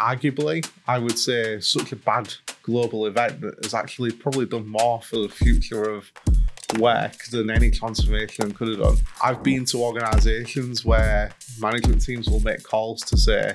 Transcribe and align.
arguably, 0.00 0.68
I 0.88 0.98
would 0.98 1.18
say 1.18 1.60
such 1.60 1.92
a 1.92 1.96
bad 1.96 2.32
global 2.62 3.06
event 3.06 3.40
that 3.42 3.62
has 3.64 3.74
actually 3.74 4.12
probably 4.12 4.46
done 4.46 4.66
more 4.66 5.00
for 5.02 5.16
the 5.18 5.28
future 5.28 5.84
of 5.84 6.10
work 6.78 7.24
than 7.30 7.50
any 7.50 7.70
transformation 7.70 8.52
could 8.52 8.68
have 8.68 8.78
done. 8.78 8.96
I've 9.22 9.42
been 9.42 9.64
to 9.66 9.78
organizations 9.82 10.84
where 10.84 11.32
management 11.58 12.02
teams 12.02 12.28
will 12.28 12.40
make 12.40 12.62
calls 12.62 13.02
to 13.02 13.16
say, 13.16 13.52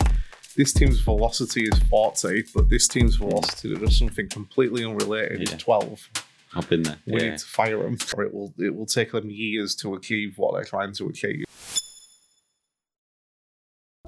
this 0.56 0.72
team's 0.74 1.00
velocity 1.02 1.64
is 1.64 1.78
40, 1.90 2.44
but 2.54 2.70
this 2.70 2.88
team's 2.88 3.16
velocity 3.16 3.76
does 3.76 3.98
something 3.98 4.30
completely 4.30 4.86
unrelated 4.86 5.40
Yeah. 5.48 5.56
is 5.56 5.62
12. 5.62 6.10
I've 6.54 6.70
been 6.70 6.84
there. 6.84 6.98
We 7.06 7.22
Yeah. 7.22 7.30
need 7.32 7.40
to 7.40 7.46
fire 7.46 7.84
them, 7.84 7.98
or 8.16 8.24
it 8.24 8.34
will 8.34 8.54
it 8.58 8.74
will 8.74 8.86
take 8.86 9.12
them 9.12 9.30
years 9.30 9.76
to 9.76 9.96
achieve 9.96 10.38
what 10.38 10.54
they're 10.54 10.64
trying 10.64 10.94
to 10.94 11.08
achieve. 11.10 11.45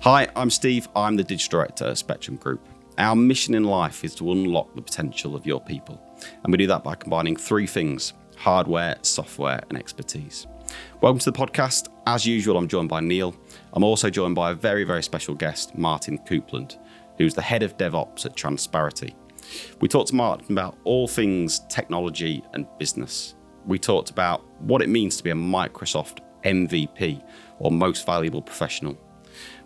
Hi, 0.02 0.28
I'm 0.36 0.52
Steve. 0.52 0.88
I'm 0.96 1.16
the 1.16 1.24
digital 1.24 1.58
director 1.58 1.86
at 1.86 1.98
Spectrum 1.98 2.38
Group. 2.38 2.62
Our 3.00 3.16
mission 3.16 3.56
in 3.56 3.64
life 3.64 4.04
is 4.04 4.14
to 4.16 4.32
unlock 4.32 4.74
the 4.76 4.82
potential 4.82 5.36
of 5.36 5.48
your 5.48 5.60
people. 5.60 6.00
And 6.44 6.52
we 6.52 6.58
do 6.60 6.68
that 6.68 6.84
by 6.84 6.94
combining 6.94 7.36
three 7.36 7.66
things 7.66 8.14
hardware, 8.36 8.98
software, 9.02 9.64
and 9.70 9.78
expertise. 9.78 10.46
Welcome 11.02 11.18
to 11.20 11.32
the 11.32 11.38
podcast. 11.38 11.88
As 12.06 12.28
usual, 12.28 12.58
I'm 12.58 12.68
joined 12.68 12.90
by 12.90 13.00
Neil. 13.00 13.36
I'm 13.74 13.84
also 13.84 14.12
joined 14.12 14.36
by 14.36 14.52
a 14.52 14.54
very, 14.54 14.84
very 14.84 15.02
special 15.02 15.34
guest, 15.34 15.76
Martyn 15.76 16.20
Coupland, 16.20 16.78
who's 17.18 17.34
the 17.34 17.42
head 17.42 17.64
of 17.64 17.76
DevOps 17.78 18.28
at 18.28 18.36
Transparity. 18.36 19.16
We 19.82 19.88
talked 19.88 20.10
to 20.10 20.16
Martyn 20.16 20.52
about 20.52 20.78
all 20.84 21.08
things 21.08 21.62
technology 21.70 22.44
and 22.54 22.68
business. 22.78 23.34
We 23.66 23.80
talked 23.80 24.12
about 24.12 24.46
what 24.62 24.84
it 24.84 24.90
means 24.90 25.18
to 25.18 25.24
be 25.24 25.32
a 25.32 25.36
Microsoft 25.36 26.20
MVP 26.44 27.24
or 27.58 27.72
most 27.72 28.06
valuable 28.06 28.44
professional. 28.44 28.96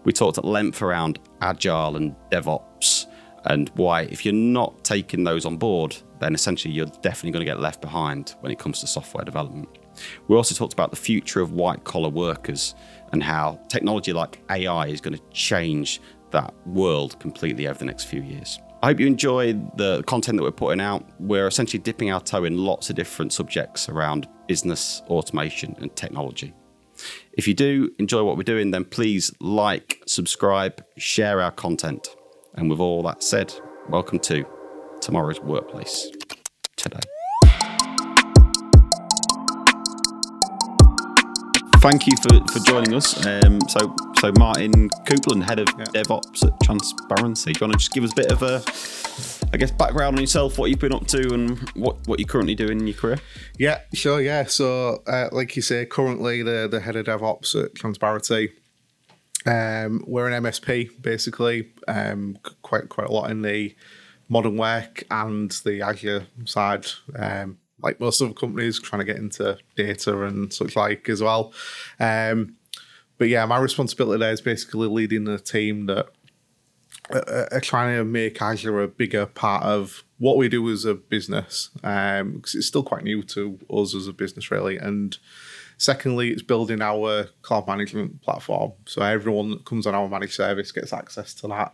We 0.04 0.12
talked 0.12 0.38
at 0.38 0.46
length 0.46 0.82
around 0.82 1.20
agile 1.42 1.96
and 1.96 2.16
DevOps 2.32 3.06
and 3.46 3.70
why, 3.76 4.04
if 4.04 4.26
you're 4.26 4.34
not 4.34 4.84
taking 4.84 5.24
those 5.24 5.46
on 5.46 5.58
board, 5.58 5.96
then 6.20 6.36
essentially 6.36 6.74
you're 6.74 6.86
definitely 7.02 7.32
going 7.32 7.46
to 7.46 7.52
get 7.52 7.60
left 7.60 7.82
behind 7.82 8.36
when 8.42 8.52
it 8.52 8.60
comes 8.60 8.80
to 8.80 8.88
software 8.88 9.26
development. 9.26 9.68
We 10.28 10.36
also 10.36 10.56
talked 10.56 10.74
about 10.74 10.92
the 10.92 10.98
future 10.98 11.42
of 11.42 11.52
white 11.52 11.84
collar 11.84 12.10
workers 12.10 12.76
and 13.12 13.22
how 13.22 13.60
technology 13.68 14.14
like 14.14 14.40
AI 14.50 14.88
is 14.88 15.02
going 15.02 15.18
to 15.18 15.24
change 15.32 16.02
that 16.32 16.54
world 16.66 17.20
completely 17.20 17.68
over 17.68 17.80
the 17.80 17.86
next 17.86 18.06
few 18.06 18.22
years. 18.22 18.60
I 18.84 18.88
hope 18.88 19.00
you 19.00 19.06
enjoy 19.06 19.54
the 19.76 20.02
content 20.08 20.38
that 20.38 20.44
we're 20.44 20.52
putting 20.52 20.82
out. 20.82 21.06
We're 21.20 21.48
essentially 21.48 21.82
dipping 21.82 22.12
our 22.12 22.22
toe 22.22 22.46
in 22.46 22.58
lots 22.58 22.90
of 22.90 22.96
different 22.96 23.34
subjects 23.34 23.90
around 23.90 24.28
business, 24.48 25.04
automation, 25.08 25.76
and 25.80 25.96
technology. 25.96 26.54
If 27.34 27.48
you 27.48 27.54
do 27.54 27.92
enjoy 27.98 28.24
what 28.24 28.36
we're 28.36 28.44
doing, 28.44 28.72
then 28.72 28.84
please 28.84 29.32
like, 29.40 30.04
subscribe, 30.06 30.84
share 30.98 31.42
our 31.42 31.52
content. 31.52 32.10
And 32.56 32.70
with 32.70 32.82
all 32.82 33.02
that 33.04 33.24
said, 33.24 33.54
welcome 33.88 34.20
to 34.20 34.46
tomorrow's 35.00 35.40
workplace 35.40 36.12
today. 36.76 37.00
Thank 41.78 42.06
you 42.06 42.18
for, 42.18 42.46
for 42.52 42.60
joining 42.66 42.94
us. 42.94 43.26
Um, 43.26 43.62
so, 43.62 43.96
so 44.20 44.34
Martyn 44.38 44.90
Coupland, 45.06 45.48
head 45.48 45.60
of 45.60 45.68
DevOps 45.68 46.46
at 46.46 46.60
Transparity. 46.62 47.54
Do 47.54 47.60
you 47.60 47.68
want 47.68 47.74
to 47.74 47.80
just 47.80 47.94
give 47.94 48.04
us 48.04 48.12
a 48.12 48.16
bit 48.16 48.32
of 48.32 48.44
a, 48.44 48.62
I 49.54 49.58
guess, 49.58 49.72
background 49.72 50.16
on 50.16 50.22
yourself, 50.22 50.58
what 50.58 50.70
you've 50.70 50.80
been 50.80 50.94
up 50.94 51.08
to, 51.08 51.34
and 51.34 51.60
what, 51.72 51.98
what 52.08 52.20
you're 52.20 52.28
currently 52.28 52.56
doing 52.56 52.80
in 52.80 52.88
your 52.88 52.96
career? 52.96 53.20
Yeah, 53.58 53.82
sure. 53.94 54.22
Yeah. 54.22 54.46
So, 54.46 55.04
uh, 55.08 55.30
like 55.32 55.56
you 55.56 55.62
say, 55.62 55.86
currently 55.86 56.42
the 56.42 56.68
the 56.72 56.80
head 56.80 56.96
of 56.96 57.06
DevOps 57.06 57.62
at 57.62 57.76
Transparity. 57.76 58.54
Um, 59.46 60.04
we're 60.08 60.28
an 60.28 60.44
MSP 60.44 61.02
basically. 61.02 61.72
Um, 61.88 62.38
quite 62.62 62.90
quite 62.90 63.08
a 63.08 63.12
lot 63.12 63.32
in 63.32 63.42
the 63.42 63.76
modern 64.30 64.56
work 64.56 65.04
and 65.12 65.52
the 65.66 65.82
Azure 65.82 66.28
side. 66.46 66.86
Um, 67.16 67.58
like 67.82 68.00
most 68.00 68.22
other 68.22 68.34
companies, 68.34 68.80
trying 68.80 69.00
to 69.00 69.06
get 69.06 69.18
into 69.18 69.58
data 69.76 70.24
and 70.24 70.54
such 70.54 70.76
like 70.76 71.10
as 71.10 71.22
well. 71.22 71.54
Um, 72.00 72.56
but 73.18 73.28
yeah, 73.28 73.46
my 73.46 73.58
responsibility 73.58 74.20
there 74.20 74.32
is 74.32 74.42
basically 74.42 74.88
leading 74.88 75.26
the 75.26 75.40
team 75.40 75.88
that 75.88 76.08
are 77.16 77.48
are 77.54 77.60
trying 77.62 77.98
to 77.98 78.04
make 78.04 78.42
Azure 78.42 78.82
a 78.82 78.88
bigger 78.88 79.26
part 79.26 79.64
of 79.64 80.04
what 80.18 80.38
we 80.38 80.48
do 80.50 80.70
as 80.72 80.86
a 80.86 80.94
business 80.94 81.70
because 81.76 82.54
it's 82.56 82.68
still 82.68 82.84
quite 82.84 83.04
new 83.04 83.24
to 83.24 83.58
us 83.72 83.96
as 83.96 84.08
a 84.08 84.14
business, 84.14 84.52
really. 84.52 84.78
And 84.78 85.18
secondly, 85.78 86.30
it's 86.30 86.44
building 86.44 86.82
our 86.82 87.26
cloud 87.42 87.68
management 87.68 88.22
platform, 88.22 88.74
so 88.86 89.02
everyone 89.02 89.50
that 89.52 89.66
comes 89.66 89.88
on 89.88 89.96
our 89.96 90.08
managed 90.08 90.34
service 90.36 90.72
gets 90.72 90.94
access 90.94 91.34
to 91.36 91.48
that. 91.48 91.74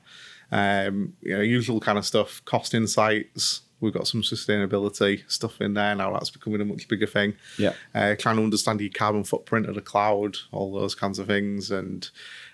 Um, 0.50 1.14
you 1.22 1.34
know, 1.36 1.42
usual 1.42 1.80
kind 1.82 1.98
of 1.98 2.06
stuff, 2.06 2.42
cost 2.46 2.74
insights. 2.74 3.62
We've 3.80 3.94
got 3.94 4.08
some 4.08 4.24
sustainability 4.24 5.30
stuff 5.30 5.62
in 5.62 5.74
there 5.76 5.94
now. 5.94 6.12
That's 6.14 6.32
becoming 6.32 6.62
a 6.62 6.66
much 6.66 6.88
bigger 6.88 7.06
thing 7.06 7.36
Yeah. 7.60 7.74
uh, 7.94 8.16
trying 8.16 8.38
to 8.38 8.44
understand 8.44 8.82
your 8.82 8.90
carbon 8.90 9.24
footprint 9.24 9.68
of 9.68 9.76
the 9.76 9.82
cloud, 9.82 10.38
all 10.52 10.74
those 10.74 10.96
kinds 10.96 11.20
of 11.20 11.28
things, 11.28 11.70
and 11.70 12.10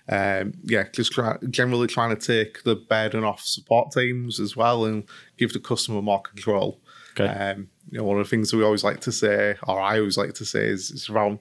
um, 0.09 0.53
yeah, 0.63 0.85
just 0.93 1.13
try, 1.13 1.37
generally 1.49 1.87
trying 1.87 2.15
to 2.15 2.27
take 2.27 2.63
the 2.63 2.75
burden 2.75 3.23
off 3.23 3.41
support 3.41 3.91
teams 3.91 4.39
as 4.39 4.55
well 4.55 4.85
and 4.85 5.03
give 5.37 5.53
the 5.53 5.59
customer 5.59 6.01
more 6.01 6.21
control. 6.21 6.81
Okay. 7.11 7.27
Um, 7.27 7.69
you 7.89 7.99
know, 7.99 8.03
one 8.03 8.19
of 8.19 8.25
the 8.25 8.29
things 8.29 8.51
that 8.51 8.57
we 8.57 8.63
always 8.63 8.83
like 8.83 8.99
to 9.01 9.11
say, 9.11 9.55
or 9.67 9.79
I 9.79 9.99
always 9.99 10.17
like 10.17 10.33
to 10.35 10.45
say, 10.45 10.65
is 10.67 10.91
it's 10.91 11.09
around 11.09 11.39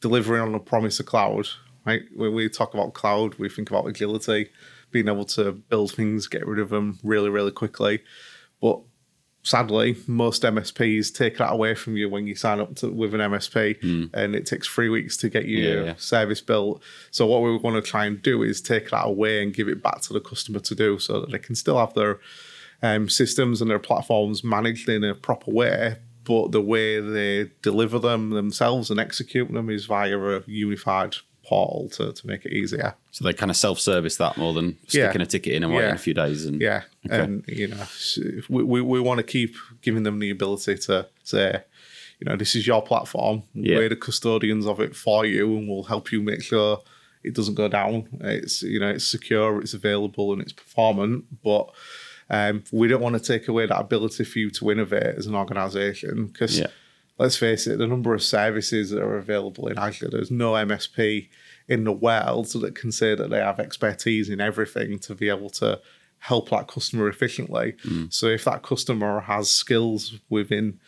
delivering 0.00 0.42
on 0.42 0.52
the 0.52 0.58
promise 0.58 1.00
of 1.00 1.06
cloud. 1.06 1.48
Right? 1.86 2.02
When 2.14 2.34
we 2.34 2.48
talk 2.48 2.74
about 2.74 2.94
cloud, 2.94 3.36
we 3.36 3.48
think 3.48 3.70
about 3.70 3.86
agility, 3.86 4.50
being 4.90 5.08
able 5.08 5.24
to 5.24 5.52
build 5.52 5.92
things, 5.92 6.28
get 6.28 6.46
rid 6.46 6.60
of 6.60 6.68
them 6.68 6.98
really, 7.02 7.30
really 7.30 7.50
quickly. 7.50 8.02
But 8.60 8.80
sadly, 9.42 9.96
most 10.06 10.42
MSPs 10.42 11.14
take 11.14 11.38
that 11.38 11.52
away 11.52 11.74
from 11.74 11.96
you 11.96 12.08
when 12.08 12.26
you 12.26 12.34
sign 12.34 12.60
up 12.60 12.76
to, 12.76 12.88
with 12.90 13.14
an 13.14 13.20
MSP, 13.20 14.10
and 14.14 14.34
it 14.34 14.46
takes 14.46 14.66
three 14.68 14.88
weeks 14.88 15.16
to 15.18 15.28
get 15.28 15.46
your 15.46 15.60
Yeah, 15.80 15.84
yeah. 15.84 15.94
service 15.96 16.40
built. 16.40 16.82
So 17.10 17.26
what 17.26 17.42
we 17.42 17.56
want 17.56 17.82
to 17.82 17.88
try 17.90 18.06
and 18.06 18.20
do 18.22 18.42
is 18.42 18.60
take 18.60 18.90
that 18.90 19.06
away 19.06 19.42
and 19.42 19.52
give 19.52 19.68
it 19.68 19.82
back 19.82 20.00
to 20.02 20.12
the 20.12 20.20
customer 20.20 20.60
to 20.60 20.74
do, 20.74 20.98
so 20.98 21.20
that 21.20 21.30
they 21.30 21.38
can 21.38 21.54
still 21.54 21.78
have 21.78 21.94
their 21.94 22.20
um, 22.82 23.08
systems 23.08 23.60
and 23.60 23.70
their 23.70 23.78
platforms 23.78 24.42
managed 24.44 24.88
in 24.88 25.04
a 25.04 25.14
proper 25.14 25.50
way. 25.50 25.96
But 26.24 26.52
the 26.52 26.60
way 26.60 27.00
they 27.00 27.50
deliver 27.62 27.98
them 27.98 28.30
themselves 28.30 28.90
and 28.92 29.00
execute 29.00 29.52
them 29.52 29.68
is 29.68 29.86
via 29.86 30.16
a 30.18 30.42
unified 30.46 31.16
portal 31.44 31.88
to, 31.90 32.12
to 32.12 32.26
make 32.26 32.44
it 32.44 32.52
easier. 32.52 32.94
So 33.10 33.24
they 33.24 33.32
kind 33.32 33.50
of 33.50 33.56
self-service 33.56 34.16
that 34.16 34.36
more 34.36 34.52
than 34.52 34.78
Yeah. 34.88 35.06
sticking 35.06 35.20
a 35.22 35.26
ticket 35.26 35.54
in 35.54 35.64
and 35.64 35.72
waiting 35.72 35.88
Yeah. 35.90 35.94
a 35.94 35.98
few 35.98 36.14
days. 36.14 36.44
And 36.46 36.60
Yeah, 36.60 36.82
Okay. 37.06 37.18
and 37.20 37.44
you 37.48 37.68
know, 37.68 37.84
we, 38.48 38.62
we, 38.62 38.80
we 38.80 39.00
want 39.00 39.18
to 39.18 39.24
keep 39.24 39.54
giving 39.82 40.02
them 40.04 40.18
the 40.20 40.30
ability 40.30 40.76
to 40.78 41.08
say, 41.24 41.62
you 42.20 42.26
know, 42.26 42.36
this 42.36 42.54
is 42.54 42.66
your 42.66 42.82
platform. 42.82 43.42
Yeah. 43.54 43.78
We're 43.78 43.88
the 43.88 43.96
custodians 43.96 44.66
of 44.66 44.80
it 44.80 44.94
for 44.94 45.26
you, 45.26 45.56
and 45.56 45.68
we'll 45.68 45.82
help 45.84 46.12
you 46.12 46.22
make 46.22 46.42
sure 46.42 46.80
it 47.24 47.34
doesn't 47.34 47.54
go 47.54 47.68
down. 47.68 48.08
It's 48.20 48.62
you 48.62 48.78
know, 48.80 48.88
it's 48.90 49.06
secure, 49.06 49.60
it's 49.60 49.74
available, 49.74 50.32
and 50.32 50.40
it's 50.40 50.52
performant. 50.52 51.24
But 51.42 51.70
um, 52.30 52.62
we 52.72 52.86
don't 52.88 53.02
want 53.02 53.16
to 53.16 53.20
take 53.32 53.48
away 53.48 53.66
that 53.66 53.78
ability 53.80 54.24
for 54.24 54.38
you 54.38 54.50
to 54.50 54.70
innovate 54.70 55.16
as 55.18 55.26
an 55.26 55.34
organisation 55.34 56.26
because. 56.26 56.58
Yeah. 56.60 56.68
Let's 57.22 57.36
face 57.36 57.68
it, 57.68 57.78
the 57.78 57.86
number 57.86 58.14
of 58.14 58.22
services 58.24 58.90
that 58.90 59.00
are 59.00 59.16
available 59.16 59.68
in 59.68 59.78
Azure, 59.78 60.08
there's 60.10 60.32
no 60.32 60.54
MSP 60.54 61.28
in 61.68 61.84
the 61.84 61.92
world 61.92 62.46
that 62.46 62.74
can 62.74 62.90
say 62.90 63.14
that 63.14 63.30
they 63.30 63.38
have 63.38 63.60
expertise 63.60 64.28
in 64.28 64.40
everything 64.40 64.98
to 64.98 65.14
be 65.14 65.28
able 65.28 65.50
to 65.50 65.80
help 66.18 66.50
that 66.50 66.66
customer 66.66 67.06
efficiently. 67.06 67.74
Mm. 67.84 68.12
So 68.12 68.26
if 68.26 68.42
that 68.42 68.64
customer 68.64 69.20
has 69.20 69.48
skills 69.52 70.18
within 70.30 70.80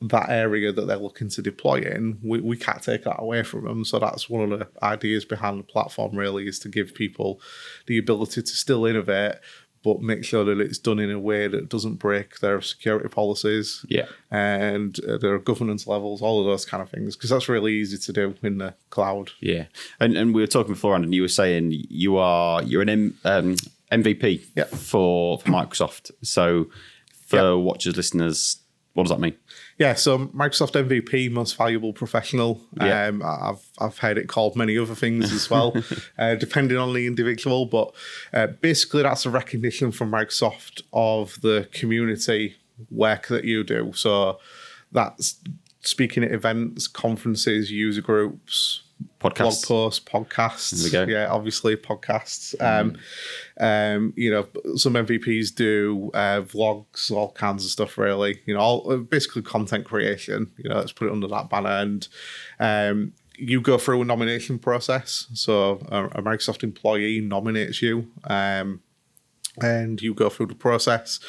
that 0.00 0.30
area 0.30 0.72
that 0.72 0.88
they're 0.88 0.96
looking 0.96 1.28
to 1.28 1.42
deploy 1.42 1.76
in, 1.76 2.18
we, 2.24 2.40
we 2.40 2.56
can't 2.56 2.82
take 2.82 3.04
that 3.04 3.20
away 3.20 3.44
from 3.44 3.64
them. 3.64 3.84
So 3.84 4.00
that's 4.00 4.28
one 4.28 4.50
of 4.50 4.58
the 4.58 4.68
ideas 4.82 5.24
behind 5.24 5.60
the 5.60 5.64
platform 5.64 6.16
really 6.16 6.48
is 6.48 6.58
to 6.60 6.68
give 6.68 6.92
people 6.92 7.40
the 7.86 7.98
ability 7.98 8.42
to 8.42 8.48
still 8.50 8.84
innovate, 8.84 9.36
but 9.84 10.00
make 10.00 10.24
sure 10.24 10.44
that 10.44 10.60
it's 10.60 10.78
done 10.78 10.98
in 11.00 11.10
a 11.10 11.18
way 11.18 11.48
that 11.48 11.68
doesn't 11.68 11.94
break 11.96 12.38
their 12.40 12.60
security 12.60 13.08
policies 13.08 13.84
Yeah. 13.88 14.06
and 14.30 14.98
uh, 15.04 15.18
their 15.18 15.38
governance 15.38 15.86
levels, 15.86 16.22
all 16.22 16.40
of 16.40 16.46
those 16.46 16.64
kind 16.64 16.82
of 16.82 16.88
things, 16.90 17.16
because 17.16 17.30
that's 17.30 17.48
really 17.48 17.72
easy 17.74 17.98
to 17.98 18.12
do 18.12 18.34
in 18.42 18.58
the 18.58 18.74
cloud. 18.90 19.30
Yeah, 19.40 19.64
and 20.00 20.16
and 20.16 20.34
we 20.34 20.40
were 20.40 20.46
talking 20.46 20.74
beforehand, 20.74 21.04
and 21.04 21.14
you 21.14 21.22
were 21.22 21.28
saying 21.28 21.72
you 21.88 22.16
are 22.16 22.62
you're 22.62 22.82
an 22.82 22.88
M, 22.88 23.18
um, 23.24 23.56
MVP 23.90 24.46
Yeah. 24.56 24.64
for, 24.64 25.38
for 25.38 25.48
Microsoft. 25.48 26.10
So 26.22 26.66
for 27.26 27.36
Yeah. 27.36 27.52
watchers, 27.54 27.96
listeners, 27.96 28.58
what 28.94 29.04
does 29.04 29.10
that 29.10 29.20
mean? 29.20 29.34
Yeah, 29.78 29.94
so 29.94 30.26
Microsoft 30.26 30.72
MVP, 30.72 31.30
most 31.30 31.56
valuable 31.56 31.92
professional. 31.92 32.60
Yeah. 32.80 33.06
Um, 33.06 33.22
I've 33.24 33.66
I've 33.78 33.98
heard 33.98 34.18
it 34.18 34.28
called 34.28 34.56
many 34.56 34.78
other 34.78 34.94
things 34.94 35.32
as 35.32 35.48
well, 35.50 35.74
uh, 36.18 36.34
depending 36.34 36.78
on 36.78 36.92
the 36.92 37.06
individual. 37.06 37.66
But 37.66 37.92
uh, 38.32 38.48
basically, 38.48 39.02
that's 39.02 39.26
a 39.26 39.30
recognition 39.30 39.92
from 39.92 40.10
Microsoft 40.10 40.82
of 40.92 41.40
the 41.40 41.68
community 41.72 42.56
work 42.90 43.28
that 43.28 43.44
you 43.44 43.64
do. 43.64 43.92
So 43.94 44.38
that's 44.92 45.36
speaking 45.80 46.22
at 46.22 46.32
events, 46.32 46.86
conferences, 46.86 47.70
user 47.70 48.02
groups, 48.02 48.81
Podcasts. 49.22 49.38
blog 49.38 49.62
posts, 49.62 50.04
podcasts. 50.04 50.90
There 50.90 51.06
we 51.06 51.06
go. 51.06 51.12
Yeah, 51.12 51.28
obviously 51.30 51.76
podcasts. 51.76 52.60
Um, 52.60 52.98
um, 53.60 54.12
you 54.16 54.30
know, 54.30 54.48
some 54.76 54.94
MVPs 54.94 55.54
do 55.54 56.10
uh, 56.14 56.42
vlogs, 56.42 57.10
all 57.10 57.30
kinds 57.32 57.64
of 57.64 57.70
stuff. 57.70 57.96
Really, 57.96 58.40
you 58.46 58.54
know, 58.54 58.60
all 58.60 58.96
basically 58.98 59.42
content 59.42 59.84
creation. 59.84 60.50
You 60.58 60.70
know, 60.70 60.76
let's 60.76 60.92
put 60.92 61.08
it 61.08 61.12
under 61.12 61.28
that 61.28 61.48
banner. 61.48 61.70
And 61.70 62.08
um, 62.58 63.12
you 63.36 63.60
go 63.60 63.78
through 63.78 64.02
a 64.02 64.04
nomination 64.04 64.58
process. 64.58 65.28
So 65.34 65.86
a, 65.88 66.06
a 66.06 66.22
Microsoft 66.22 66.62
employee 66.62 67.20
nominates 67.20 67.80
you, 67.80 68.10
um, 68.24 68.80
and 69.60 70.00
you 70.02 70.14
go 70.14 70.28
through 70.28 70.46
the 70.46 70.54
process. 70.54 71.20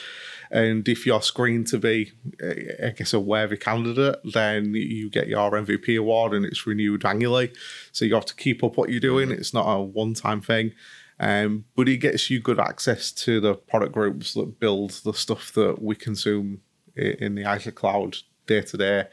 And 0.53 0.87
if 0.87 1.07
you're 1.07 1.23
screened 1.23 1.65
to 1.67 1.79
be, 1.79 2.11
I 2.41 2.89
guess, 2.89 3.11
a 3.11 3.19
worthy 3.19 3.57
candidate, 3.57 4.17
then 4.23 4.75
you 4.75 5.09
get 5.09 5.27
your 5.27 5.49
MVP 5.49 5.97
award 5.97 6.33
and 6.33 6.45
it's 6.45 6.67
renewed 6.67 7.03
annually. 7.03 7.51
So 7.91 8.05
you 8.05 8.13
have 8.13 8.27
to 8.27 8.35
keep 8.35 8.63
up 8.63 8.77
what 8.77 8.91
you're 8.91 8.99
doing. 8.99 9.31
It's 9.31 9.53
not 9.53 9.65
a 9.67 9.81
one 9.81 10.13
time 10.13 10.41
thing. 10.41 10.73
Um, 11.19 11.65
but 11.75 11.89
it 11.89 11.97
gets 11.97 12.29
you 12.29 12.39
good 12.39 12.59
access 12.59 13.11
to 13.13 13.39
the 13.39 13.55
product 13.55 13.93
groups 13.93 14.35
that 14.35 14.59
build 14.59 14.91
the 15.03 15.13
stuff 15.13 15.51
that 15.53 15.81
we 15.81 15.95
consume 15.95 16.61
in 16.95 17.33
the 17.33 17.43
Azure 17.43 17.71
cloud 17.71 18.17
day 18.45 18.61
to 18.61 18.77
day, 18.77 19.05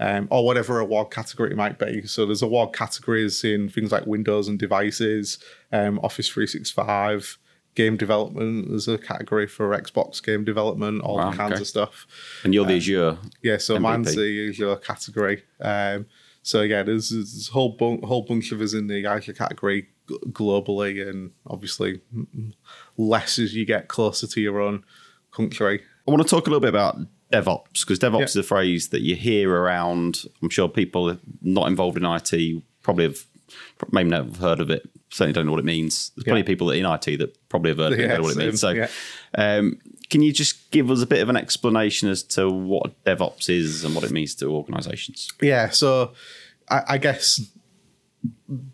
um, 0.00 0.28
or 0.30 0.46
whatever 0.46 0.78
award 0.78 1.10
category 1.10 1.50
it 1.50 1.56
might 1.56 1.78
be. 1.78 2.06
So 2.06 2.24
there's 2.24 2.42
award 2.42 2.72
categories 2.72 3.44
in 3.44 3.68
things 3.68 3.92
like 3.92 4.06
Windows 4.06 4.48
and 4.48 4.58
devices, 4.58 5.38
um, 5.72 5.98
Office 5.98 6.28
365, 6.28 7.38
game 7.76 7.96
development. 7.96 8.68
There's 8.68 8.88
a 8.88 8.98
category 8.98 9.46
for 9.46 9.68
Xbox 9.70 10.20
game 10.20 10.44
development, 10.44 11.02
all 11.02 11.16
Wow, 11.18 11.32
kinds 11.32 11.52
okay. 11.52 11.60
of 11.60 11.66
stuff. 11.68 12.06
And 12.42 12.52
you're 12.52 12.64
the 12.66 12.76
Azure. 12.76 13.18
Yeah, 13.42 13.58
so 13.58 13.76
MVP. 13.76 13.80
mine's 13.80 14.14
the 14.16 14.48
Azure 14.50 14.76
category. 14.76 15.44
Um, 15.60 16.06
so 16.42 16.62
yeah, 16.62 16.82
there's, 16.82 17.10
there's 17.10 17.48
a 17.48 17.52
whole 17.52 17.76
bun- 17.76 18.02
whole 18.02 18.22
bunch 18.22 18.50
of 18.50 18.60
us 18.60 18.74
in 18.74 18.88
the 18.88 19.06
Azure 19.06 19.32
category 19.34 19.88
g- 20.08 20.18
globally, 20.30 21.08
and 21.08 21.30
obviously 21.46 22.00
less 22.96 23.38
as 23.38 23.54
you 23.54 23.64
get 23.64 23.88
closer 23.88 24.26
to 24.26 24.40
your 24.40 24.60
own 24.60 24.82
country. 25.30 25.82
I 26.06 26.10
want 26.10 26.22
to 26.22 26.28
talk 26.28 26.46
a 26.46 26.50
little 26.50 26.60
bit 26.60 26.68
about 26.70 26.98
DevOps 27.32 27.80
because 27.80 27.98
DevOps 27.98 28.18
Yeah. 28.20 28.24
is 28.24 28.36
a 28.36 28.42
phrase 28.42 28.88
that 28.88 29.02
you 29.02 29.16
hear 29.16 29.50
around. 29.50 30.22
I'm 30.42 30.48
sure 30.50 30.68
people 30.68 31.18
not 31.42 31.68
involved 31.68 31.96
in 31.98 32.04
IT 32.04 32.62
probably 32.82 33.04
have 33.04 33.18
maybe 33.90 34.10
never 34.10 34.32
heard 34.38 34.60
of 34.60 34.70
it. 34.70 34.88
Certainly 35.10 35.34
don't 35.34 35.46
know 35.46 35.52
what 35.52 35.60
it 35.60 35.64
means. 35.64 36.10
There's 36.16 36.24
plenty 36.24 36.40
of 36.40 36.46
people 36.46 36.70
in 36.70 36.84
IT 36.84 37.18
that 37.18 37.48
probably 37.48 37.70
have 37.70 37.78
heard 37.78 37.92
of 37.92 37.98
it, 37.98 38.02
Yeah, 38.02 38.16
know 38.16 38.22
what 38.22 38.32
it 38.32 38.38
means. 38.38 38.60
So, 38.60 38.74
same, 38.74 38.88
um, 39.36 39.78
can 40.10 40.22
you 40.22 40.32
just 40.32 40.70
give 40.70 40.90
us 40.90 41.02
a 41.02 41.06
bit 41.06 41.22
of 41.22 41.28
an 41.28 41.36
explanation 41.36 42.08
as 42.08 42.22
to 42.24 42.50
what 42.50 43.02
DevOps 43.04 43.48
is 43.48 43.84
and 43.84 43.94
what 43.94 44.04
it 44.04 44.10
means 44.10 44.34
to 44.36 44.46
organisations? 44.46 45.28
Yeah, 45.40 45.70
so 45.70 46.12
I, 46.68 46.82
I 46.88 46.98
guess 46.98 47.40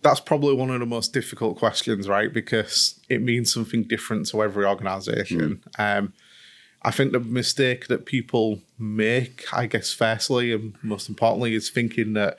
that's 0.03 0.21
probably 0.21 0.55
one 0.55 0.71
of 0.71 0.81
the 0.81 0.87
most 0.87 1.13
difficult 1.13 1.59
questions, 1.59 2.09
right? 2.09 2.33
Because 2.33 3.01
it 3.09 3.23
means 3.23 3.53
something 3.53 3.85
different 3.85 4.27
to 4.29 4.43
every 4.43 4.65
organization. 4.65 5.63
Um, 5.79 6.13
I 6.83 6.91
think 6.91 7.13
the 7.13 7.21
mistake 7.21 7.87
that 7.87 8.07
people 8.07 8.61
make, 8.79 9.45
I 9.53 9.67
guess, 9.67 9.93
firstly 9.93 10.53
and 10.53 10.75
most 10.83 11.09
importantly, 11.09 11.55
is 11.55 11.71
thinking 11.71 12.15
that 12.15 12.39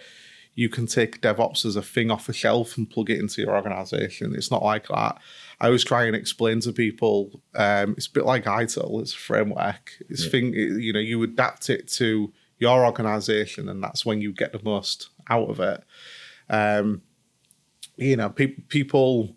you 0.55 0.69
can 0.69 0.85
take 0.85 1.21
DevOps 1.21 1.65
as 1.65 1.75
a 1.75 1.81
thing 1.81 2.11
off 2.11 2.29
a 2.29 2.33
shelf 2.33 2.77
and 2.77 2.89
plug 2.89 3.09
it 3.09 3.19
into 3.19 3.41
your 3.41 3.55
organization. 3.55 4.35
It's 4.35 4.51
not 4.51 4.63
like 4.63 4.87
that. 4.87 5.17
I 5.59 5.65
always 5.65 5.83
try 5.83 6.05
and 6.05 6.15
explain 6.15 6.59
to 6.61 6.71
people 6.71 7.41
um, 7.55 7.95
it's 7.97 8.07
a 8.07 8.11
bit 8.11 8.25
like 8.25 8.45
ITIL, 8.45 9.01
it's 9.01 9.13
a 9.13 9.17
framework. 9.17 9.93
It's 10.09 10.27
thing, 10.27 10.53
you 10.53 10.93
know, 10.93 10.99
you 10.99 11.21
adapt 11.23 11.69
it 11.69 11.87
to 11.93 12.31
your 12.59 12.85
organization, 12.85 13.67
and 13.67 13.83
that's 13.83 14.05
when 14.05 14.21
you 14.21 14.31
get 14.31 14.51
the 14.51 14.61
most 14.63 15.09
out 15.29 15.49
of 15.49 15.59
it. 15.59 15.83
Um, 16.49 17.01
you 17.95 18.15
know, 18.15 18.29
pe- 18.29 18.59
people, 18.69 19.35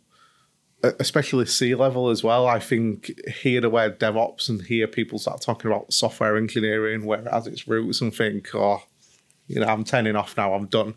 especially 0.82 1.46
C 1.46 1.74
level 1.74 2.10
as 2.10 2.22
well, 2.22 2.46
I 2.46 2.58
think 2.58 3.10
hear 3.28 3.60
the 3.60 3.70
word 3.70 3.98
DevOps 3.98 4.48
and 4.48 4.62
hear 4.62 4.86
people 4.86 5.18
start 5.18 5.40
talking 5.40 5.70
about 5.70 5.92
software 5.92 6.36
engineering, 6.36 7.04
where 7.06 7.20
it 7.20 7.32
has 7.32 7.46
its 7.46 7.66
roots, 7.66 8.00
and 8.00 8.14
think, 8.14 8.54
oh, 8.54 8.82
you 9.46 9.60
know, 9.60 9.66
I'm 9.66 9.84
turning 9.84 10.16
off 10.16 10.36
now, 10.36 10.54
I'm 10.54 10.66
done. 10.66 10.94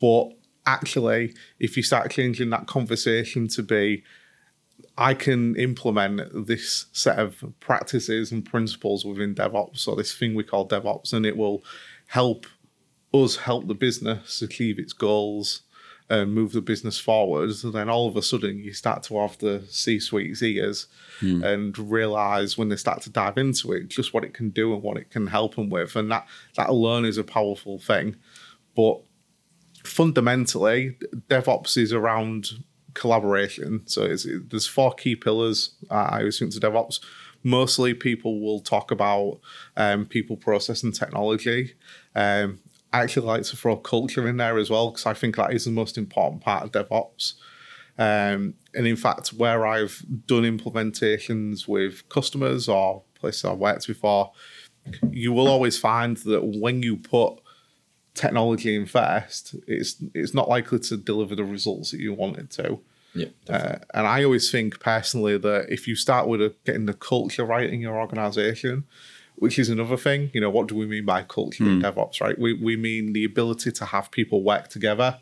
But 0.00 0.30
actually, 0.66 1.34
if 1.58 1.76
you 1.76 1.82
start 1.82 2.10
changing 2.10 2.50
that 2.50 2.66
conversation 2.66 3.48
to 3.48 3.62
be, 3.62 4.02
I 4.96 5.14
can 5.14 5.56
implement 5.56 6.46
this 6.46 6.86
set 6.92 7.18
of 7.18 7.42
practices 7.60 8.32
and 8.32 8.44
principles 8.44 9.04
within 9.04 9.34
DevOps 9.34 9.88
or 9.88 9.96
this 9.96 10.14
thing 10.14 10.34
we 10.34 10.44
call 10.44 10.68
DevOps, 10.68 11.12
and 11.12 11.24
it 11.24 11.36
will 11.36 11.62
help 12.06 12.46
us 13.12 13.36
help 13.36 13.66
the 13.66 13.74
business 13.74 14.40
achieve 14.42 14.78
its 14.78 14.92
goals 14.92 15.62
and 16.10 16.34
move 16.34 16.52
the 16.52 16.60
business 16.60 16.98
forward. 16.98 17.50
And 17.62 17.72
then 17.72 17.88
all 17.88 18.08
of 18.08 18.16
a 18.16 18.22
sudden, 18.22 18.58
you 18.58 18.72
start 18.72 19.04
to 19.04 19.18
have 19.20 19.38
the 19.38 19.64
C 19.70 20.00
suite's 20.00 20.42
ears 20.42 20.88
and 21.44 21.78
realize 21.78 22.58
when 22.58 22.68
they 22.68 22.76
start 22.76 23.00
to 23.02 23.10
dive 23.10 23.38
into 23.38 23.72
it, 23.72 23.88
just 23.88 24.12
what 24.12 24.24
it 24.24 24.34
can 24.34 24.50
do 24.50 24.74
and 24.74 24.82
what 24.82 24.96
it 24.96 25.10
can 25.10 25.28
help 25.28 25.54
them 25.54 25.70
with. 25.70 25.94
And 25.96 26.10
that, 26.10 26.26
that 26.56 26.68
alone 26.68 27.04
is 27.04 27.16
a 27.16 27.24
powerful 27.24 27.78
thing. 27.78 28.16
But 28.74 29.00
fundamentally, 29.84 30.96
DevOps 31.28 31.76
is 31.76 31.92
around 31.92 32.64
collaboration. 32.94 33.82
So 33.86 34.02
it's, 34.02 34.26
there's 34.48 34.66
four 34.66 34.92
key 34.94 35.14
pillars 35.14 35.76
uh, 35.90 36.08
I 36.10 36.18
always 36.18 36.38
think 36.38 36.52
to 36.52 36.60
DevOps. 36.60 37.00
Mostly 37.42 37.94
people 37.94 38.40
will 38.40 38.60
talk 38.60 38.90
about 38.90 39.40
um, 39.76 40.06
people, 40.06 40.36
process, 40.36 40.82
and 40.82 40.94
technology. 40.94 41.74
Um, 42.14 42.58
I 42.92 43.02
actually 43.02 43.26
like 43.26 43.42
to 43.44 43.56
throw 43.56 43.76
culture 43.76 44.26
in 44.26 44.36
there 44.36 44.58
as 44.58 44.70
well 44.70 44.90
because 44.90 45.06
I 45.06 45.14
think 45.14 45.36
that 45.36 45.52
is 45.52 45.64
the 45.64 45.70
most 45.70 45.96
important 45.96 46.42
part 46.42 46.64
of 46.64 46.72
DevOps. 46.72 47.34
Um, 47.98 48.54
and 48.74 48.86
in 48.86 48.96
fact, 48.96 49.28
where 49.28 49.66
I've 49.66 50.04
done 50.26 50.42
implementations 50.42 51.68
with 51.68 52.08
customers 52.08 52.68
or 52.68 53.02
places 53.14 53.44
I've 53.44 53.58
worked 53.58 53.86
before, 53.86 54.32
you 55.10 55.32
will 55.32 55.48
always 55.48 55.78
find 55.78 56.16
that 56.18 56.44
when 56.44 56.82
you 56.82 56.96
put 56.96 57.40
technology 58.14 58.74
in 58.74 58.86
first, 58.86 59.54
it's 59.66 60.02
it's 60.14 60.34
not 60.34 60.48
likely 60.48 60.78
to 60.78 60.96
deliver 60.96 61.34
the 61.34 61.44
results 61.44 61.90
that 61.90 62.00
you 62.00 62.14
want 62.14 62.38
it 62.38 62.50
to. 62.52 62.80
Yeah. 63.14 63.28
Uh, 63.48 63.78
and 63.92 64.06
I 64.06 64.24
always 64.24 64.50
think 64.50 64.80
personally 64.80 65.36
that 65.38 65.66
if 65.68 65.88
you 65.88 65.96
start 65.96 66.28
with 66.28 66.40
a, 66.40 66.54
getting 66.64 66.86
the 66.86 66.94
culture 66.94 67.44
right 67.44 67.68
in 67.68 67.80
your 67.80 67.98
organization, 67.98 68.84
which 69.40 69.58
is 69.58 69.68
another 69.70 69.96
thing, 69.96 70.30
you 70.34 70.40
know, 70.40 70.50
what 70.50 70.68
do 70.68 70.74
we 70.76 70.86
mean 70.86 71.04
by 71.04 71.22
culture 71.22 71.64
in 71.64 71.80
DevOps, 71.82 72.20
right? 72.20 72.38
We, 72.38 72.52
we 72.52 72.76
mean 72.76 73.14
the 73.14 73.24
ability 73.24 73.72
to 73.72 73.84
have 73.86 74.10
people 74.10 74.42
work 74.44 74.68
together 74.68 75.18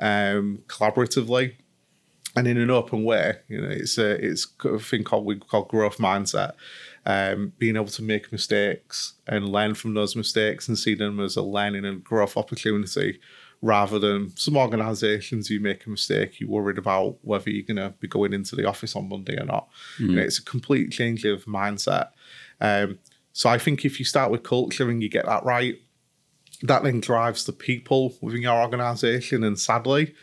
um, 0.00 0.62
collaboratively 0.66 1.54
and 2.36 2.46
in 2.48 2.58
an 2.58 2.70
open 2.70 3.04
way. 3.04 3.36
You 3.48 3.60
know, 3.60 3.68
it's 3.68 3.96
a 3.96 4.10
it's 4.24 4.46
a 4.64 4.78
thing 4.78 5.04
called 5.04 5.24
we 5.24 5.38
call 5.38 5.64
growth 5.64 5.98
mindset. 5.98 6.52
Um, 7.06 7.52
being 7.58 7.76
able 7.76 7.86
to 7.86 8.02
make 8.02 8.30
mistakes 8.30 9.14
and 9.26 9.48
learn 9.48 9.74
from 9.74 9.94
those 9.94 10.14
mistakes 10.14 10.68
and 10.68 10.78
see 10.78 10.94
them 10.94 11.18
as 11.18 11.36
a 11.36 11.42
learning 11.42 11.84
and 11.86 12.04
growth 12.04 12.36
opportunity, 12.36 13.20
rather 13.62 13.98
than 13.98 14.36
some 14.36 14.56
organisations 14.56 15.48
you 15.48 15.60
make 15.60 15.86
a 15.86 15.90
mistake, 15.90 16.40
you're 16.40 16.50
worried 16.50 16.76
about 16.76 17.18
whether 17.22 17.50
you're 17.50 17.62
going 17.66 17.76
to 17.76 17.94
be 18.00 18.08
going 18.08 18.32
into 18.32 18.54
the 18.54 18.66
office 18.66 18.96
on 18.96 19.08
Monday 19.08 19.40
or 19.40 19.46
not. 19.46 19.68
You 19.98 20.16
know, 20.16 20.22
it's 20.22 20.38
a 20.38 20.44
complete 20.44 20.90
change 20.90 21.24
of 21.24 21.44
mindset. 21.46 22.08
Um, 22.60 22.98
so 23.32 23.48
I 23.48 23.58
think 23.58 23.84
if 23.84 23.98
you 23.98 24.04
start 24.04 24.30
with 24.30 24.42
culture 24.42 24.90
and 24.90 25.02
you 25.02 25.08
get 25.08 25.26
that 25.26 25.44
right, 25.44 25.76
that 26.62 26.82
then 26.82 27.00
drives 27.00 27.44
the 27.44 27.52
people 27.52 28.14
within 28.20 28.42
your 28.42 28.60
organisation, 28.60 29.44
and 29.44 29.58
sadly, 29.58 30.14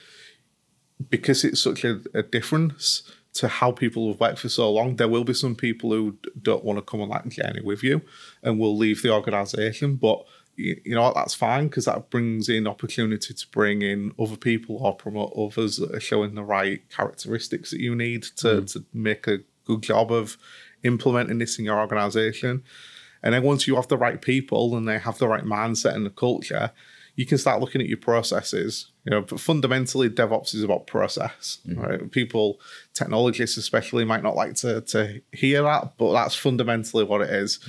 because 1.10 1.44
it's 1.44 1.62
such 1.62 1.84
a, 1.84 2.02
a 2.14 2.24
difference 2.24 3.04
to 3.34 3.48
how 3.48 3.72
people 3.72 4.08
have 4.10 4.20
worked 4.20 4.40
for 4.40 4.50
so 4.50 4.72
long, 4.72 4.96
there 4.96 5.08
will 5.08 5.24
be 5.24 5.34
some 5.34 5.56
people 5.56 5.92
who 5.92 6.18
don't 6.42 6.64
want 6.64 6.78
to 6.78 6.82
come 6.82 7.02
on 7.02 7.10
that 7.10 7.30
journey 7.30 7.62
with 7.62 7.84
you 7.84 8.02
and 8.42 8.60
will 8.60 8.76
leave 8.76 9.02
the 9.04 9.14
organization. 9.14 9.96
But 9.96 10.26
you, 10.56 10.80
you 10.84 10.96
know 10.96 11.04
what, 11.04 11.16
that's 11.16 11.36
fine 11.36 11.68
because 11.68 11.86
that 11.86 12.10
brings 12.10 12.50
in 12.50 12.68
opportunity 12.68 13.34
to 13.34 13.48
bring 13.52 13.84
in 13.84 14.12
other 14.20 14.38
people 14.38 14.78
or 14.78 14.96
promote 14.96 15.34
others 15.38 15.78
that 15.78 15.94
are 15.94 16.00
showing 16.00 16.36
the 16.36 16.44
right 16.44 16.82
characteristics 16.90 17.70
that 17.72 17.80
you 17.80 17.96
need 17.96 18.24
to, 18.38 18.60
hmm. 18.60 18.66
to 18.66 18.86
make 18.94 19.28
a 19.28 19.40
good 19.66 19.84
job 19.84 20.12
of 20.12 20.38
implementing 20.84 21.38
this 21.38 21.60
in 21.60 21.66
your 21.66 21.80
organization. 21.80 22.64
And 23.24 23.34
then 23.34 23.44
once 23.44 23.68
you 23.68 23.76
have 23.76 23.88
the 23.88 23.98
right 23.98 24.22
people 24.22 24.76
and 24.76 24.88
they 24.88 25.00
have 25.00 25.18
the 25.18 25.28
right 25.28 25.44
mindset 25.44 25.96
and 25.96 26.06
the 26.06 26.12
culture, 26.12 26.72
you 27.16 27.26
can 27.26 27.38
start 27.38 27.60
looking 27.60 27.82
at 27.82 27.88
your 27.88 27.98
processes. 27.98 28.92
You 29.04 29.12
know, 29.12 29.22
but 29.22 29.40
fundamentally, 29.40 30.10
DevOps 30.10 30.54
is 30.54 30.64
about 30.64 30.88
process. 30.88 31.60
Mm. 31.68 31.78
Right? 31.78 32.12
People, 32.12 32.60
technologists 32.94 33.58
especially, 33.58 34.06
might 34.06 34.24
not 34.24 34.36
like 34.36 34.54
to 34.56 34.82
to 34.82 35.22
hear 35.32 35.64
that, 35.64 35.98
but 35.98 36.14
that's 36.14 36.36
fundamentally 36.36 37.04
what 37.04 37.22
it 37.22 37.30
is. 37.30 37.60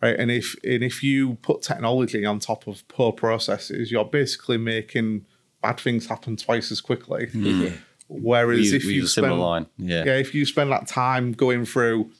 Right. 0.00 0.18
And 0.18 0.30
if 0.30 0.54
and 0.64 0.82
if 0.82 1.02
you 1.02 1.34
put 1.42 1.62
technology 1.62 2.24
on 2.24 2.38
top 2.38 2.66
of 2.66 2.86
poor 2.88 3.12
processes, 3.12 3.90
you're 3.90 4.04
basically 4.04 4.56
making 4.56 5.26
bad 5.60 5.80
things 5.80 6.06
happen 6.06 6.36
twice 6.36 6.70
as 6.70 6.80
quickly. 6.80 7.28
Yeah. 7.32 7.70
Whereas 8.08 8.70
We, 8.70 8.76
if 8.76 8.84
we 8.84 8.94
you 8.94 9.06
spend 9.06 9.38
line. 9.38 9.66
Yeah. 9.76 10.04
yeah, 10.04 10.14
if 10.14 10.34
you 10.34 10.46
spend 10.46 10.72
that 10.72 10.86
time 10.86 11.32
going 11.32 11.66
through, 11.66 12.10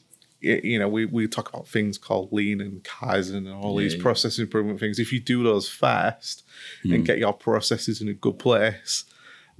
you 0.41 0.79
know, 0.79 0.87
we, 0.87 1.05
we 1.05 1.27
talk 1.27 1.49
about 1.49 1.67
things 1.67 1.97
called 1.97 2.31
lean 2.31 2.61
and 2.61 2.83
Kaizen 2.83 3.35
and 3.37 3.49
all 3.49 3.75
these 3.75 3.93
Yeah, 3.93 3.97
yeah. 3.97 4.03
process 4.03 4.39
improvement 4.39 4.79
things. 4.79 4.99
If 4.99 5.11
you 5.11 5.19
do 5.19 5.43
those 5.43 5.67
first 5.69 6.43
Hmm. 6.83 6.93
and 6.93 7.05
get 7.05 7.17
your 7.19 7.33
processes 7.33 8.01
in 8.01 8.07
a 8.07 8.13
good 8.13 8.39
place, 8.39 9.05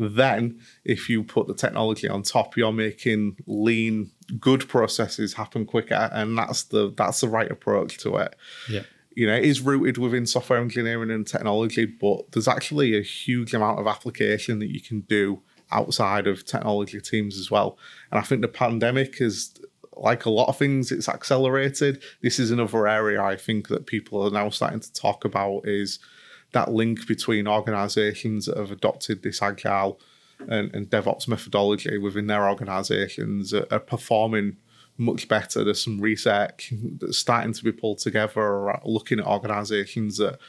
Then, 0.01 0.61
if 0.85 1.09
you 1.09 1.23
put 1.23 1.47
the 1.47 1.53
technology 1.53 2.07
on 2.07 2.23
top, 2.23 2.55
you're 2.55 2.71
making 2.71 3.35
lean, 3.45 4.11
good 4.39 4.65
processes 4.69 5.33
happen 5.33 5.65
quicker, 5.65 6.09
and 6.13 6.37
that's 6.37 6.63
the 6.63 6.93
that's 6.95 7.19
the 7.19 7.27
right 7.27 7.51
approach 7.51 7.97
to 7.99 8.15
it. 8.15 8.33
Yeah. 8.69 8.83
You 9.15 9.27
know, 9.27 9.35
it 9.35 9.43
is 9.43 9.59
rooted 9.59 9.97
within 9.97 10.25
software 10.25 10.61
engineering 10.61 11.11
and 11.11 11.27
technology, 11.27 11.83
but 11.85 12.31
there's 12.31 12.47
actually 12.47 12.97
a 12.97 13.01
huge 13.01 13.53
amount 13.53 13.79
of 13.81 13.87
application 13.87 14.59
that 14.59 14.71
you 14.73 14.79
can 14.79 15.01
do 15.01 15.41
outside 15.69 16.27
of 16.27 16.45
technology 16.45 17.01
teams 17.01 17.37
as 17.37 17.51
well. 17.51 17.77
And 18.09 18.19
I 18.19 18.23
think 18.23 18.41
the 18.41 18.47
pandemic 18.47 19.19
is 19.19 19.53
like 20.01 20.25
a 20.25 20.29
lot 20.29 20.49
of 20.49 20.57
things, 20.57 20.91
it's 20.91 21.09
accelerated. 21.09 22.01
This 22.21 22.39
is 22.39 22.51
another 22.51 22.87
area 22.87 23.21
I 23.21 23.35
think 23.35 23.67
that 23.67 23.85
people 23.85 24.21
are 24.21 24.31
now 24.31 24.49
starting 24.49 24.79
to 24.79 24.93
talk 24.93 25.25
about 25.25 25.67
is 25.67 25.99
that 26.51 26.71
link 26.71 27.07
between 27.07 27.47
organizations 27.47 28.45
that 28.45 28.57
have 28.57 28.71
adopted 28.71 29.21
this 29.21 29.41
agile 29.41 29.99
and, 30.47 30.73
and 30.73 30.89
DevOps 30.89 31.27
methodology 31.27 31.97
within 31.97 32.27
their 32.27 32.49
organizations 32.49 33.53
are, 33.53 33.67
are 33.71 33.79
performing 33.79 34.57
much 34.97 35.27
better. 35.27 35.63
There's 35.63 35.83
some 35.83 35.99
research 35.99 36.73
that's 36.99 37.17
starting 37.17 37.53
to 37.53 37.63
be 37.63 37.71
pulled 37.71 37.99
together 37.99 38.73
looking 38.83 39.19
at 39.19 39.27
organizations 39.27 40.17
that 40.17 40.39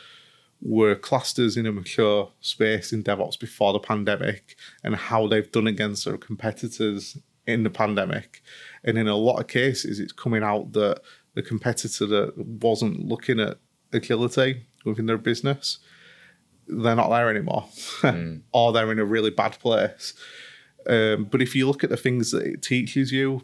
were 0.62 0.94
clusters 0.94 1.56
in 1.56 1.66
a 1.66 1.72
mature 1.72 2.30
space 2.40 2.92
in 2.92 3.02
DevOps 3.02 3.38
before 3.38 3.72
the 3.72 3.78
pandemic 3.78 4.56
and 4.84 4.94
how 4.94 5.26
they've 5.26 5.50
done 5.50 5.66
against 5.66 6.04
their 6.04 6.18
competitors 6.18 7.16
in 7.46 7.62
the 7.62 7.70
pandemic. 7.70 8.42
And 8.84 8.98
in 8.98 9.08
a 9.08 9.16
lot 9.16 9.40
of 9.40 9.46
cases, 9.46 10.00
it's 10.00 10.12
coming 10.12 10.42
out 10.42 10.72
that 10.72 11.00
the 11.34 11.42
competitor 11.42 12.06
that 12.06 12.36
wasn't 12.36 13.06
looking 13.06 13.40
at 13.40 13.58
agility 13.92 14.66
within 14.84 15.06
their 15.06 15.18
business, 15.18 15.78
they're 16.66 16.96
not 16.96 17.10
there 17.10 17.30
anymore, 17.30 17.66
mm. 18.00 18.40
or 18.52 18.72
they're 18.72 18.92
in 18.92 18.98
a 18.98 19.04
really 19.04 19.30
bad 19.30 19.58
place. 19.58 20.14
Um, 20.88 21.24
but 21.24 21.42
if 21.42 21.54
you 21.54 21.66
look 21.66 21.84
at 21.84 21.90
the 21.90 21.96
things 21.96 22.30
that 22.30 22.46
it 22.46 22.62
teaches 22.62 23.12
you, 23.12 23.42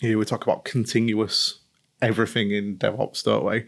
here 0.00 0.18
we 0.18 0.24
talk 0.24 0.44
about 0.44 0.64
continuous 0.64 1.60
everything 2.00 2.50
in 2.50 2.76
DevOps, 2.76 3.24
don't 3.24 3.44
we? 3.44 3.66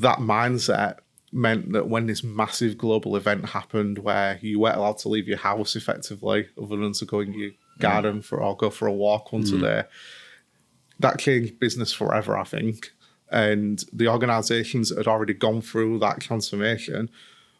That 0.00 0.18
mindset 0.18 0.98
meant 1.32 1.72
that 1.72 1.88
when 1.88 2.06
this 2.06 2.22
massive 2.22 2.78
global 2.78 3.16
event 3.16 3.46
happened 3.46 3.98
where 3.98 4.38
you 4.40 4.60
weren't 4.60 4.76
allowed 4.76 4.98
to 4.98 5.08
leave 5.08 5.26
your 5.26 5.38
house 5.38 5.76
effectively, 5.76 6.48
other 6.62 6.76
than 6.76 6.92
to 6.92 7.04
go 7.04 7.20
in 7.20 7.32
your 7.34 7.50
garden 7.78 8.22
for 8.22 8.42
or 8.42 8.56
go 8.56 8.70
for 8.70 8.86
a 8.86 8.92
walk 8.92 9.32
once 9.32 9.50
a 9.52 9.58
day, 9.58 9.82
that 11.00 11.18
changed 11.18 11.58
business 11.58 11.92
forever, 11.92 12.36
I 12.36 12.44
think. 12.44 12.92
And 13.30 13.84
the 13.92 14.08
organizations 14.08 14.90
that 14.90 14.98
had 14.98 15.08
already 15.08 15.34
gone 15.34 15.60
through 15.60 15.98
that 16.00 16.20
transformation 16.20 17.10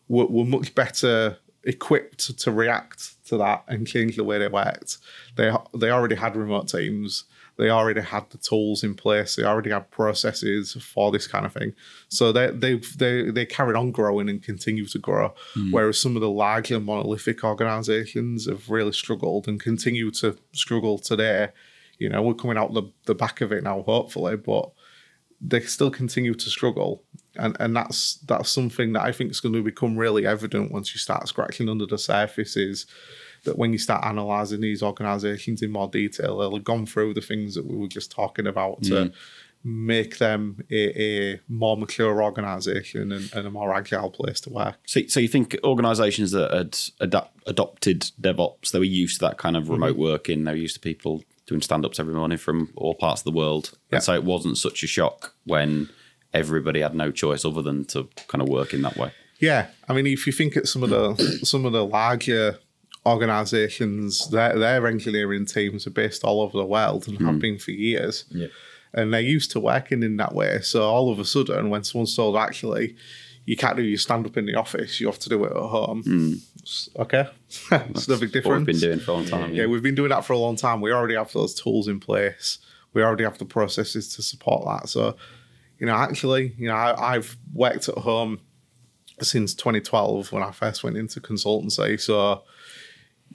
were, 0.09 0.27
were 0.27 0.45
much 0.45 0.75
better 0.75 1.39
equipped 1.65 2.39
to 2.39 2.53
react 2.53 3.25
to 3.27 3.37
that 3.39 3.65
and 3.69 3.87
change 3.87 4.17
the 4.17 4.25
way 4.25 4.39
they 4.39 4.49
worked. 4.49 4.99
They 5.37 5.51
they 5.75 5.91
already 5.91 6.15
had 6.15 6.37
remote 6.37 6.69
teams 6.69 7.25
they 7.57 7.71
already 7.71 8.01
had 8.01 8.29
the 8.31 8.39
tools 8.39 8.83
in 8.83 8.95
place. 8.95 9.37
They 9.37 9.45
already 9.45 9.71
had 9.71 9.91
processes 9.91 10.73
for 10.73 11.13
this 11.13 11.27
kind 11.27 11.47
of 11.47 11.53
thing. 11.53 11.73
So 12.09 12.33
they 12.33 12.51
they 12.51 12.75
they 12.97 13.31
they 13.31 13.47
carried 13.47 13.77
on 13.77 13.93
growing 13.93 14.29
and 14.29 14.43
continue 14.43 14.87
to 14.87 14.99
grow. 14.99 15.35
Mm. 15.57 15.73
Whereas 15.73 16.01
some 16.01 16.17
of 16.17 16.23
the 16.23 16.31
larger 16.31 16.81
monolithic 16.81 17.45
organizations 17.45 18.49
have 18.49 18.71
really 18.71 18.93
struggled 18.93 19.47
and 19.47 19.61
continue 19.61 20.11
to 20.13 20.37
struggle 20.53 20.99
today. 20.99 21.51
You 21.99 22.09
know, 22.09 22.23
we're 22.23 22.35
coming 22.35 22.59
out 22.59 22.75
the, 22.75 22.91
the 23.07 23.15
back 23.15 23.41
of 23.41 23.53
it 23.53 23.63
now, 23.63 23.83
hopefully, 23.83 24.37
but 24.37 24.73
they 25.41 25.61
still 25.61 25.91
continue 25.91 26.35
to 26.35 26.51
struggle. 26.51 27.05
And 27.37 27.57
and 27.61 27.77
that's 27.77 28.15
that's 28.27 28.51
something 28.51 28.95
that 28.95 29.03
I 29.03 29.13
think 29.13 29.31
is 29.31 29.41
going 29.41 29.55
to 29.55 29.63
become 29.63 29.97
really 29.97 30.27
evident 30.27 30.73
once 30.73 30.93
you 30.93 30.99
start 30.99 31.29
scratching 31.29 31.69
under 31.69 31.87
the 31.87 31.99
surface 31.99 32.57
is 32.57 32.87
that 33.45 33.59
when 33.59 33.73
you 33.73 33.79
start 33.79 34.05
analysing 34.05 34.61
these 34.61 34.83
organisations 34.83 35.63
in 35.63 35.71
more 35.71 35.89
detail, 35.89 36.39
they'll 36.39 36.55
have 36.55 36.65
gone 36.65 36.87
through 36.87 37.15
the 37.15 37.21
things 37.21 37.55
that 37.55 37.67
we 37.67 37.77
were 37.77 37.89
just 37.89 38.11
talking 38.11 38.47
about 38.47 38.83
to 38.85 38.93
mm. 38.93 39.15
make 39.63 40.19
them 40.19 40.65
a, 40.71 41.33
a 41.33 41.41
more 41.49 41.77
mature 41.77 42.23
organisation 42.23 43.13
and, 43.13 43.31
and, 43.35 43.47
a 43.47 43.51
more 43.51 43.75
agile 43.75 44.11
place 44.11 44.41
to 44.41 44.51
work. 44.51 44.77
So, 44.87 45.01
so 45.09 45.21
you 45.21 45.29
think 45.29 45.57
organisations 45.65 46.33
that 46.33 46.53
had 46.53 46.79
adapt, 47.01 47.37
adopted 47.47 48.11
DevOps, 48.21 48.71
they 48.71 48.79
were 48.79 48.85
used 48.85 49.21
to 49.21 49.27
that 49.27 49.39
kind 49.39 49.57
of 49.57 49.69
remote 49.69 49.93
mm-hmm. 49.93 50.03
working, 50.03 50.45
they 50.45 50.53
were 50.53 50.59
used 50.59 50.75
to 50.75 50.81
people 50.81 51.23
doing 51.47 51.61
stand-ups 51.61 52.01
every 52.01 52.15
morning 52.15 52.39
from 52.39 52.71
all 52.77 52.95
parts 52.95 53.21
of 53.21 53.25
the 53.25 53.33
world. 53.33 53.73
Yeah. 53.91 53.97
And 53.97 54.05
so 54.05 54.15
it 54.15 54.25
wasn't 54.25 54.59
such 54.59 54.83
a 54.83 54.87
shock 54.87 55.35
when 55.45 55.91
everybody 56.33 56.81
had 56.81 56.95
no 56.95 57.11
choice 57.11 57.45
other 57.45 57.63
than 57.63 57.85
to 57.87 58.09
kind 58.29 58.43
of 58.43 58.49
work 58.49 58.75
in 58.75 58.83
that 58.83 58.97
way. 58.97 59.13
Yeah, 59.39 59.67
I 59.89 59.93
mean, 59.93 60.07
if 60.07 60.27
you 60.27 60.33
think 60.33 60.57
at 60.57 60.69
some 60.69 60.83
of 60.83 60.91
the 60.91 61.15
some 61.45 61.65
of 61.65 61.73
the 61.73 61.85
larger 61.85 62.59
organizations, 63.07 64.29
their, 64.31 64.59
their 64.59 64.87
engineering 64.87 65.47
teams 65.47 65.87
are 65.87 65.91
based 65.91 66.25
all 66.25 66.41
over 66.41 66.57
the 66.57 66.65
world 66.65 67.07
and 67.07 67.19
mm. 67.19 67.25
have 67.25 67.35
hmm. 67.35 67.41
been 67.41 67.59
for 67.59 67.71
years. 67.71 68.25
Yeah. 68.31 68.47
And 68.93 69.13
they're 69.13 69.21
used 69.21 69.51
to 69.53 69.61
working 69.61 70.03
in 70.03 70.17
that 70.19 70.35
way. 70.35 70.61
So 70.61 70.85
all 70.85 71.11
of 71.11 71.19
a 71.19 71.25
sudden, 71.25 71.69
when 71.69 71.85
someone's 71.85 72.15
told, 72.15 72.37
actually, 72.37 72.97
you 73.45 73.57
can't 73.57 73.77
do 73.77 73.83
your 73.83 73.99
stand 73.99 74.25
up 74.27 74.37
in 74.37 74.47
the 74.47 74.55
office, 74.55 75.01
you 75.01 75.07
have 75.07 75.19
to 75.19 75.29
do 75.29 75.45
it 75.45 75.51
at 75.51 75.57
home. 75.57 76.03
Mm. 76.05 76.99
Okay. 76.99 77.29
it's 77.91 78.09
no 78.09 78.19
big 78.19 78.33
difference. 78.33 78.67
we've 78.67 78.81
been 78.81 78.91
doing 78.91 79.01
for 79.01 79.11
a 79.11 79.15
long 79.15 79.27
time. 79.27 79.53
Yeah. 79.53 79.63
yeah, 79.63 79.67
we've 79.67 79.83
been 79.83 79.95
doing 79.95 80.11
that 80.11 80.25
for 80.25 80.33
a 80.33 80.39
long 80.39 80.57
time. 80.57 80.81
We 80.81 80.93
already 80.93 81.15
have 81.15 81.33
those 81.33 81.55
tools 81.55 81.89
in 81.89 82.01
place. 82.01 82.59
We 82.95 83.03
already 83.03 83.25
have 83.25 83.39
the 83.39 83.45
processes 83.45 84.15
to 84.15 84.23
support 84.23 84.65
that. 84.67 84.89
So, 84.89 85.17
you 85.79 85.87
know, 85.87 85.95
actually, 85.95 86.55
you 86.57 86.69
know, 86.69 86.75
I, 86.75 87.17
I've 87.17 87.37
worked 87.53 87.89
at 87.89 87.99
home 87.99 88.41
since 89.21 89.55
2012 89.55 90.33
when 90.33 90.43
I 90.43 90.53
first 90.53 90.83
went 90.83 90.97
into 90.97 91.21
consultancy. 91.21 92.01
So, 92.01 92.45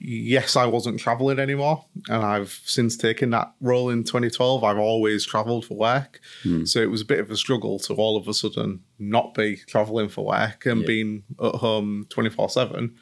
yes, 0.00 0.56
I 0.56 0.66
wasn't 0.66 0.98
traveling 0.98 1.38
anymore. 1.38 1.84
And 2.08 2.24
I've 2.24 2.60
since 2.64 2.96
taken 2.96 3.30
that 3.30 3.52
role 3.60 3.90
in 3.90 4.04
2012. 4.04 4.64
I've 4.64 4.78
always 4.78 5.24
traveled 5.26 5.66
for 5.66 5.76
work. 5.76 6.20
Mm. 6.42 6.66
So 6.66 6.80
it 6.80 6.90
was 6.90 7.02
a 7.02 7.06
bit 7.06 7.20
of 7.20 7.30
a 7.30 7.36
struggle 7.36 7.78
to 7.80 7.94
all 7.94 8.16
of 8.16 8.26
a 8.26 8.34
sudden 8.34 8.82
not 8.98 9.34
be 9.34 9.56
traveling 9.56 10.08
for 10.08 10.24
work 10.24 10.66
and 10.66 10.80
yeah. 10.80 10.86
being 10.86 11.22
at 11.42 11.56
home 11.56 12.06
24 12.08 12.48
7. 12.48 12.94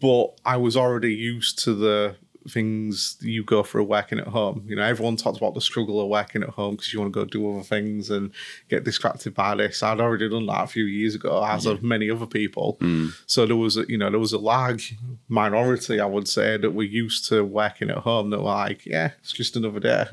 But 0.00 0.40
I 0.44 0.56
was 0.56 0.76
already 0.76 1.14
used 1.14 1.60
to 1.64 1.74
the 1.74 2.16
things 2.48 3.16
you 3.20 3.44
go 3.44 3.62
through 3.62 3.84
working 3.84 4.18
at 4.18 4.28
home. 4.28 4.64
You 4.66 4.76
know, 4.76 4.82
everyone 4.82 5.16
talks 5.16 5.38
about 5.38 5.54
the 5.54 5.60
struggle 5.60 6.00
of 6.00 6.08
working 6.08 6.42
at 6.42 6.50
home 6.50 6.76
because 6.76 6.92
you 6.92 7.00
want 7.00 7.12
to 7.12 7.18
go 7.18 7.24
do 7.24 7.50
other 7.50 7.62
things 7.62 8.10
and 8.10 8.32
get 8.68 8.84
distracted 8.84 9.34
by 9.34 9.54
this. 9.54 9.82
I'd 9.82 10.00
already 10.00 10.28
done 10.28 10.46
that 10.46 10.64
a 10.64 10.66
few 10.66 10.84
years 10.84 11.14
ago, 11.14 11.44
as 11.44 11.64
yeah. 11.64 11.72
of 11.72 11.82
many 11.82 12.10
other 12.10 12.26
people. 12.26 12.78
Mm. 12.80 13.12
So 13.26 13.46
there 13.46 13.56
was, 13.56 13.76
a, 13.76 13.84
you 13.88 13.98
know, 13.98 14.10
there 14.10 14.20
was 14.20 14.32
a 14.32 14.38
large 14.38 14.96
minority, 15.28 16.00
I 16.00 16.06
would 16.06 16.28
say, 16.28 16.56
that 16.56 16.70
were 16.72 16.82
used 16.82 17.28
to 17.28 17.44
working 17.44 17.90
at 17.90 17.98
home. 17.98 18.30
That 18.30 18.38
were 18.38 18.44
like, 18.44 18.86
yeah, 18.86 19.12
it's 19.20 19.32
just 19.32 19.56
another 19.56 19.80
day. 19.80 20.06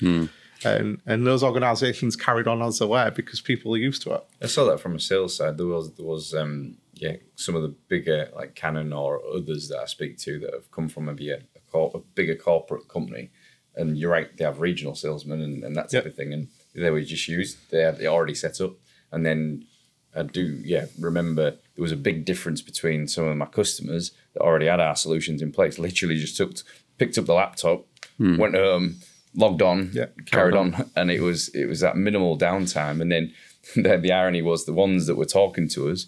Mm. 0.00 0.28
And 0.64 1.00
and 1.06 1.26
those 1.26 1.42
organisations 1.42 2.16
carried 2.16 2.46
on 2.46 2.62
as 2.62 2.78
they 2.78 2.86
were 2.86 3.10
because 3.10 3.40
people 3.40 3.74
are 3.74 3.78
used 3.78 4.02
to 4.02 4.14
it. 4.14 4.24
I 4.40 4.46
saw 4.46 4.64
that 4.66 4.80
from 4.80 4.94
a 4.94 5.00
sales 5.00 5.36
side. 5.36 5.58
There 5.58 5.66
was 5.66 5.92
there 5.94 6.06
was 6.06 6.34
um, 6.34 6.76
yeah 6.94 7.16
some 7.34 7.56
of 7.56 7.62
the 7.62 7.74
bigger 7.88 8.28
like 8.34 8.54
Canon 8.54 8.92
or 8.92 9.20
others 9.34 9.68
that 9.68 9.80
I 9.80 9.86
speak 9.86 10.18
to 10.18 10.38
that 10.40 10.54
have 10.54 10.70
come 10.70 10.88
from 10.88 11.06
maybe 11.06 11.30
a 11.30 11.40
a 11.74 11.98
bigger 12.14 12.34
corporate 12.34 12.88
company, 12.88 13.30
and 13.74 13.96
you're 13.96 14.10
right, 14.10 14.36
they 14.36 14.44
have 14.44 14.60
regional 14.60 14.94
salesmen 14.94 15.40
and, 15.40 15.64
and 15.64 15.76
that 15.76 15.90
type 15.90 16.04
yep. 16.04 16.06
of 16.06 16.14
thing, 16.14 16.32
and 16.32 16.48
they 16.74 16.90
were 16.90 17.00
just 17.02 17.28
used. 17.28 17.70
They 17.70 17.82
had 17.82 17.98
they 17.98 18.06
already 18.06 18.34
set 18.34 18.60
up, 18.60 18.74
and 19.10 19.24
then 19.24 19.64
I 20.14 20.22
do 20.22 20.60
yeah 20.64 20.86
remember 20.98 21.52
there 21.52 21.82
was 21.82 21.92
a 21.92 21.96
big 21.96 22.24
difference 22.24 22.60
between 22.60 23.08
some 23.08 23.24
of 23.24 23.36
my 23.36 23.46
customers 23.46 24.12
that 24.34 24.42
already 24.42 24.66
had 24.66 24.80
our 24.80 24.96
solutions 24.96 25.42
in 25.42 25.52
place. 25.52 25.78
Literally 25.78 26.16
just 26.16 26.36
took 26.36 26.54
picked 26.98 27.18
up 27.18 27.26
the 27.26 27.34
laptop, 27.34 27.86
hmm. 28.18 28.36
went 28.36 28.54
home, 28.54 28.96
logged 29.34 29.62
on, 29.62 29.90
yeah, 29.92 30.06
carried 30.26 30.54
on. 30.54 30.74
on, 30.74 30.90
and 30.96 31.10
it 31.10 31.20
was 31.20 31.48
it 31.48 31.66
was 31.66 31.80
that 31.80 31.96
minimal 31.96 32.38
downtime. 32.38 33.00
And 33.00 33.10
then 33.10 33.32
the, 33.74 33.96
the 33.96 34.12
irony 34.12 34.42
was 34.42 34.64
the 34.64 34.72
ones 34.72 35.06
that 35.06 35.16
were 35.16 35.24
talking 35.24 35.68
to 35.70 35.90
us 35.90 36.06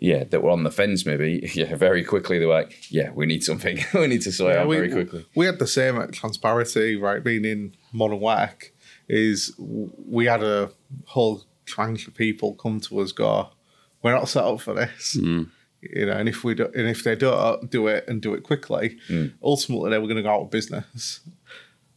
yeah, 0.00 0.24
that 0.24 0.42
were 0.42 0.50
on 0.50 0.64
the 0.64 0.70
fence 0.70 1.06
maybe, 1.06 1.48
yeah, 1.54 1.74
very 1.76 2.02
quickly 2.02 2.38
they 2.38 2.46
were 2.46 2.54
like, 2.54 2.90
yeah, 2.90 3.10
we 3.12 3.26
need 3.26 3.44
something. 3.44 3.78
we 3.94 4.06
need 4.06 4.22
to 4.22 4.32
sort 4.32 4.54
yeah, 4.54 4.62
out 4.62 4.68
we, 4.68 4.76
very 4.76 4.90
quickly. 4.90 5.26
We 5.34 5.46
had 5.46 5.58
the 5.58 5.66
same 5.66 5.98
at 5.98 6.12
Transparity, 6.12 6.96
right? 6.96 7.22
Being 7.22 7.44
in 7.44 7.74
modern 7.92 8.20
work, 8.20 8.72
is 9.08 9.54
we 9.58 10.26
had 10.26 10.42
a 10.42 10.70
whole 11.06 11.44
tranche 11.66 12.06
of 12.06 12.14
people 12.14 12.54
come 12.54 12.80
to 12.80 13.00
us 13.00 13.12
go, 13.12 13.50
we're 14.02 14.14
not 14.14 14.28
set 14.28 14.44
up 14.44 14.60
for 14.60 14.74
this. 14.74 15.16
Mm. 15.16 15.50
You 15.82 16.06
know, 16.06 16.12
and 16.12 16.28
if 16.28 16.44
we 16.44 16.54
do, 16.54 16.70
and 16.74 16.88
if 16.88 17.04
they 17.04 17.16
don't 17.16 17.70
do 17.70 17.86
it 17.86 18.04
and 18.06 18.22
do 18.22 18.34
it 18.34 18.42
quickly, 18.42 18.98
mm. 19.08 19.32
ultimately 19.42 19.90
they 19.90 19.98
were 19.98 20.06
going 20.06 20.16
to 20.16 20.22
go 20.22 20.30
out 20.30 20.42
of 20.42 20.50
business. 20.50 21.20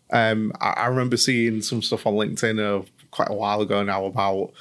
Um, 0.10 0.54
I, 0.60 0.70
I, 0.72 0.86
remember 0.88 1.18
seeing 1.18 1.62
some 1.62 1.82
stuff 1.82 2.06
on 2.06 2.14
LinkedIn 2.14 2.60
uh, 2.60 2.86
quite 3.12 3.30
a 3.30 3.34
while 3.34 3.62
ago 3.62 3.84
now 3.84 4.06
about 4.06 4.54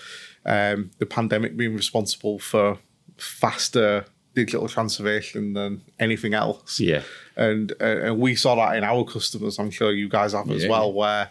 um, 0.46 0.90
the 0.98 1.06
pandemic 1.06 1.56
being 1.56 1.74
responsible 1.74 2.38
for 2.38 2.78
faster 3.22 4.04
digital 4.34 4.68
transformation 4.68 5.52
than 5.52 5.82
anything 5.98 6.34
else. 6.34 6.80
Yeah. 6.80 7.02
And 7.36 7.72
uh, 7.80 7.84
and 7.84 8.18
we 8.18 8.34
saw 8.34 8.54
that 8.56 8.76
in 8.76 8.84
our 8.84 9.04
customers. 9.04 9.58
I'm 9.58 9.70
sure 9.70 9.92
you 9.92 10.08
guys 10.08 10.32
have 10.32 10.50
as 10.50 10.66
well, 10.66 10.92
where 10.92 11.30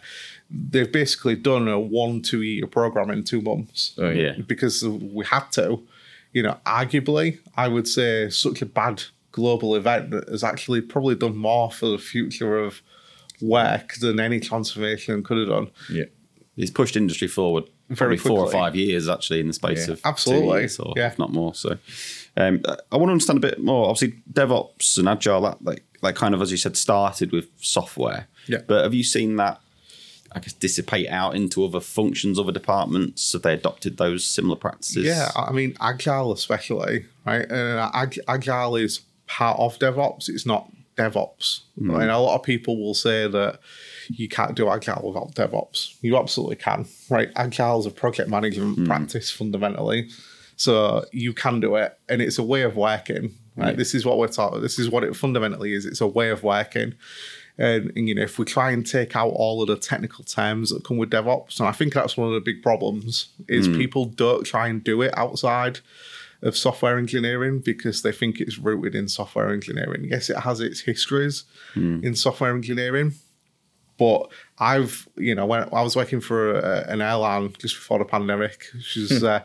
they've 0.50 0.90
basically 0.90 1.36
done 1.36 1.68
a 1.68 1.78
one 1.78 2.22
two 2.22 2.42
year 2.42 2.66
program 2.66 3.10
in 3.10 3.24
two 3.24 3.40
months. 3.40 3.94
Oh 3.98 4.10
yeah. 4.10 4.34
Because 4.46 4.84
we 4.84 5.24
had 5.24 5.50
to. 5.52 5.80
You 6.32 6.42
know, 6.42 6.58
arguably, 6.64 7.40
I 7.56 7.68
would 7.68 7.86
say 7.86 8.30
such 8.30 8.62
a 8.62 8.66
bad 8.66 9.02
global 9.32 9.74
event 9.74 10.10
that 10.10 10.28
has 10.28 10.42
actually 10.42 10.80
probably 10.80 11.14
done 11.14 11.36
more 11.36 11.70
for 11.70 11.86
the 11.86 11.98
future 11.98 12.58
of 12.58 12.80
work 13.42 13.94
than 14.00 14.18
any 14.18 14.40
transformation 14.40 15.22
could 15.22 15.38
have 15.38 15.48
done. 15.48 15.70
Yeah. 15.90 16.04
It's 16.56 16.70
pushed 16.70 16.96
industry 16.96 17.28
forward 17.28 17.64
Very 17.94 18.16
probably 18.16 18.36
four 18.36 18.40
or 18.46 18.50
five 18.50 18.74
years 18.76 19.08
actually 19.08 19.40
in 19.40 19.46
the 19.48 19.52
space 19.52 19.86
Yeah. 19.86 19.94
of 19.94 20.02
two 20.02 20.08
Absolutely. 20.08 20.58
years 20.60 20.78
or 20.78 20.92
Yeah. 20.96 21.08
if 21.08 21.18
not 21.18 21.32
more. 21.32 21.54
So 21.54 21.78
um, 22.36 22.62
I 22.90 22.96
want 22.96 23.08
to 23.08 23.12
understand 23.12 23.38
a 23.38 23.40
bit 23.40 23.60
more. 23.62 23.88
Obviously, 23.88 24.18
DevOps 24.32 24.98
and 24.98 25.08
Agile 25.08 25.40
that 25.42 25.64
like 25.64 25.84
like 26.02 26.14
kind 26.16 26.34
of 26.34 26.42
as 26.42 26.50
you 26.50 26.56
said 26.56 26.76
started 26.76 27.32
with 27.32 27.46
software. 27.60 28.26
Yeah. 28.48 28.58
But 28.66 28.82
have 28.84 28.94
you 28.94 29.04
seen 29.04 29.36
that? 29.36 29.60
I 30.34 30.40
guess 30.40 30.54
dissipate 30.54 31.08
out 31.10 31.36
into 31.36 31.62
other 31.62 31.78
functions, 31.80 32.38
other 32.38 32.52
departments. 32.52 33.34
Have 33.34 33.42
they 33.42 33.52
adopted 33.52 33.98
those 33.98 34.24
similar 34.24 34.56
practices? 34.56 35.04
Yeah, 35.04 35.30
I 35.36 35.52
mean 35.52 35.76
agile 35.78 36.32
especially, 36.32 37.04
right? 37.26 37.42
And 37.50 37.78
ag- 37.94 38.20
agile 38.26 38.76
is 38.76 39.00
part 39.26 39.58
of 39.60 39.78
DevOps. 39.78 40.30
It's 40.30 40.46
not 40.46 40.70
DevOps. 40.96 41.60
Hmm. 41.78 41.90
And 41.90 42.10
a 42.10 42.18
lot 42.18 42.34
of 42.34 42.42
people 42.42 42.80
will 42.80 42.94
say 42.94 43.28
that 43.28 43.60
you 44.08 44.28
can't 44.28 44.54
do 44.54 44.68
agile 44.68 45.12
without 45.12 45.34
DevOps. 45.34 45.96
You 46.02 46.16
absolutely 46.16 46.56
can, 46.56 46.86
right? 47.08 47.30
Agile 47.36 47.80
is 47.80 47.86
a 47.86 47.90
project 47.90 48.28
management 48.28 48.78
hmm. 48.78 48.86
practice 48.86 49.30
fundamentally, 49.30 50.10
so 50.56 51.04
you 51.12 51.32
can 51.32 51.60
do 51.60 51.76
it, 51.76 51.98
and 52.08 52.20
it's 52.20 52.38
a 52.38 52.42
way 52.42 52.62
of 52.62 52.76
working. 52.76 53.34
Right? 53.54 53.76
This 53.76 53.94
is 53.94 54.06
what 54.06 54.16
we're 54.16 54.28
talking. 54.28 54.62
This 54.62 54.78
is 54.78 54.88
what 54.88 55.04
it 55.04 55.14
fundamentally 55.14 55.74
is. 55.74 55.84
It's 55.84 56.00
a 56.00 56.06
way 56.06 56.30
of 56.30 56.42
working. 56.42 56.94
And, 57.58 57.92
and, 57.94 58.08
you 58.08 58.14
know, 58.14 58.22
if 58.22 58.38
we 58.38 58.46
try 58.46 58.70
and 58.70 58.86
take 58.86 59.14
out 59.14 59.28
all 59.28 59.60
of 59.60 59.68
the 59.68 59.76
technical 59.76 60.24
terms 60.24 60.70
that 60.70 60.84
come 60.84 60.96
with 60.96 61.10
DevOps, 61.10 61.60
and 61.60 61.68
I 61.68 61.72
think 61.72 61.92
that's 61.92 62.16
one 62.16 62.28
of 62.28 62.34
the 62.34 62.40
big 62.40 62.62
problems, 62.62 63.28
is 63.48 63.66
hmm. 63.66 63.76
people 63.76 64.06
don't 64.06 64.44
try 64.44 64.68
and 64.68 64.82
do 64.82 65.02
it 65.02 65.16
outside 65.18 65.80
of 66.42 66.56
software 66.56 66.98
engineering 66.98 67.60
because 67.60 68.02
they 68.02 68.12
think 68.12 68.40
it's 68.40 68.58
rooted 68.58 68.94
in 68.94 69.08
software 69.08 69.52
engineering. 69.52 70.04
Yes, 70.04 70.28
it 70.28 70.38
has 70.38 70.60
its 70.60 70.80
histories 70.80 71.44
in 72.04 72.14
software 72.14 72.54
engineering, 72.54 73.14
but 73.98 74.28
I've, 74.58 75.08
you 75.16 75.34
know, 75.34 75.46
when 75.46 75.62
I 75.72 75.82
was 75.82 75.94
working 75.94 76.20
for 76.20 76.58
a, 76.58 76.84
an 76.88 77.00
airline 77.00 77.54
just 77.58 77.76
before 77.76 77.98
the 77.98 78.04
pandemic, 78.04 78.66
which 78.74 78.96
is, 78.96 79.22
uh, 79.22 79.42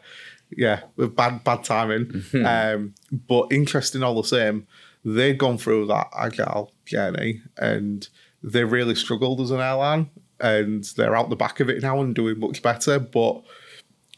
yeah, 0.50 0.82
with 0.96 1.16
bad 1.16 1.44
bad 1.44 1.64
timing, 1.64 2.24
um, 2.46 2.94
but 3.12 3.52
interesting 3.52 4.04
all 4.04 4.22
the 4.22 4.28
same. 4.28 4.66
They'd 5.06 5.38
gone 5.38 5.58
through 5.58 5.88
that 5.88 6.08
agile 6.18 6.74
journey 6.86 7.42
and 7.58 8.08
they 8.44 8.64
really 8.64 8.96
struggled 8.96 9.40
as 9.42 9.52
an 9.52 9.60
airline, 9.60 10.10
and 10.40 10.84
they're 10.96 11.16
out 11.16 11.30
the 11.30 11.36
back 11.36 11.60
of 11.60 11.70
it 11.70 11.82
now 11.82 12.02
and 12.02 12.16
doing 12.16 12.40
much 12.40 12.62
better, 12.62 13.00
but 13.00 13.44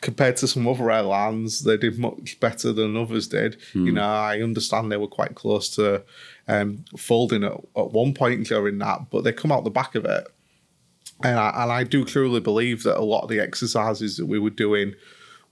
compared 0.01 0.37
to 0.37 0.47
some 0.47 0.67
other 0.67 0.89
airlines, 0.91 1.63
they 1.63 1.77
did 1.77 1.99
much 1.99 2.39
better 2.39 2.71
than 2.71 2.95
others 2.95 3.27
did. 3.27 3.57
You 3.85 3.91
know, 3.91 4.03
I 4.03 4.41
understand 4.41 4.91
they 4.91 4.97
were 4.97 5.07
quite 5.07 5.35
close 5.35 5.69
to 5.75 6.03
um, 6.47 6.85
folding 6.97 7.43
at, 7.43 7.53
at 7.75 7.91
one 7.91 8.13
point 8.13 8.47
during 8.47 8.77
that, 8.79 9.09
but 9.09 9.23
they 9.23 9.33
come 9.33 9.51
out 9.51 9.63
the 9.63 9.69
back 9.69 9.95
of 9.95 10.05
it. 10.05 10.27
And 11.21 11.37
I, 11.37 11.63
and 11.63 11.71
I 11.71 11.83
do 11.83 12.05
truly 12.05 12.39
believe 12.39 12.83
that 12.83 12.97
a 12.97 13.03
lot 13.03 13.23
of 13.23 13.29
the 13.29 13.41
exercises 13.41 14.15
that 14.17 14.25
we 14.25 14.39
were 14.39 14.49
doing 14.49 14.95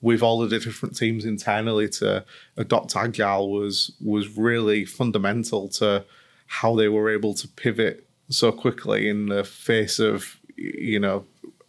with 0.01 0.21
all 0.21 0.41
of 0.41 0.49
the 0.49 0.59
different 0.59 0.95
teams 0.95 1.25
internally 1.25 1.89
to 1.89 2.23
adopt 2.55 2.95
agile 2.95 3.51
was 3.51 3.91
was 3.99 4.37
really 4.37 4.85
fundamental 4.85 5.67
to 5.67 6.05
how 6.45 6.75
they 6.75 6.87
were 6.87 7.09
able 7.09 7.33
to 7.33 7.47
pivot 7.47 8.07
so 8.29 8.51
quickly 8.51 9.09
in 9.09 9.27
the 9.27 9.43
face 9.43 9.99
of 9.99 10.37
you 10.55 10.99
know 10.99 11.25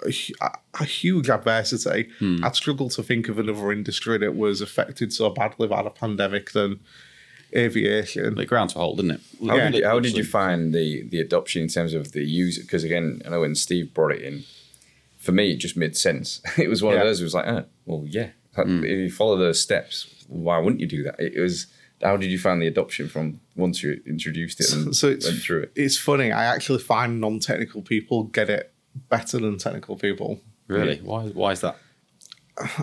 a, 0.07 0.51
a 0.81 0.85
huge 0.85 1.29
adversity. 1.29 2.09
Hmm. 2.19 2.45
I'd 2.45 2.55
struggle 2.57 2.89
to 2.91 3.03
think 3.03 3.29
of 3.29 3.39
another 3.39 3.73
industry 3.73 4.19
that 4.19 4.35
was 4.37 4.61
affected 4.61 5.13
so 5.13 5.31
badly 5.31 5.67
by 5.69 5.83
the 5.83 5.91
pandemic 5.91 6.53
than 6.53 6.81
aviation. 7.55 8.35
The 8.35 8.47
ground 8.47 8.71
to 8.71 8.79
hold, 8.79 8.99
isn't 9.01 9.11
it? 9.13 9.21
How, 9.47 9.57
Yeah. 9.57 9.71
did, 9.71 9.85
how 9.85 10.01
did 10.01 10.17
you 10.17 10.25
find 10.25 10.75
the 10.75 11.03
the 11.09 11.21
adoption 11.21 11.63
in 11.63 11.69
terms 11.69 11.95
of 11.95 12.13
the 12.13 12.23
user? 12.25 12.63
Because 12.63 12.85
again, 12.85 13.23
I 13.27 13.31
know 13.31 13.41
when 13.41 13.55
Steve 13.55 13.95
brought 13.95 14.13
it 14.13 14.23
in, 14.23 14.45
for 15.19 15.33
me 15.33 15.53
it 15.53 15.57
just 15.57 15.77
made 15.77 15.97
sense. 15.97 16.41
It 16.59 16.69
was 16.69 16.83
one 16.83 16.95
Yeah. 16.95 17.01
of 17.01 17.07
those. 17.07 17.21
It 17.21 17.25
was 17.25 17.35
like, 17.35 17.47
oh, 17.47 17.65
well, 17.87 18.05
yeah. 18.07 18.31
Hmm. 18.55 18.83
If 18.85 18.91
you 18.91 19.11
follow 19.11 19.37
those 19.37 19.61
steps, 19.61 20.25
why 20.27 20.59
wouldn't 20.59 20.81
you 20.81 20.87
do 20.87 21.03
that? 21.05 21.17
It 21.21 21.41
was. 21.41 21.67
How 22.03 22.17
did 22.17 22.31
you 22.31 22.39
find 22.39 22.63
the 22.63 22.69
adoption 22.69 23.09
from 23.09 23.41
once 23.57 23.83
you 23.83 24.01
introduced 24.07 24.61
it 24.61 24.73
and 24.73 24.95
so 24.95 25.09
it's 25.09 25.27
went 25.27 25.41
through 25.41 25.63
it? 25.63 25.73
it's 25.75 25.97
funny. 25.99 26.31
I 26.31 26.45
actually 26.45 26.79
find 26.79 27.21
non-technical 27.21 27.83
people 27.83 28.23
get 28.23 28.49
it 28.49 28.73
better 29.09 29.39
than 29.39 29.59
technical 29.59 29.97
people. 29.97 30.41
Really? 30.67 30.99
Why? 30.99 31.25
Why 31.29 31.53
is 31.53 31.61
that? 31.63 31.77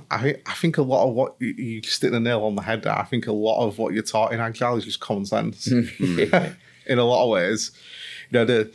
I 0.09 0.35
I 0.45 0.53
think 0.53 0.77
a 0.77 0.81
lot 0.81 1.07
of 1.07 1.13
what 1.13 1.35
you, 1.39 1.49
you 1.49 1.81
hit 1.81 2.11
the 2.11 2.19
nail 2.19 2.43
on 2.43 2.55
the 2.55 2.61
head 2.61 2.83
there. 2.83 2.97
I 2.97 3.03
think 3.03 3.27
a 3.27 3.33
lot 3.33 3.65
of 3.65 3.77
what 3.77 3.93
you're 3.93 4.03
taught 4.03 4.33
in 4.33 4.39
agile 4.39 4.77
is 4.77 4.85
just 4.85 4.99
common 4.99 5.25
sense. 5.25 5.67
Mm. 5.95 6.55
in 6.87 6.99
a 6.99 7.03
lot 7.03 7.23
of 7.23 7.29
ways, 7.31 7.71
you 8.29 8.39
know 8.39 8.45
the. 8.45 8.71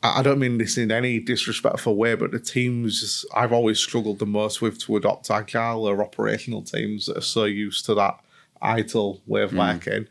I 0.00 0.22
don't 0.22 0.38
mean 0.38 0.58
this 0.58 0.78
in 0.78 0.92
any 0.92 1.18
disrespectful 1.18 1.96
way, 1.96 2.14
but 2.14 2.30
the 2.30 2.38
teams 2.38 3.24
I've 3.34 3.52
always 3.52 3.80
struggled 3.80 4.20
the 4.20 4.26
most 4.26 4.62
with 4.62 4.78
to 4.82 4.96
adopt 4.96 5.28
agile 5.28 5.88
are 5.88 6.00
operational 6.00 6.62
teams 6.62 7.06
that 7.06 7.16
are 7.16 7.22
so 7.22 7.44
used 7.44 7.84
to 7.86 7.94
that 7.94 8.20
ITIL 8.62 9.20
way 9.26 9.42
of 9.42 9.50
mm. 9.50 9.58
working, 9.58 10.06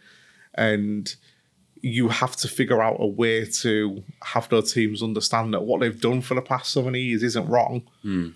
and 0.56 1.15
you 1.82 2.10
have 2.10 2.36
to 2.36 2.48
figure 2.48 2.82
out 2.82 2.98
a 3.00 3.08
way 3.08 3.46
to 3.46 4.04
have 4.24 4.48
those 4.50 4.74
teams 4.74 5.04
understand 5.04 5.54
that 5.54 5.63
what 5.63 5.80
they've 5.82 6.02
done 6.02 6.22
for 6.22 6.34
the 6.34 6.42
past 6.42 6.72
so 6.72 6.82
many 6.82 7.00
years 7.00 7.24
isn't 7.24 7.48
wrong 7.48 7.82
hmm. 8.02 8.30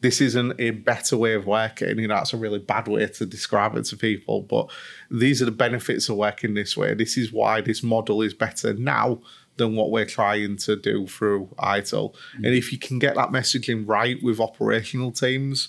this 0.00 0.20
isn't 0.20 0.58
a 0.58 0.70
better 0.70 1.16
way 1.16 1.34
of 1.34 1.46
working. 1.46 1.98
You 1.98 2.08
know, 2.08 2.14
that's 2.14 2.32
a 2.32 2.38
really 2.38 2.58
bad 2.58 2.88
way 2.88 3.06
to 3.06 3.26
describe 3.26 3.76
it 3.76 3.84
to 3.86 3.96
people. 3.96 4.42
But 4.42 4.70
these 5.10 5.42
are 5.42 5.44
the 5.44 5.50
benefits 5.50 6.08
of 6.08 6.16
working 6.16 6.54
this 6.54 6.74
way. 6.74 6.94
This 6.94 7.18
is 7.18 7.32
why 7.32 7.60
this 7.60 7.82
model 7.82 8.22
is 8.22 8.32
better 8.32 8.72
now 8.72 9.20
than 9.56 9.76
what 9.76 9.90
we're 9.90 10.06
trying 10.06 10.56
to 10.56 10.74
do 10.74 11.06
through 11.06 11.54
ITIL. 11.58 12.14
Hmm. 12.36 12.44
And 12.46 12.54
if 12.54 12.72
you 12.72 12.78
can 12.78 12.98
get 12.98 13.14
that 13.16 13.28
messaging 13.28 13.86
right 13.86 14.16
with 14.22 14.40
operational 14.40 15.12
teams, 15.12 15.68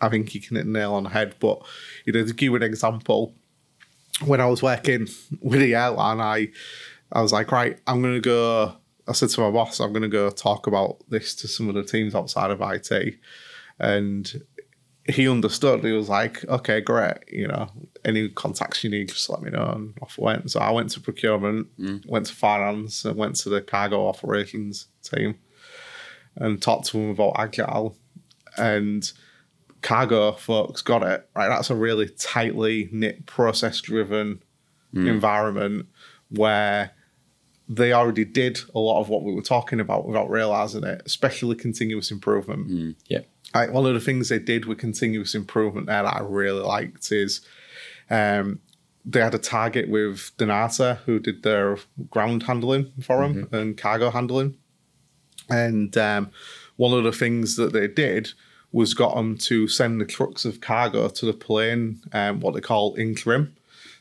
I 0.00 0.08
think 0.08 0.34
you 0.34 0.40
can 0.40 0.56
hit 0.56 0.66
the 0.66 0.72
nail 0.72 0.94
on 0.94 1.04
the 1.04 1.10
head. 1.10 1.36
But 1.38 1.62
you 2.04 2.12
know, 2.12 2.26
to 2.26 2.32
give 2.32 2.50
you 2.50 2.56
an 2.56 2.62
example, 2.62 3.34
when 4.24 4.40
I 4.40 4.46
was 4.46 4.62
working 4.62 5.08
with 5.40 5.60
the 5.60 5.74
airline, 5.74 6.20
I 6.20 6.48
I 7.12 7.22
was 7.22 7.32
like, 7.32 7.52
right, 7.52 7.78
I'm 7.86 8.02
gonna 8.02 8.20
go. 8.20 8.76
I 9.08 9.12
said 9.12 9.28
to 9.30 9.40
my 9.40 9.50
boss, 9.50 9.80
I'm 9.80 9.92
gonna 9.92 10.08
go 10.08 10.30
talk 10.30 10.66
about 10.66 10.98
this 11.08 11.34
to 11.36 11.48
some 11.48 11.68
of 11.68 11.74
the 11.74 11.84
teams 11.84 12.14
outside 12.14 12.50
of 12.50 12.60
IT, 12.60 13.18
and 13.78 14.42
he 15.08 15.28
understood. 15.28 15.84
He 15.84 15.92
was 15.92 16.08
like, 16.08 16.44
okay, 16.48 16.80
great. 16.80 17.18
You 17.28 17.46
know, 17.48 17.68
any 18.04 18.28
contacts 18.28 18.82
you 18.82 18.90
need, 18.90 19.08
just 19.08 19.30
let 19.30 19.42
me 19.42 19.50
know. 19.50 19.70
And 19.70 19.94
off 20.02 20.18
I 20.18 20.22
went. 20.22 20.50
So 20.50 20.60
I 20.60 20.70
went 20.70 20.90
to 20.90 21.00
procurement, 21.00 21.68
mm. 21.78 22.04
went 22.08 22.26
to 22.26 22.34
finance, 22.34 23.04
and 23.04 23.16
went 23.16 23.36
to 23.36 23.48
the 23.48 23.60
cargo 23.60 24.08
operations 24.08 24.88
team, 25.02 25.38
and 26.34 26.60
talked 26.60 26.86
to 26.86 26.92
them 26.94 27.10
about 27.10 27.34
agile, 27.38 27.96
and 28.56 29.12
cargo 29.86 30.32
folks 30.32 30.82
got 30.82 31.04
it 31.04 31.28
right. 31.36 31.48
That's 31.48 31.70
a 31.70 31.76
really 31.76 32.08
tightly 32.08 32.88
knit, 32.90 33.24
process 33.26 33.80
driven 33.80 34.42
environment 35.06 35.86
where 36.30 36.90
they 37.68 37.92
already 37.92 38.24
did 38.24 38.58
a 38.74 38.80
lot 38.80 39.00
of 39.00 39.08
what 39.08 39.22
we 39.22 39.32
were 39.32 39.42
talking 39.42 39.78
about 39.78 40.06
without 40.06 40.28
realizing 40.28 40.82
it, 40.82 41.02
especially 41.06 41.54
continuous 41.54 42.10
improvement. 42.10 42.66
Yeah. 43.06 43.20
Like 43.54 43.72
one 43.72 43.86
of 43.86 43.94
the 43.94 44.00
things 44.00 44.28
they 44.28 44.40
did 44.40 44.64
with 44.64 44.78
continuous 44.78 45.34
improvement 45.36 45.86
there 45.86 46.02
that 46.02 46.16
I 46.16 46.20
really 46.20 46.62
liked 46.62 47.12
is 47.12 47.42
um, 48.10 48.58
they 49.04 49.20
had 49.20 49.34
a 49.34 49.38
target 49.38 49.88
with 49.88 50.36
dnata 50.36 50.98
who 50.98 51.20
did 51.20 51.44
their 51.44 51.78
ground 52.10 52.42
handling 52.42 52.92
for 53.02 53.22
them 53.22 53.48
and 53.52 53.76
cargo 53.76 54.10
handling. 54.10 54.56
And 55.48 55.96
um, 55.96 56.30
one 56.74 56.92
of 56.92 57.04
the 57.04 57.12
things 57.12 57.54
that 57.54 57.72
they 57.72 57.86
did 57.86 58.32
was 58.72 58.94
got 58.94 59.14
them 59.14 59.38
to 59.38 59.68
send 59.68 60.00
the 60.00 60.04
trucks 60.04 60.44
of 60.44 60.60
cargo 60.60 61.08
to 61.08 61.26
the 61.26 61.32
plane, 61.32 62.00
um, 62.12 62.40
what 62.40 62.54
they 62.54 62.60
call 62.60 62.94
in 62.94 63.14
trim. 63.14 63.54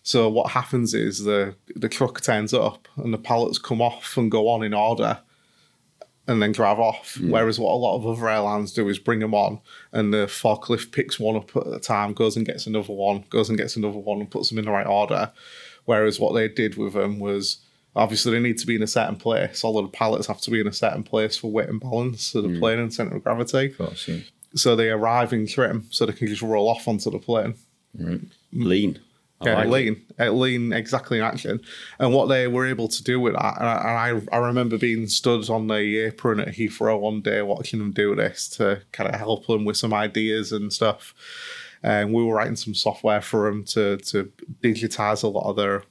So 0.03 0.29
what 0.29 0.51
happens 0.51 0.93
is 0.93 1.23
the 1.23 1.55
the 1.75 1.89
truck 1.89 2.21
turns 2.21 2.53
up 2.53 2.87
and 2.97 3.13
the 3.13 3.17
pallets 3.17 3.57
come 3.57 3.81
off 3.81 4.17
and 4.17 4.29
go 4.29 4.47
on 4.49 4.63
in 4.63 4.73
order, 4.73 5.19
and 6.27 6.41
then 6.41 6.51
drive 6.51 6.79
off. 6.79 7.17
Whereas 7.31 7.59
what 7.59 7.71
a 7.71 7.75
lot 7.75 7.97
of 7.97 8.05
other 8.05 8.29
airlines 8.29 8.73
do 8.73 8.87
is 8.89 8.99
bring 8.99 9.19
them 9.19 9.33
on, 9.33 9.59
and 9.91 10.13
the 10.13 10.25
forklift 10.27 10.91
picks 10.91 11.19
one 11.19 11.35
up 11.35 11.55
at 11.55 11.67
a 11.67 11.79
time, 11.79 12.13
goes 12.13 12.35
and 12.35 12.45
gets 12.45 12.67
another 12.67 12.93
one, 12.93 13.25
goes 13.29 13.49
and 13.49 13.57
gets 13.57 13.75
another 13.75 13.97
one, 13.97 14.19
and 14.19 14.29
puts 14.29 14.49
them 14.49 14.59
in 14.59 14.65
the 14.65 14.71
right 14.71 14.87
order. 14.87 15.31
Whereas 15.85 16.19
what 16.19 16.33
they 16.33 16.47
did 16.47 16.77
with 16.77 16.93
them 16.93 17.19
was 17.19 17.57
obviously 17.95 18.31
they 18.31 18.39
need 18.39 18.57
to 18.57 18.67
be 18.67 18.75
in 18.75 18.83
a 18.83 18.87
certain 18.87 19.15
place. 19.15 19.63
All 19.63 19.77
of 19.77 19.85
the 19.85 19.97
pallets 19.97 20.27
have 20.27 20.41
to 20.41 20.51
be 20.51 20.59
in 20.59 20.67
a 20.67 20.73
certain 20.73 21.03
place 21.03 21.37
for 21.37 21.51
weight 21.51 21.69
and 21.69 21.79
balance 21.79 22.35
of 22.35 22.43
the 22.43 22.59
plane 22.59 22.79
and 22.79 22.93
center 22.93 23.15
of 23.15 23.23
gravity. 23.23 23.67
Of 23.67 23.77
course. 23.77 24.07
Yeah. 24.07 24.17
So 24.55 24.75
they 24.75 24.89
arrive 24.89 25.33
in 25.33 25.47
trim, 25.47 25.87
so 25.89 26.05
they 26.05 26.13
can 26.13 26.27
just 26.27 26.41
roll 26.41 26.69
off 26.69 26.87
onto 26.87 27.11
the 27.11 27.19
plane. 27.19 27.55
Lean. 28.53 28.99
I 29.41 29.45
Yeah, 29.45 29.55
like 29.55 29.67
lean, 29.67 30.05
uh, 30.17 30.31
lean 30.31 30.71
exactly 30.71 31.17
in 31.17 31.23
action. 31.23 31.59
And 31.99 32.13
what 32.13 32.27
they 32.27 32.47
were 32.47 32.65
able 32.65 32.87
to 32.87 33.03
do 33.03 33.19
with 33.19 33.33
that, 33.33 33.57
and 33.59 33.67
I, 33.67 34.07
and 34.07 34.29
I, 34.31 34.35
I 34.35 34.39
remember 34.39 34.77
being 34.77 35.07
stood 35.07 35.49
on 35.49 35.67
the 35.67 36.05
apron 36.05 36.39
at 36.39 36.49
Heathrow 36.49 36.99
one 36.99 37.21
day 37.21 37.41
watching 37.41 37.79
them 37.79 37.91
do 37.91 38.15
this 38.15 38.47
to 38.49 38.81
kind 38.93 39.13
of 39.13 39.19
help 39.19 39.45
them 39.47 39.65
with 39.65 39.75
some 39.75 39.93
ideas 39.93 40.53
and 40.53 40.71
stuff. 40.71 41.13
And 41.83 42.13
we 42.13 42.23
were 42.23 42.33
writing 42.33 42.55
some 42.55 42.73
software 42.73 43.21
for 43.21 43.49
them 43.49 43.65
to 43.65 43.97
to 43.97 44.31
digitize 44.63 45.23
a 45.23 45.27
lot 45.27 45.49
of 45.49 45.57
their 45.57 45.83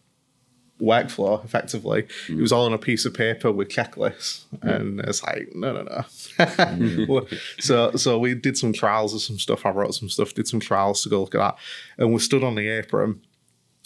workflow 0.81 1.45
effectively. 1.45 2.07
It 2.29 2.41
was 2.41 2.53
mm. 2.53 2.57
all 2.57 2.67
on 2.67 2.73
a 2.73 2.79
piece 2.79 3.05
of 3.05 3.15
paper 3.15 3.53
with 3.53 3.69
checklists, 3.69 4.45
and 4.63 5.01
it's 5.01 5.23
like 5.23 5.55
no, 5.55 5.73
no, 5.73 5.83
no. 5.83 6.05
Mm. 6.39 7.09
Well, 7.09 7.27
so 7.59 7.93
so 7.93 8.19
we 8.19 8.35
did 8.35 8.57
some 8.57 8.73
trials 8.73 9.15
of 9.15 9.21
some 9.23 9.39
stuff. 9.39 9.65
I 9.67 9.71
wrote 9.71 9.95
some 9.95 10.09
stuff, 10.09 10.35
did 10.35 10.49
some 10.49 10.61
trials 10.61 11.03
to 11.03 11.09
go 11.09 11.21
look 11.21 11.35
at 11.35 11.39
that, 11.39 11.57
and 11.99 12.13
we 12.13 12.19
stood 12.19 12.45
on 12.45 12.55
the 12.55 12.69
apron, 12.69 13.21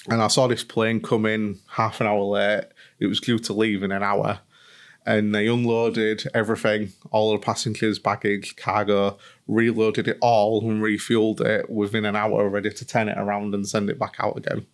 and 0.09 0.22
I 0.22 0.29
saw 0.29 0.46
this 0.46 0.64
plane 0.64 1.01
come 1.01 1.27
in 1.27 1.59
half 1.68 2.01
an 2.01 2.07
hour 2.07 2.22
late. 2.22 2.64
It 2.98 3.07
was 3.07 3.20
due 3.20 3.38
to 3.38 3.53
leave 3.53 3.83
in 3.83 3.92
an 3.92 4.03
hour. 4.03 4.40
And 5.09 5.35
they 5.35 5.47
unloaded 5.47 6.25
everything, 6.35 6.92
all 7.11 7.33
the 7.33 7.38
passengers, 7.38 7.99
baggage, 7.99 8.57
cargo, 8.57 9.16
reloaded 9.47 10.07
it 10.07 10.18
all 10.21 10.61
and 10.68 10.83
refueled 10.83 11.40
it 11.40 11.71
within 11.71 12.05
an 12.05 12.14
hour, 12.14 12.47
ready 12.49 12.71
to 12.71 12.85
turn 12.85 13.09
it 13.09 13.16
around 13.16 13.55
and 13.55 13.66
send 13.66 13.88
it 13.88 13.99
back 13.99 14.16
out 14.21 14.37
again 14.37 14.66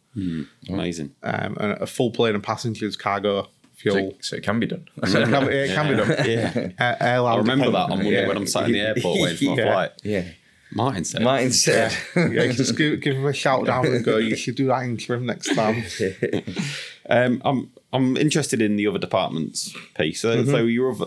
Amazing. 0.69 1.15
um, 1.23 1.57
and 1.61 1.73
a 1.81 1.87
full 1.87 2.11
plane 2.11 2.35
of 2.35 2.43
passengers, 2.43 2.97
cargo, 2.97 3.49
fuel. 3.75 3.95
So, 4.13 4.17
so 4.21 4.37
it 4.37 4.43
can 4.43 4.59
be 4.59 4.67
done. 4.67 4.89
it, 5.03 5.13
can, 5.13 5.49
it 5.51 5.75
can 5.75 5.89
be 5.89 5.97
done. 5.97 6.27
Yeah. 6.29 6.71
Uh, 7.01 7.25
I 7.25 7.37
remember 7.37 7.71
that 7.71 7.77
on 7.77 7.99
dependent. 7.99 8.05
Monday 8.05 8.21
Yeah. 8.23 8.29
when 8.29 8.37
I'm 8.37 8.47
sat 8.47 8.65
in 8.67 8.73
the 8.73 8.81
airport 8.81 9.21
waiting 9.21 9.37
for 9.37 9.55
my 9.57 9.57
Yeah. 9.63 9.73
flight. 9.73 9.91
yeah. 10.03 10.29
Martyn 10.75 11.05
said. 11.05 11.23
Martyn 11.23 11.53
said. 11.53 11.97
yeah, 12.17 12.47
just 12.53 12.77
give, 12.77 13.01
give 13.01 13.17
him 13.17 13.27
a 13.27 13.33
shout 13.33 13.67
down 13.67 13.87
and 13.87 14.05
go, 14.05 14.17
you 14.17 14.37
should 14.37 14.57
do 14.57 14.67
that 14.67 14.83
in 14.85 14.97
trim 14.97 15.27
next 15.27 15.55
time. 15.55 15.85
Um, 17.11 17.43
I'm 17.45 17.71
I'm 17.93 18.17
interested 18.17 18.63
in 18.63 18.77
the 18.77 18.87
other 18.87 18.99
departments 18.99 19.77
piece. 19.95 20.21
So, 20.23 20.39
Mm-hmm. 20.39 20.51
so 20.51 20.65
your 20.65 20.91
other 20.93 21.05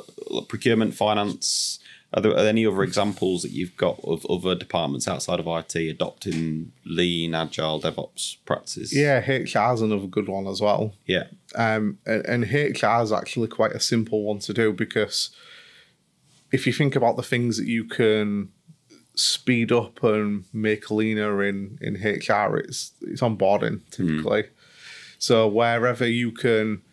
procurement, 0.47 0.93
finance. 0.93 1.79
Are 2.13 2.21
there, 2.21 2.31
are 2.31 2.35
there 2.35 2.47
any 2.49 2.65
other 2.67 2.83
examples 2.83 3.41
that 3.41 3.51
you've 3.51 3.75
got 3.75 3.99
of 4.03 4.23
other 4.27 4.53
departments 4.55 5.07
outside 5.09 5.39
of 5.41 5.47
IT 5.47 5.75
adopting 5.75 6.71
lean, 6.85 7.33
agile, 7.35 7.81
DevOps 7.81 8.37
practices? 8.45 8.95
Yeah, 8.95 9.17
HR 9.27 9.73
is 9.73 9.81
another 9.81 10.05
good 10.07 10.29
one 10.29 10.45
as 10.47 10.61
well. 10.61 10.93
yeah, 11.07 11.23
Um, 11.55 11.97
and, 12.05 12.25
and 12.27 12.43
HR 12.43 13.01
is 13.01 13.11
actually 13.11 13.47
quite 13.49 13.71
a 13.73 13.79
simple 13.81 14.23
one 14.23 14.39
to 14.39 14.53
do 14.53 14.71
because 14.71 15.31
if 16.53 16.65
you 16.67 16.71
think 16.73 16.95
about 16.95 17.17
the 17.17 17.23
things 17.23 17.57
that 17.57 17.67
you 17.67 17.83
can 17.83 18.49
speed 19.17 19.71
up 19.71 20.03
and 20.03 20.45
make 20.53 20.91
leaner 20.91 21.43
in, 21.43 21.77
in 21.81 21.95
HR, 21.95 22.57
it's 22.57 22.91
it's 23.01 23.21
onboarding 23.21 23.81
typically. 23.89 24.43
Hmm. 24.43 24.49
So 25.19 25.47
wherever 25.47 26.07
you 26.07 26.31
can 26.31 26.83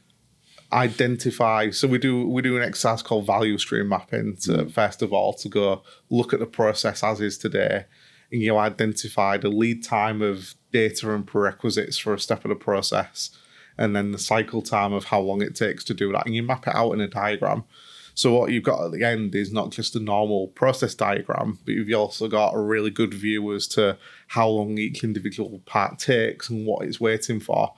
identify, 0.73 1.71
so 1.71 1.87
we 1.87 1.99
do 1.99 2.27
we 2.27 2.43
do 2.43 2.57
an 2.57 2.63
exercise 2.63 3.03
called 3.03 3.27
value 3.27 3.59
stream 3.59 3.89
mapping 3.89 4.37
to 4.43 4.65
hmm. 4.65 4.69
first 4.69 5.03
of 5.03 5.13
all 5.13 5.35
to 5.35 5.49
go 5.49 5.83
look 6.11 6.33
at 6.33 6.41
the 6.41 6.47
process 6.47 7.05
as 7.05 7.21
is 7.21 7.37
today, 7.37 7.85
and 8.33 8.41
you 8.41 8.57
identify 8.57 9.37
the 9.37 9.51
lead 9.51 9.85
time 9.85 10.23
of 10.23 10.55
data 10.73 11.15
and 11.15 11.27
prerequisites 11.27 11.99
for 11.99 12.15
a 12.15 12.19
step 12.19 12.45
of 12.45 12.49
the 12.49 12.57
process, 12.57 13.31
and 13.77 13.95
then 13.95 14.13
the 14.13 14.19
cycle 14.19 14.63
time 14.63 14.95
of 14.95 15.05
how 15.05 15.21
long 15.21 15.43
it 15.43 15.55
takes 15.55 15.85
to 15.85 15.95
do 15.95 16.11
that, 16.13 16.25
and 16.25 16.35
you 16.35 16.43
map 16.43 16.67
it 16.67 16.75
out 16.75 16.93
in 16.93 17.03
a 17.03 17.09
diagram. 17.09 17.65
So 18.14 18.33
what 18.33 18.53
you've 18.53 18.62
got 18.62 18.85
at 18.85 18.92
the 18.92 19.03
end 19.03 19.35
is 19.35 19.53
not 19.53 19.70
just 19.70 19.96
a 19.96 20.00
normal 20.00 20.48
process 20.48 20.94
diagram, 20.94 21.59
but 21.64 21.74
you've 21.74 21.92
also 21.98 22.29
got 22.29 22.55
a 22.55 22.61
really 22.61 22.90
good 22.90 23.12
view 23.12 23.53
as 23.55 23.66
to 23.68 23.98
how 24.29 24.48
long 24.48 24.79
each 24.79 25.03
individual 25.03 25.61
part 25.66 25.98
takes 25.98 26.48
and 26.48 26.64
what 26.64 26.87
it's 26.87 27.00
waiting 27.00 27.40
for. 27.40 27.74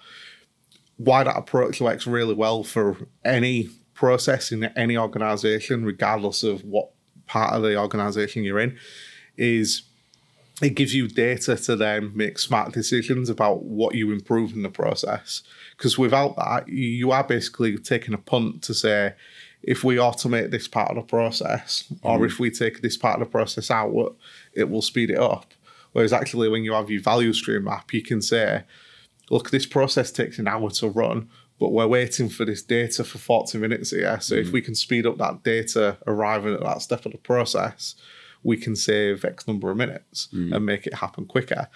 Why 0.98 1.24
that 1.24 1.36
approach 1.36 1.80
works 1.80 2.06
really 2.06 2.34
well 2.34 2.64
for 2.64 2.96
any 3.24 3.70
process 3.94 4.52
in 4.52 4.64
any 4.64 4.96
organization, 4.96 5.84
regardless 5.84 6.42
of 6.42 6.62
what 6.64 6.90
part 7.26 7.54
of 7.54 7.62
the 7.62 7.78
organization 7.78 8.44
you're 8.44 8.60
in, 8.60 8.76
is 9.38 9.82
it 10.62 10.70
gives 10.70 10.94
you 10.94 11.08
data 11.08 11.56
to 11.56 11.76
then 11.76 12.12
make 12.14 12.38
smart 12.38 12.72
decisions 12.72 13.28
about 13.28 13.62
what 13.64 13.94
you 13.94 14.10
improve 14.10 14.52
in 14.52 14.62
the 14.62 14.70
process. 14.70 15.42
Because 15.76 15.98
without 15.98 16.36
that, 16.36 16.68
you 16.68 17.10
are 17.10 17.24
basically 17.24 17.76
taking 17.76 18.14
a 18.14 18.18
punt 18.18 18.62
to 18.62 18.72
say, 18.74 19.14
if 19.62 19.82
we 19.82 19.96
automate 19.96 20.50
this 20.50 20.68
part 20.68 20.90
of 20.90 20.96
the 20.96 21.02
process, 21.02 21.84
or 22.02 22.16
mm-hmm. 22.16 22.26
if 22.26 22.38
we 22.38 22.50
take 22.50 22.82
this 22.82 22.96
part 22.96 23.20
of 23.20 23.26
the 23.26 23.30
process 23.30 23.70
out, 23.70 24.16
it 24.54 24.70
will 24.70 24.82
speed 24.82 25.10
it 25.10 25.18
up. 25.18 25.52
Whereas 25.92 26.12
actually, 26.12 26.48
when 26.48 26.62
you 26.62 26.72
have 26.72 26.90
your 26.90 27.02
value 27.02 27.32
stream 27.32 27.64
map, 27.64 27.92
you 27.92 28.02
can 28.02 28.20
say, 28.20 28.64
look, 29.30 29.50
this 29.50 29.66
process 29.66 30.12
takes 30.12 30.38
an 30.38 30.46
hour 30.46 30.70
to 30.70 30.88
run, 30.88 31.28
but 31.58 31.72
we're 31.72 31.86
waiting 31.86 32.28
for 32.28 32.44
this 32.44 32.62
data 32.62 33.02
for 33.02 33.18
40 33.18 33.58
minutes 33.58 33.90
here. 33.90 34.20
So 34.20 34.34
if 34.34 34.46
mm-hmm. 34.46 34.52
we 34.52 34.60
can 34.60 34.74
speed 34.74 35.06
up 35.06 35.18
that 35.18 35.42
data 35.42 35.96
arriving 36.06 36.54
at 36.54 36.60
that 36.60 36.82
step 36.82 37.06
of 37.06 37.12
the 37.12 37.18
process, 37.18 37.94
we 38.42 38.56
can 38.56 38.76
save 38.76 39.24
X 39.24 39.48
number 39.48 39.70
of 39.70 39.76
minutes 39.76 40.28
mm. 40.32 40.54
and 40.54 40.64
make 40.64 40.86
it 40.86 40.94
happen 40.94 41.26
quicker. 41.26 41.68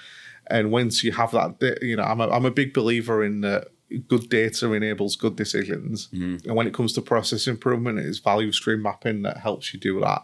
And 0.49 0.71
once 0.71 1.03
you 1.03 1.13
have 1.13 1.33
that, 1.33 1.79
you 1.83 1.97
know, 1.97 2.03
I'm 2.03 2.21
a, 2.21 2.29
I'm 2.29 2.45
a 2.45 2.51
big 2.51 2.75
believer 2.75 3.25
in 3.25 3.41
that 3.41 3.69
good 4.09 4.29
data 4.29 4.73
enables 4.73 5.17
good 5.17 5.37
decisions. 5.37 6.09
And 6.13 6.55
when 6.55 6.67
it 6.67 6.75
comes 6.75 6.93
to 6.95 7.03
process 7.03 7.47
improvement, 7.47 7.99
it's 7.99 8.19
value 8.19 8.53
stream 8.53 8.83
mapping 8.83 9.23
that 9.23 9.39
helps 9.39 9.73
you 9.75 9.81
do 9.81 10.01
that. 10.01 10.23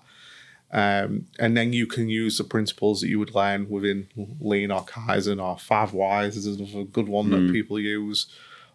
Um, 0.72 1.26
and 1.38 1.56
then 1.56 1.72
you 1.72 1.86
can 1.86 2.08
use 2.08 2.38
the 2.38 2.44
principles 2.44 3.00
that 3.00 3.08
you 3.08 3.18
would 3.20 3.34
learn 3.34 3.68
within 3.70 4.08
Lean 4.40 4.70
or 4.72 4.84
Kaizen 4.84 5.42
or 5.42 5.58
Five 5.58 5.92
Whys 5.94 6.36
is 6.36 6.46
another 6.46 6.84
good 6.84 7.08
one 7.08 7.30
that 7.30 7.52
people 7.52 7.78
use. 7.78 8.26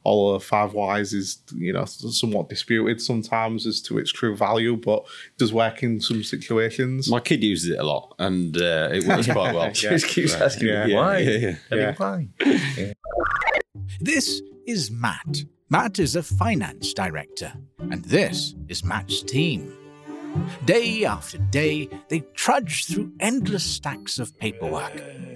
Although 0.03 0.39
Five 0.39 0.73
Whys 0.73 1.13
is, 1.13 1.37
you 1.53 1.71
know, 1.73 1.85
somewhat 1.85 2.49
disputed 2.49 2.99
sometimes 3.01 3.67
as 3.67 3.81
to 3.83 3.99
its 3.99 4.11
true 4.11 4.35
value, 4.35 4.75
but 4.75 4.99
it 5.03 5.37
does 5.37 5.53
work 5.53 5.83
in 5.83 6.01
some 6.01 6.23
situations. 6.23 7.07
my 7.09 7.19
kid 7.19 7.43
uses 7.43 7.69
it 7.69 7.77
a 7.79 7.83
lot, 7.83 8.15
and 8.17 8.57
uh, 8.57 8.89
it 8.91 9.03
works 9.05 9.27
quite 9.27 9.53
well. 9.53 9.71
Just 9.73 10.07
keeps 10.07 10.33
asking 10.33 10.69
Yeah. 10.69 10.87
me 10.87 10.95
why. 10.95 11.17
Yeah, 11.19 11.37
yeah, 11.37 11.55
I 11.71 11.75
Yeah. 11.75 11.93
why? 11.97 12.27
This 13.99 14.41
is 14.71 14.89
Matt. 14.89 15.43
Matt 15.69 15.99
is 15.99 16.15
a 16.15 16.23
finance 16.23 16.93
director, 16.93 17.51
and 17.91 18.05
this 18.05 18.55
is 18.69 18.85
Matt's 18.85 19.21
team. 19.21 19.73
Day 20.63 21.03
after 21.03 21.37
day, 21.37 21.89
they 22.07 22.21
trudge 22.35 22.85
through 22.85 23.11
endless 23.19 23.65
stacks 23.65 24.17
of 24.17 24.37
paperwork 24.39 24.93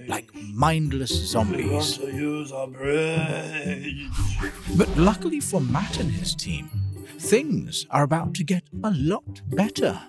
like 0.08 0.34
mindless 0.34 1.10
zombies. 1.10 1.98
But 4.74 4.96
luckily 4.96 5.40
for 5.40 5.60
Matt 5.60 6.00
and 6.00 6.10
his 6.10 6.34
team, 6.34 6.70
things 7.18 7.84
are 7.90 8.04
about 8.04 8.32
to 8.36 8.44
get 8.44 8.64
a 8.84 8.92
lot 8.92 9.42
better. 9.48 10.00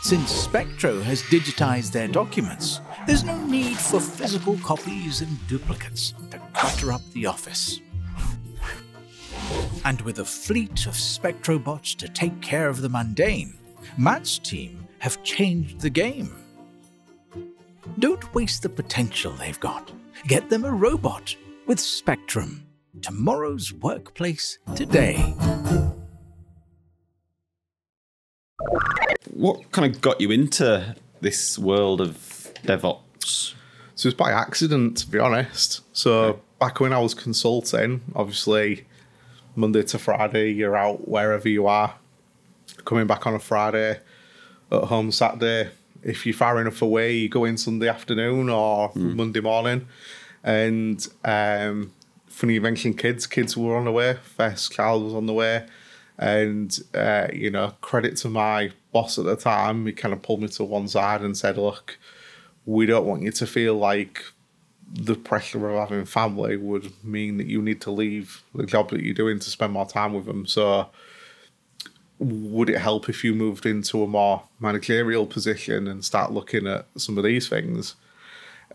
Since 0.00 0.30
Spectro 0.30 1.00
has 1.00 1.22
digitized 1.24 1.92
their 1.92 2.08
documents, 2.08 2.80
there's 3.06 3.24
no 3.24 3.36
need 3.46 3.76
for 3.76 4.00
physical 4.00 4.56
copies 4.58 5.20
and 5.20 5.46
duplicates 5.48 6.14
to 6.30 6.38
clutter 6.52 6.92
up 6.92 7.02
the 7.12 7.26
office. 7.26 7.80
And 9.84 10.00
with 10.02 10.20
a 10.20 10.24
fleet 10.24 10.86
of 10.86 10.94
Spectrobots 10.94 11.96
to 11.96 12.08
take 12.08 12.40
care 12.40 12.68
of 12.68 12.80
the 12.80 12.88
mundane, 12.88 13.54
Matt's 13.96 14.38
team 14.38 14.86
have 15.00 15.22
changed 15.22 15.80
the 15.80 15.90
game. 15.90 16.36
Don't 17.98 18.32
waste 18.34 18.62
the 18.62 18.68
potential 18.68 19.32
they've 19.32 19.58
got. 19.58 19.90
Get 20.26 20.48
them 20.48 20.64
a 20.64 20.70
robot 20.70 21.34
with 21.66 21.80
Spectrum. 21.80 22.66
Tomorrow's 23.00 23.72
workplace 23.72 24.58
today. 24.76 25.16
What 29.30 29.72
kind 29.72 29.92
of 29.92 30.00
got 30.00 30.20
you 30.20 30.30
into 30.30 30.94
this 31.20 31.58
world 31.58 32.00
of 32.00 32.31
DevOps? 32.64 33.54
So 33.94 34.08
it's 34.08 34.16
by 34.16 34.32
accident, 34.32 34.96
to 34.98 35.06
be 35.08 35.18
honest. 35.18 35.82
So 35.96 36.40
back 36.58 36.80
when 36.80 36.92
I 36.92 36.98
was 36.98 37.14
consulting, 37.14 38.00
obviously 38.14 38.86
Monday 39.54 39.82
to 39.82 39.98
Friday, 39.98 40.52
you're 40.52 40.76
out 40.76 41.08
wherever 41.08 41.48
you 41.48 41.66
are. 41.66 41.94
Coming 42.84 43.06
back 43.06 43.26
on 43.26 43.34
a 43.34 43.38
Friday, 43.38 44.00
at 44.72 44.84
home 44.84 45.12
Saturday. 45.12 45.70
If 46.02 46.26
you're 46.26 46.34
far 46.34 46.60
enough 46.60 46.82
away, 46.82 47.14
you 47.14 47.28
go 47.28 47.44
in 47.44 47.56
Sunday 47.56 47.88
afternoon 47.88 48.48
or 48.48 48.90
Monday 48.94 49.40
morning. 49.40 49.86
And 50.42 51.06
um, 51.24 51.92
funny 52.26 52.54
you 52.54 52.60
mentioned 52.60 52.98
kids. 52.98 53.26
Kids 53.26 53.56
were 53.56 53.76
on 53.76 53.84
the 53.84 53.92
way. 53.92 54.18
First 54.36 54.72
child 54.72 55.04
was 55.04 55.14
on 55.14 55.26
the 55.26 55.32
way. 55.32 55.66
And, 56.18 56.76
uh, 56.94 57.28
you 57.32 57.50
know, 57.50 57.74
credit 57.80 58.16
to 58.18 58.28
my 58.28 58.72
boss 58.92 59.18
at 59.18 59.24
the 59.24 59.36
time, 59.36 59.86
he 59.86 59.92
kind 59.92 60.12
of 60.12 60.22
pulled 60.22 60.42
me 60.42 60.48
to 60.48 60.64
one 60.64 60.88
side 60.88 61.20
and 61.22 61.36
said, 61.36 61.56
look, 61.56 61.98
we 62.66 62.86
don't 62.86 63.06
want 63.06 63.22
you 63.22 63.32
to 63.32 63.46
feel 63.46 63.74
like 63.74 64.24
the 64.94 65.14
pressure 65.14 65.70
of 65.70 65.88
having 65.88 66.04
family 66.04 66.56
would 66.56 66.92
mean 67.02 67.38
that 67.38 67.46
you 67.46 67.62
need 67.62 67.80
to 67.80 67.90
leave 67.90 68.42
the 68.54 68.66
job 68.66 68.90
that 68.90 69.02
you're 69.02 69.14
doing 69.14 69.38
to 69.38 69.50
spend 69.50 69.72
more 69.72 69.86
time 69.86 70.12
with 70.12 70.26
them. 70.26 70.46
So, 70.46 70.88
would 72.18 72.68
it 72.68 72.78
help 72.78 73.08
if 73.08 73.24
you 73.24 73.34
moved 73.34 73.66
into 73.66 74.02
a 74.02 74.06
more 74.06 74.44
managerial 74.60 75.26
position 75.26 75.88
and 75.88 76.04
start 76.04 76.30
looking 76.30 76.66
at 76.66 76.86
some 76.96 77.16
of 77.18 77.24
these 77.24 77.48
things? 77.48 77.96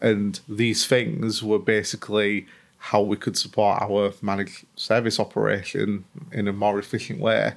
And 0.01 0.39
these 0.49 0.85
things 0.85 1.41
were 1.43 1.59
basically 1.59 2.47
how 2.79 3.01
we 3.01 3.15
could 3.17 3.37
support 3.37 3.81
our 3.81 4.13
managed 4.21 4.65
service 4.75 5.19
operation 5.19 6.05
in 6.31 6.47
a 6.47 6.53
more 6.53 6.77
efficient 6.77 7.19
way. 7.19 7.53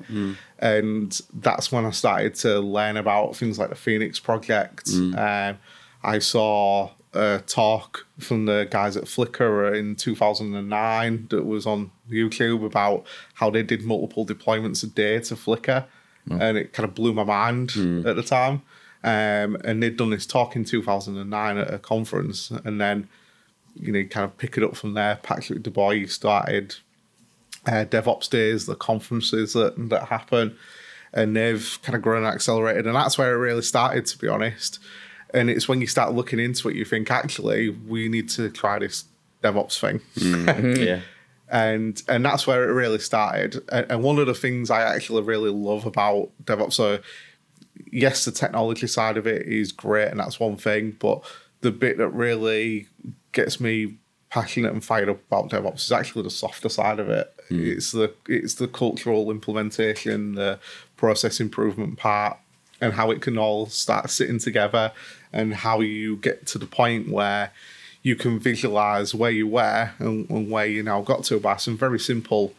And 0.59 1.19
that's 1.35 1.71
when 1.73 1.85
I 1.87 1.91
started 1.91 2.35
to 2.37 2.61
learn 2.61 2.97
about 2.97 3.37
things 3.37 3.59
like 3.59 3.69
the 3.71 3.75
Phoenix 3.75 4.19
Project. 4.21 4.89
Um, 5.19 5.59
I 6.03 6.19
saw 6.19 6.91
a 7.13 7.43
talk 7.47 8.07
from 8.19 8.47
the 8.47 8.69
guys 8.71 8.97
at 8.97 9.05
Flickr 9.05 9.77
in 9.77 9.97
2009 9.97 11.27
that 11.31 11.45
was 11.45 11.67
on 11.67 11.91
YouTube 12.11 12.65
about 12.65 13.05
how 13.35 13.51
they 13.51 13.63
did 13.63 13.83
multiple 13.83 14.25
deployments 14.25 14.85
a 14.85 14.87
day 14.87 15.19
to 15.21 15.35
Flickr, 15.35 15.87
and 16.41 16.57
it 16.57 16.73
kind 16.73 16.89
of 16.89 16.95
blew 16.95 17.13
my 17.13 17.25
mind 17.25 17.71
at 18.07 18.17
the 18.17 18.23
time. 18.23 18.63
Um, 19.03 19.57
and 19.65 19.83
they'd 19.83 19.97
done 19.97 20.11
this 20.11 20.27
talk 20.27 20.55
in 20.57 20.65
2009 20.65 21.59
at 21.59 21.73
a 21.73 21.79
conference, 21.79 22.51
and 22.51 22.81
then 22.81 23.09
you 23.75 23.93
know, 23.93 24.05
kind 24.05 24.25
of 24.25 24.37
pick 24.37 24.57
it 24.57 24.63
up 24.65 24.77
from 24.77 24.95
there. 24.95 25.19
Patrick 25.23 25.63
Debois 25.63 26.11
started 26.11 26.77
uh, 27.67 27.85
DevOps 27.85 28.29
days, 28.29 28.67
the 28.67 28.75
conferences 28.75 29.53
that 29.55 29.75
that 29.91 30.09
happen, 30.09 30.57
and 31.13 31.37
they've 31.37 31.79
kind 31.83 31.97
of 31.97 32.03
grown 32.03 32.25
and 32.25 32.35
accelerated, 32.35 32.87
and 32.87 32.95
that's 32.95 33.19
where 33.19 33.35
it 33.35 33.39
really 33.39 33.63
started, 33.63 34.07
to 34.07 34.19
be 34.19 34.29
honest. 34.29 34.79
And 35.35 35.51
it's 35.51 35.69
when 35.69 35.81
you 35.81 35.87
start 35.87 36.13
looking 36.13 36.39
into 36.39 36.69
it, 36.69 36.77
you 36.77 36.85
think 36.85 37.11
actually 37.11 37.71
we 37.71 38.09
need 38.09 38.29
to 38.31 38.51
try 38.51 38.79
this 38.79 39.05
DevOps 39.43 39.79
thing, 39.79 40.01
mm-hmm. 40.17 40.83
yeah. 40.83 41.01
and 41.49 42.03
and 42.09 42.25
that's 42.25 42.47
where 42.47 42.69
it 42.69 42.73
really 42.73 42.99
started. 42.99 43.63
And, 43.71 43.91
and 43.91 44.03
one 44.03 44.19
of 44.19 44.27
the 44.27 44.35
things 44.35 44.71
I 44.71 44.83
actually 44.83 45.23
really 45.23 45.51
love 45.51 45.87
about 45.87 46.31
DevOps, 46.45 46.75
so 46.75 46.99
yes, 47.91 48.25
the 48.25 48.33
technology 48.33 48.87
side 48.87 49.17
of 49.17 49.27
it 49.27 49.47
is 49.47 49.73
great, 49.73 50.09
and 50.09 50.21
that's 50.21 50.41
one 50.41 50.57
thing, 50.57 50.97
but 50.99 51.23
the 51.61 51.71
bit 51.71 51.99
that 51.99 52.09
really 52.09 52.89
gets 53.33 53.61
me 53.61 53.97
passionate 54.31 54.73
and 54.73 54.85
fired 54.85 55.09
up 55.09 55.19
about 55.27 55.51
DevOps 55.51 55.85
is 55.85 55.93
actually 55.93 56.23
the 56.23 56.31
softer 56.31 56.69
side 56.69 57.01
of 57.01 57.09
it. 57.09 57.33
Hmm. 57.49 57.65
It's 57.65 57.93
the 57.93 58.15
it's 58.29 58.55
the 58.55 58.69
cultural 58.69 59.31
implementation, 59.31 60.35
the 60.35 60.59
process 60.97 61.41
improvement 61.41 61.99
part, 61.99 62.39
and 62.81 62.93
how 62.93 63.11
it 63.11 63.21
can 63.21 63.39
all 63.39 63.67
start 63.67 64.11
sitting 64.11 64.39
together, 64.39 64.93
and 65.33 65.55
how 65.55 65.81
you 65.81 66.17
get 66.17 66.47
to 66.49 66.59
the 66.59 66.67
point 66.67 67.09
where 67.09 67.53
you 68.03 68.17
can 68.17 68.39
visualize 68.39 69.15
where 69.15 69.31
you 69.31 69.47
were 69.47 69.91
and, 69.99 70.29
and 70.31 70.51
where 70.51 70.67
you 70.67 70.83
now 70.83 71.03
got 71.03 71.25
to 71.25 71.39
by 71.39 71.57
some 71.57 71.77
very 71.77 71.99
simple 71.99 72.55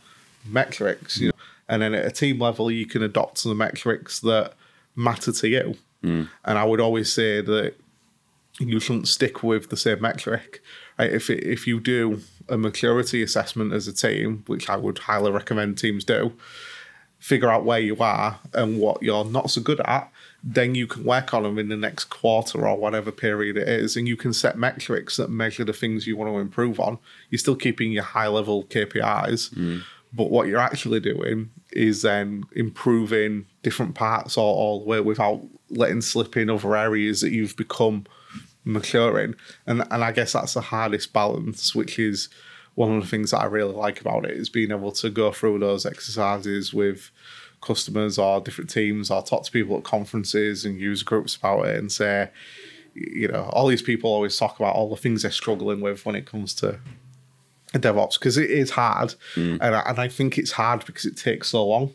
metrics, 0.46 1.20
you 1.20 1.28
know. 1.28 1.34
And 1.68 1.82
then 1.82 1.94
at 1.94 2.06
a 2.06 2.12
team 2.12 2.40
level, 2.40 2.70
you 2.70 2.86
can 2.86 3.02
adopt 3.02 3.44
the 3.44 3.56
metrics 3.56 4.20
that 4.20 4.54
matter 4.96 5.32
to 5.32 5.48
you. 5.48 5.78
Mm. 6.04 6.28
And 6.44 6.58
I 6.58 6.66
would 6.66 6.82
always 6.82 7.12
say 7.12 7.40
that 7.42 7.76
you 8.60 8.80
shouldn't 8.80 9.08
stick 9.08 9.42
with 9.42 9.70
the 9.70 9.78
same 9.78 10.02
metric. 10.02 10.62
Right? 11.00 11.12
If 11.12 11.30
it, 11.30 11.44
if 11.44 11.68
you 11.68 11.80
do 11.80 12.22
a 12.50 12.58
maturity 12.58 13.24
assessment 13.24 13.74
as 13.74 13.88
a 13.88 13.94
team, 13.94 14.44
which 14.48 14.70
I 14.70 14.76
would 14.76 15.00
highly 15.00 15.32
recommend 15.32 15.78
teams 15.78 16.04
do, 16.04 16.34
figure 17.20 17.50
out 17.50 17.64
where 17.64 17.80
you 17.80 17.96
are 18.00 18.40
and 18.54 18.80
what 18.80 19.02
you're 19.02 19.26
not 19.26 19.50
so 19.50 19.62
good 19.62 19.80
at, 19.86 20.12
then 20.44 20.74
you 20.74 20.88
can 20.88 21.04
work 21.04 21.34
on 21.34 21.44
them 21.44 21.60
in 21.60 21.70
the 21.70 21.78
next 21.78 22.06
quarter 22.06 22.68
or 22.68 22.76
whatever 22.76 23.12
period 23.12 23.58
it 23.58 23.68
is, 23.68 23.96
and 23.96 24.08
you 24.08 24.16
can 24.16 24.34
set 24.34 24.58
metrics 24.58 25.18
that 25.18 25.30
measure 25.30 25.64
the 25.64 25.74
things 25.74 26.08
you 26.08 26.18
want 26.18 26.32
to 26.32 26.40
improve 26.40 26.80
on. 26.80 26.98
You're 27.30 27.40
still 27.40 27.56
keeping 27.56 27.92
your 27.92 28.04
high 28.04 28.28
level 28.28 28.64
KPIs, 28.66 29.54
mm. 29.54 29.84
but 30.14 30.32
what 30.32 30.48
you're 30.48 30.60
actually 30.60 31.00
doing 31.00 31.52
is 31.72 32.02
then 32.02 32.44
improving 32.54 33.46
different 33.62 33.94
parts 33.96 34.38
all, 34.38 34.56
all 34.56 34.80
the 34.80 34.86
way 34.86 35.00
without 35.00 35.42
letting 35.70 36.02
slip 36.02 36.36
in 36.36 36.50
other 36.50 36.76
areas 36.76 37.22
that 37.22 37.32
you've 37.32 37.56
become 37.56 38.06
maturing. 38.64 39.36
And 39.68 39.84
and 39.92 40.04
I 40.04 40.12
guess 40.12 40.34
that's 40.34 40.56
the 40.56 40.62
hardest 40.62 41.14
balance, 41.14 41.76
which 41.76 42.00
is 42.00 42.30
one 42.76 42.96
of 42.96 43.02
the 43.04 43.08
things 43.08 43.32
that 43.32 43.42
I 43.42 43.46
really 43.46 43.74
like 43.74 44.02
about 44.02 44.26
it 44.26 44.32
is 44.32 44.50
being 44.50 44.72
able 44.72 44.92
to 44.94 45.10
go 45.10 45.32
through 45.32 45.60
those 45.60 45.86
exercises 45.86 46.74
with 46.74 47.12
customers 47.62 48.18
or 48.18 48.42
different 48.42 48.70
teams 48.70 49.10
or 49.10 49.24
talk 49.24 49.44
to 49.44 49.52
people 49.52 49.78
at 49.78 49.84
conferences 49.84 50.66
and 50.66 50.80
user 50.80 51.06
groups 51.06 51.36
about 51.36 51.68
it 51.68 51.78
and 51.78 51.92
say, 51.92 52.30
you 52.94 53.28
know, 53.28 53.50
all 53.54 53.68
these 53.68 53.82
people 53.82 54.10
always 54.10 54.38
talk 54.38 54.60
about 54.60 54.76
all 54.76 54.90
the 54.90 55.02
things 55.02 55.22
they're 55.22 55.32
struggling 55.32 55.82
with 55.82 56.06
when 56.06 56.16
it 56.16 56.26
comes 56.26 56.54
to 56.56 56.80
DevOps 57.74 58.20
because 58.20 58.38
it 58.38 58.50
is 58.50 58.72
hard, 58.72 59.16
mm. 59.36 59.58
and 59.62 59.76
I, 59.76 59.80
and 59.82 60.00
I 60.00 60.08
think 60.10 60.38
it's 60.38 60.52
hard 60.52 60.86
because 60.86 61.06
it 61.06 61.16
takes 61.16 61.50
so 61.50 61.66
long. 61.66 61.94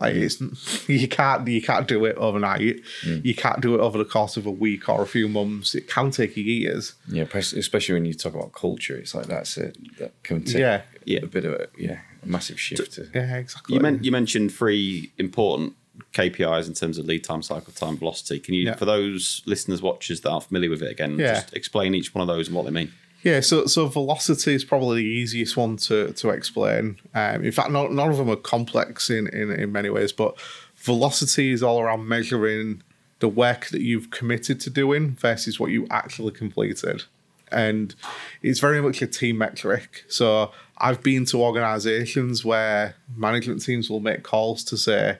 Like 0.00 0.14
it's 0.14 0.40
you 0.88 1.08
can't 1.08 1.46
you 1.48 1.62
can't 1.62 1.86
do 1.88 2.04
it 2.04 2.16
overnight. 2.16 2.80
Mm. 3.04 3.24
You 3.24 3.34
can't 3.34 3.60
do 3.60 3.74
it 3.74 3.80
over 3.80 3.98
the 3.98 4.04
course 4.04 4.36
of 4.36 4.46
a 4.46 4.50
week 4.50 4.88
or 4.88 5.02
a 5.02 5.06
few 5.06 5.28
months. 5.28 5.74
It 5.74 5.88
can 5.88 6.10
take 6.10 6.36
you 6.36 6.44
years. 6.44 6.94
Yeah, 7.08 7.24
especially 7.34 7.94
when 7.94 8.04
you 8.04 8.14
talk 8.14 8.34
about 8.34 8.52
culture, 8.52 8.96
it's 8.96 9.14
like 9.14 9.26
that's 9.26 9.56
it. 9.56 9.76
That 9.98 10.22
can 10.22 10.44
take 10.44 10.56
Yeah. 10.58 10.82
Yeah. 11.04 11.20
a 11.22 11.26
bit 11.26 11.44
of 11.44 11.52
a 11.54 11.68
yeah 11.76 12.00
a 12.22 12.26
massive 12.26 12.58
shift. 12.60 12.92
To, 12.94 13.08
Yeah, 13.14 13.36
exactly. 13.36 13.74
You, 13.74 13.80
men- 13.80 14.02
you 14.02 14.10
mentioned 14.12 14.52
three 14.52 15.12
important 15.18 15.74
KPIs 16.12 16.68
in 16.68 16.74
terms 16.74 16.96
of 16.98 17.06
lead 17.06 17.24
time, 17.24 17.42
cycle 17.42 17.72
time, 17.72 17.96
velocity. 17.96 18.38
Can 18.38 18.54
you, 18.54 18.66
Yeah. 18.66 18.74
for 18.76 18.84
those 18.84 19.42
listeners, 19.46 19.82
watchers 19.82 20.20
that 20.20 20.30
aren't 20.30 20.44
familiar 20.44 20.70
with 20.70 20.82
it 20.82 20.90
again, 20.90 21.18
Yeah. 21.18 21.34
just 21.34 21.54
explain 21.54 21.94
each 21.94 22.14
one 22.14 22.22
of 22.22 22.28
those 22.28 22.46
and 22.48 22.56
what 22.56 22.64
they 22.66 22.70
mean? 22.70 22.92
Yeah, 23.24 23.40
so 23.40 23.66
so 23.66 23.86
velocity 23.86 24.54
is 24.54 24.64
probably 24.64 25.02
the 25.02 25.08
easiest 25.08 25.56
one 25.56 25.76
to 25.78 26.12
to 26.12 26.30
explain. 26.30 26.98
Um, 27.14 27.44
in 27.44 27.52
fact, 27.52 27.70
not, 27.70 27.92
none 27.92 28.10
of 28.10 28.16
them 28.16 28.30
are 28.30 28.36
complex 28.36 29.10
in, 29.10 29.26
in 29.28 29.50
in 29.50 29.72
many 29.72 29.90
ways, 29.90 30.12
but 30.12 30.38
velocity 30.76 31.50
is 31.50 31.62
all 31.62 31.80
around 31.80 32.06
measuring 32.06 32.82
the 33.18 33.28
work 33.28 33.66
that 33.66 33.80
you've 33.80 34.10
committed 34.10 34.60
to 34.60 34.70
doing 34.70 35.16
versus 35.16 35.58
what 35.58 35.70
you 35.72 35.86
actually 35.90 36.30
completed, 36.30 37.02
and 37.50 37.96
it's 38.42 38.60
very 38.60 38.80
much 38.80 39.02
a 39.02 39.06
team 39.08 39.38
metric. 39.38 40.04
So 40.08 40.52
I've 40.78 41.02
been 41.02 41.24
to 41.26 41.42
organisations 41.42 42.44
where 42.44 42.94
management 43.16 43.62
teams 43.64 43.90
will 43.90 44.00
make 44.00 44.22
calls 44.22 44.62
to 44.64 44.76
say. 44.76 45.18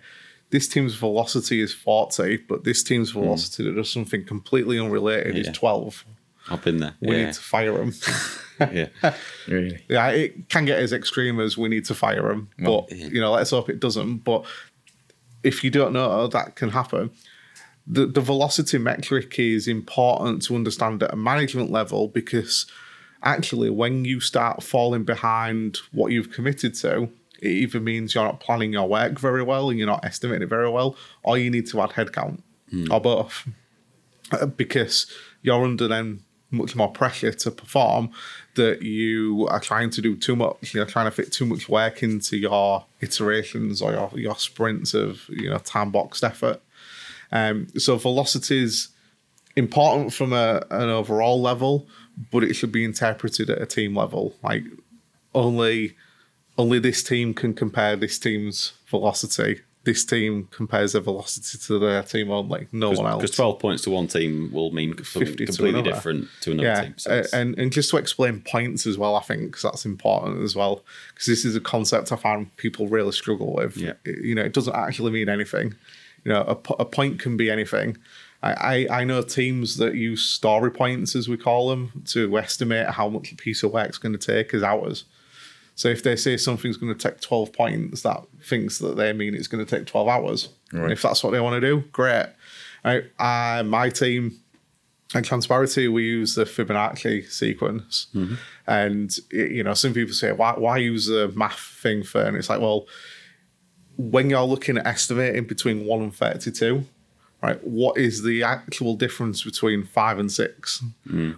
This 0.50 0.66
team's 0.66 0.94
velocity 0.94 1.60
is 1.60 1.74
40, 1.74 2.38
but 2.48 2.64
this 2.64 2.82
team's 2.82 3.10
velocity 3.10 3.64
that 3.64 3.76
does 3.76 3.92
something 3.92 4.24
completely 4.24 4.78
unrelated 4.80 5.34
Yeah. 5.34 5.42
is 5.42 5.48
12. 5.54 6.06
I've 6.50 6.62
been 6.62 6.78
there. 6.78 6.94
We 7.00 7.16
yeah. 7.16 7.26
need 7.26 7.34
to 7.34 7.40
fire 7.40 7.72
them. 7.72 7.92
yeah. 8.60 9.14
really, 9.46 9.84
Yeah, 9.88 10.08
it 10.08 10.48
can 10.48 10.64
get 10.64 10.78
as 10.78 10.92
extreme 10.92 11.40
as 11.40 11.56
we 11.56 11.68
need 11.68 11.84
to 11.86 11.94
fire 11.94 12.30
him, 12.30 12.48
Well, 12.60 12.86
but 12.88 12.96
you 12.96 13.20
know, 13.20 13.32
let's 13.32 13.50
hope 13.50 13.68
it 13.68 13.80
doesn't. 13.80 14.18
But 14.18 14.44
if 15.42 15.62
you 15.62 15.70
don't 15.70 15.92
know, 15.92 16.26
that 16.26 16.56
can 16.56 16.70
happen. 16.70 17.10
The 17.86 18.06
the 18.06 18.20
velocity 18.20 18.78
metric 18.78 19.38
is 19.38 19.68
important 19.68 20.42
to 20.42 20.54
understand 20.54 21.02
at 21.02 21.12
a 21.12 21.16
management 21.16 21.70
level 21.70 22.08
because 22.08 22.66
actually, 23.22 23.70
when 23.70 24.04
you 24.04 24.20
start 24.20 24.62
falling 24.62 25.04
behind 25.04 25.78
what 25.92 26.12
you've 26.12 26.30
committed 26.30 26.74
to, 26.74 27.10
it 27.40 27.48
either 27.48 27.80
means 27.80 28.14
you're 28.14 28.24
not 28.24 28.40
planning 28.40 28.72
your 28.72 28.88
work 28.88 29.18
very 29.18 29.42
well 29.42 29.70
and 29.70 29.78
you're 29.78 29.86
not 29.86 30.04
estimating 30.04 30.42
it 30.42 30.48
very 30.48 30.68
well, 30.68 30.96
or 31.22 31.38
you 31.38 31.50
need 31.50 31.66
to 31.68 31.80
add 31.80 31.90
headcount, 31.90 32.42
hmm. 32.70 32.90
or 32.92 33.00
both 33.00 33.48
because 34.56 35.06
you're 35.42 35.64
under 35.64 35.88
then 35.88 36.22
much 36.50 36.74
more 36.74 36.90
pressure 36.90 37.32
to 37.32 37.50
perform 37.50 38.10
that 38.54 38.82
you 38.82 39.46
are 39.50 39.60
trying 39.60 39.90
to 39.90 40.00
do 40.00 40.16
too 40.16 40.34
much. 40.34 40.74
You're 40.74 40.86
trying 40.86 41.06
to 41.06 41.10
fit 41.10 41.30
too 41.32 41.44
much 41.44 41.68
work 41.68 42.02
into 42.02 42.36
your 42.36 42.86
iterations 43.00 43.82
or 43.82 43.92
your, 43.92 44.10
your 44.14 44.36
sprints 44.36 44.94
of 44.94 45.28
you 45.28 45.50
know 45.50 45.58
time 45.58 45.90
boxed 45.90 46.24
effort. 46.24 46.60
Um, 47.30 47.68
so 47.76 47.96
velocity 47.96 48.62
is 48.62 48.88
important 49.56 50.12
from 50.14 50.32
a, 50.32 50.64
an 50.70 50.88
overall 50.88 51.42
level 51.42 51.86
but 52.30 52.44
it 52.44 52.54
should 52.54 52.72
be 52.72 52.84
interpreted 52.84 53.50
at 53.50 53.60
a 53.60 53.66
team 53.66 53.96
level. 53.96 54.34
Like 54.42 54.64
only 55.34 55.96
only 56.56 56.78
this 56.78 57.02
team 57.02 57.34
can 57.34 57.54
compare 57.54 57.96
this 57.96 58.18
team's 58.18 58.72
velocity 58.86 59.60
this 59.88 60.04
team 60.04 60.46
compares 60.50 60.92
their 60.92 61.00
velocity 61.00 61.56
to 61.56 61.78
their 61.78 62.02
team 62.02 62.30
on 62.30 62.46
like 62.46 62.70
no 62.74 62.90
one 62.90 63.06
else 63.06 63.22
Because 63.22 63.36
12 63.36 63.58
points 63.58 63.82
to 63.84 63.90
one 63.90 64.06
team 64.06 64.50
will 64.52 64.70
mean 64.70 64.94
something 65.02 65.24
50 65.24 65.46
to 65.46 65.46
completely 65.46 65.80
different 65.80 66.28
to 66.42 66.52
another 66.52 66.68
yeah, 66.68 66.82
team. 66.82 66.94
So 66.98 67.10
uh, 67.10 67.24
and 67.32 67.58
and 67.58 67.72
just 67.72 67.88
to 67.92 67.96
explain 67.96 68.42
points 68.42 68.86
as 68.86 68.98
well, 68.98 69.16
I 69.16 69.22
think 69.22 69.44
because 69.44 69.62
that's 69.62 69.86
important 69.86 70.42
as 70.42 70.54
well. 70.54 70.84
Because 71.14 71.24
this 71.24 71.46
is 71.46 71.56
a 71.56 71.60
concept 71.60 72.12
I 72.12 72.16
find 72.16 72.54
people 72.58 72.86
really 72.88 73.12
struggle 73.12 73.54
with. 73.54 73.78
Yeah. 73.78 73.94
You 74.04 74.34
know, 74.34 74.42
it 74.42 74.52
doesn't 74.52 74.76
actually 74.76 75.12
mean 75.12 75.30
anything. 75.30 75.74
You 76.22 76.32
know, 76.32 76.42
a, 76.42 76.72
a 76.74 76.84
point 76.84 77.18
can 77.18 77.38
be 77.38 77.50
anything. 77.50 77.96
I, 78.42 78.52
I 78.90 79.00
I 79.00 79.04
know 79.04 79.22
teams 79.22 79.78
that 79.78 79.94
use 79.94 80.22
story 80.22 80.70
points, 80.70 81.16
as 81.16 81.30
we 81.30 81.38
call 81.38 81.70
them, 81.70 82.02
to 82.08 82.36
estimate 82.36 82.90
how 82.90 83.08
much 83.08 83.32
a 83.32 83.36
piece 83.36 83.62
of 83.62 83.72
work's 83.72 83.96
going 83.96 84.16
to 84.18 84.18
take 84.18 84.52
as 84.52 84.62
hours. 84.62 85.04
So 85.78 85.88
if 85.88 86.02
they 86.02 86.16
say 86.16 86.36
something's 86.36 86.76
going 86.76 86.92
to 86.92 86.98
take 87.08 87.20
12 87.20 87.52
points, 87.52 88.02
that 88.02 88.20
thinks 88.42 88.78
that 88.80 88.96
they 88.96 89.12
mean 89.12 89.32
it's 89.36 89.46
going 89.46 89.64
to 89.64 89.76
take 89.76 89.86
12 89.86 90.08
hours. 90.08 90.48
And 90.72 90.82
Right. 90.82 90.90
if 90.90 91.02
that's 91.02 91.22
what 91.22 91.30
they 91.30 91.38
want 91.40 91.54
to 91.60 91.66
do, 91.66 91.84
great. 91.92 92.26
I, 92.84 93.02
uh, 93.20 93.62
my 93.62 93.88
team, 93.88 94.40
and 95.14 95.24
Transparity, 95.24 95.86
we 95.86 96.02
use 96.02 96.34
the 96.34 96.44
Fibonacci 96.46 97.30
sequence. 97.30 98.08
And, 98.66 99.16
y- 99.32 99.38
you 99.56 99.62
know, 99.62 99.74
some 99.74 99.94
people 99.94 100.14
say, 100.14 100.32
why, 100.32 100.54
why 100.58 100.78
use 100.78 101.06
the 101.06 101.28
math 101.36 101.60
thing 101.60 102.02
for? 102.02 102.22
And 102.22 102.36
it's 102.36 102.50
like, 102.50 102.60
well, 102.60 102.86
when 103.96 104.30
you're 104.30 104.42
looking 104.42 104.78
at 104.78 104.86
estimating 104.86 105.44
between 105.44 105.84
1 105.86 106.02
and 106.02 106.14
32, 106.14 106.84
right, 107.42 107.62
what 107.64 107.96
is 107.98 108.22
the 108.24 108.42
actual 108.42 108.96
difference 108.96 109.44
between 109.44 109.84
5 109.84 110.18
and 110.18 110.30
6? 110.32 110.82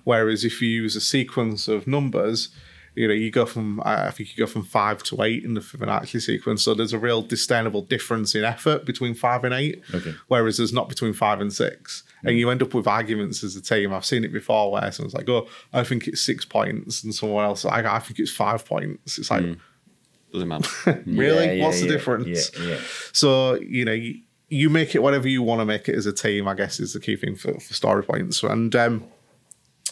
Whereas 0.04 0.44
if 0.44 0.60
you 0.62 0.68
use 0.68 0.96
a 0.96 1.00
sequence 1.00 1.68
of 1.68 1.86
numbers, 1.86 2.48
you 2.94 3.06
know, 3.08 3.14
you 3.14 3.30
go 3.30 3.46
from 3.46 3.80
I 3.84 4.10
think 4.10 4.36
you 4.36 4.44
go 4.44 4.50
from 4.50 4.64
five 4.64 5.02
to 5.04 5.22
eight 5.22 5.44
in 5.44 5.54
the 5.54 5.60
Fibonacci 5.60 6.20
sequence. 6.20 6.62
So 6.62 6.74
there's 6.74 6.92
a 6.92 6.98
real 6.98 7.22
discernible 7.22 7.82
difference 7.82 8.34
in 8.34 8.44
effort 8.44 8.84
between 8.84 9.14
five 9.14 9.44
and 9.44 9.54
eight, 9.54 9.82
Okay. 9.94 10.14
whereas 10.28 10.56
there's 10.56 10.72
not 10.72 10.88
between 10.88 11.12
five 11.12 11.40
and 11.40 11.52
six. 11.52 12.02
And 12.24 12.36
you 12.38 12.50
end 12.50 12.62
up 12.62 12.74
with 12.74 12.86
arguments 12.86 13.42
as 13.42 13.56
a 13.56 13.62
team. 13.62 13.92
I've 13.94 14.04
seen 14.04 14.24
it 14.24 14.32
before 14.32 14.72
where 14.72 14.92
someone's 14.92 15.14
like, 15.14 15.28
"Oh, 15.28 15.48
I 15.72 15.84
think 15.84 16.06
it's 16.06 16.20
six 16.20 16.44
points," 16.44 17.02
and 17.02 17.14
someone 17.14 17.44
else, 17.44 17.64
like, 17.64 17.84
"I 17.86 17.98
think 17.98 18.18
it's 18.18 18.30
five 18.32 18.64
points." 18.66 19.16
It's 19.18 19.30
like, 19.30 19.56
Doesn't 20.32 20.48
matter. 20.48 21.02
really, 21.06 21.46
Yeah, 21.46 21.52
yeah, 21.52 21.64
what's 21.64 21.80
the 21.80 21.86
yeah, 21.86 21.92
difference? 21.92 22.50
Yeah, 22.58 22.66
yeah. 22.66 22.78
So 23.12 23.54
you 23.54 23.84
know, 23.84 23.92
you, 23.92 24.20
you 24.48 24.68
make 24.68 24.94
it 24.94 25.02
whatever 25.02 25.28
you 25.28 25.42
want 25.42 25.60
to 25.60 25.64
make 25.64 25.88
it 25.88 25.94
as 25.94 26.06
a 26.06 26.12
team. 26.12 26.46
I 26.46 26.54
guess 26.54 26.78
is 26.78 26.92
the 26.92 27.00
key 27.00 27.16
thing 27.16 27.36
for, 27.36 27.54
for 27.58 27.72
story 27.74 28.02
points 28.02 28.42
and 28.42 28.74
um, 28.76 29.04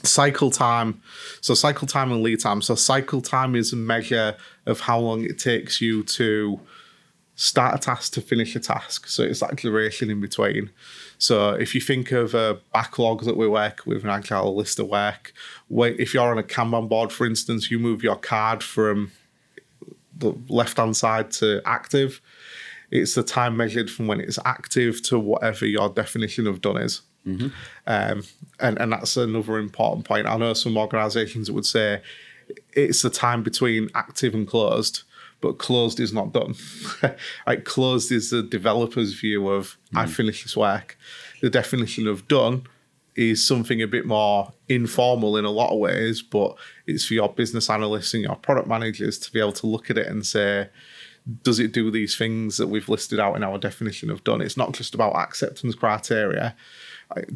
cycle 0.02 0.50
time. 0.50 1.00
So 1.40 1.54
cycle 1.54 1.86
time 1.86 2.12
and 2.12 2.22
lead 2.22 2.40
time. 2.40 2.62
So 2.62 2.74
cycle 2.74 3.20
time 3.20 3.54
is 3.54 3.72
a 3.72 3.76
measure 3.76 4.36
of 4.66 4.80
how 4.80 4.98
long 4.98 5.24
it 5.24 5.38
takes 5.38 5.80
you 5.80 6.02
to 6.04 6.60
start 7.34 7.74
a 7.74 7.78
task 7.78 8.12
to 8.14 8.20
finish 8.20 8.56
a 8.56 8.60
task. 8.60 9.06
So 9.06 9.22
it's 9.22 9.40
that 9.40 9.56
duration 9.56 10.10
in 10.10 10.20
between. 10.20 10.70
So 11.18 11.50
if 11.50 11.74
you 11.74 11.80
think 11.80 12.10
of 12.10 12.34
a 12.34 12.60
backlog 12.72 13.24
that 13.24 13.36
we 13.36 13.46
work 13.46 13.86
with 13.86 14.02
an 14.02 14.10
agile 14.10 14.56
list 14.56 14.78
of 14.80 14.88
work, 14.88 15.32
if 15.70 16.14
you're 16.14 16.30
on 16.30 16.38
a 16.38 16.42
Kanban 16.42 16.88
board, 16.88 17.12
for 17.12 17.26
instance, 17.26 17.70
you 17.70 17.78
move 17.78 18.02
your 18.02 18.16
card 18.16 18.62
from 18.62 19.12
the 20.16 20.34
left 20.48 20.78
hand 20.78 20.96
side 20.96 21.30
to 21.32 21.62
active. 21.64 22.20
It's 22.90 23.14
the 23.14 23.22
time 23.22 23.56
measured 23.56 23.90
from 23.90 24.08
when 24.08 24.20
it's 24.20 24.38
active 24.44 25.02
to 25.04 25.18
whatever 25.18 25.64
your 25.66 25.90
definition 25.90 26.46
of 26.46 26.60
done 26.60 26.78
is. 26.78 27.02
Um, 27.86 28.22
and, 28.60 28.78
and 28.78 28.92
that's 28.92 29.16
another 29.16 29.58
important 29.58 30.04
point. 30.04 30.26
I 30.26 30.36
know 30.36 30.54
some 30.54 30.76
organizations 30.76 31.50
would 31.50 31.66
say 31.66 32.02
it's 32.72 33.02
the 33.02 33.10
time 33.10 33.42
between 33.42 33.88
active 33.94 34.34
and 34.34 34.46
closed, 34.46 35.02
but 35.40 35.58
closed 35.58 36.00
is 36.00 36.12
not 36.12 36.32
done. 36.32 36.54
like 37.46 37.64
closed 37.64 38.10
is 38.10 38.30
the 38.30 38.42
developer's 38.42 39.14
view 39.14 39.48
of 39.48 39.76
I 39.94 40.06
finished 40.06 40.44
this 40.44 40.56
work. 40.56 40.98
The 41.40 41.50
definition 41.50 42.06
of 42.06 42.26
done 42.28 42.66
is 43.14 43.44
something 43.44 43.82
a 43.82 43.86
bit 43.86 44.06
more 44.06 44.52
informal 44.68 45.36
in 45.36 45.44
a 45.44 45.50
lot 45.50 45.72
of 45.72 45.78
ways, 45.78 46.22
but 46.22 46.56
it's 46.86 47.04
for 47.04 47.14
your 47.14 47.28
business 47.28 47.68
analysts 47.68 48.14
and 48.14 48.22
your 48.22 48.36
product 48.36 48.68
managers 48.68 49.18
to 49.18 49.32
be 49.32 49.40
able 49.40 49.52
to 49.52 49.66
look 49.66 49.90
at 49.90 49.98
it 49.98 50.06
and 50.06 50.24
say, 50.24 50.68
does 51.42 51.58
it 51.58 51.72
do 51.72 51.90
these 51.90 52.16
things 52.16 52.56
that 52.56 52.68
we've 52.68 52.88
listed 52.88 53.20
out 53.20 53.36
in 53.36 53.42
our 53.42 53.58
definition 53.58 54.08
of 54.08 54.24
done? 54.24 54.40
It's 54.40 54.56
not 54.56 54.72
just 54.72 54.94
about 54.94 55.16
acceptance 55.16 55.74
criteria. 55.74 56.54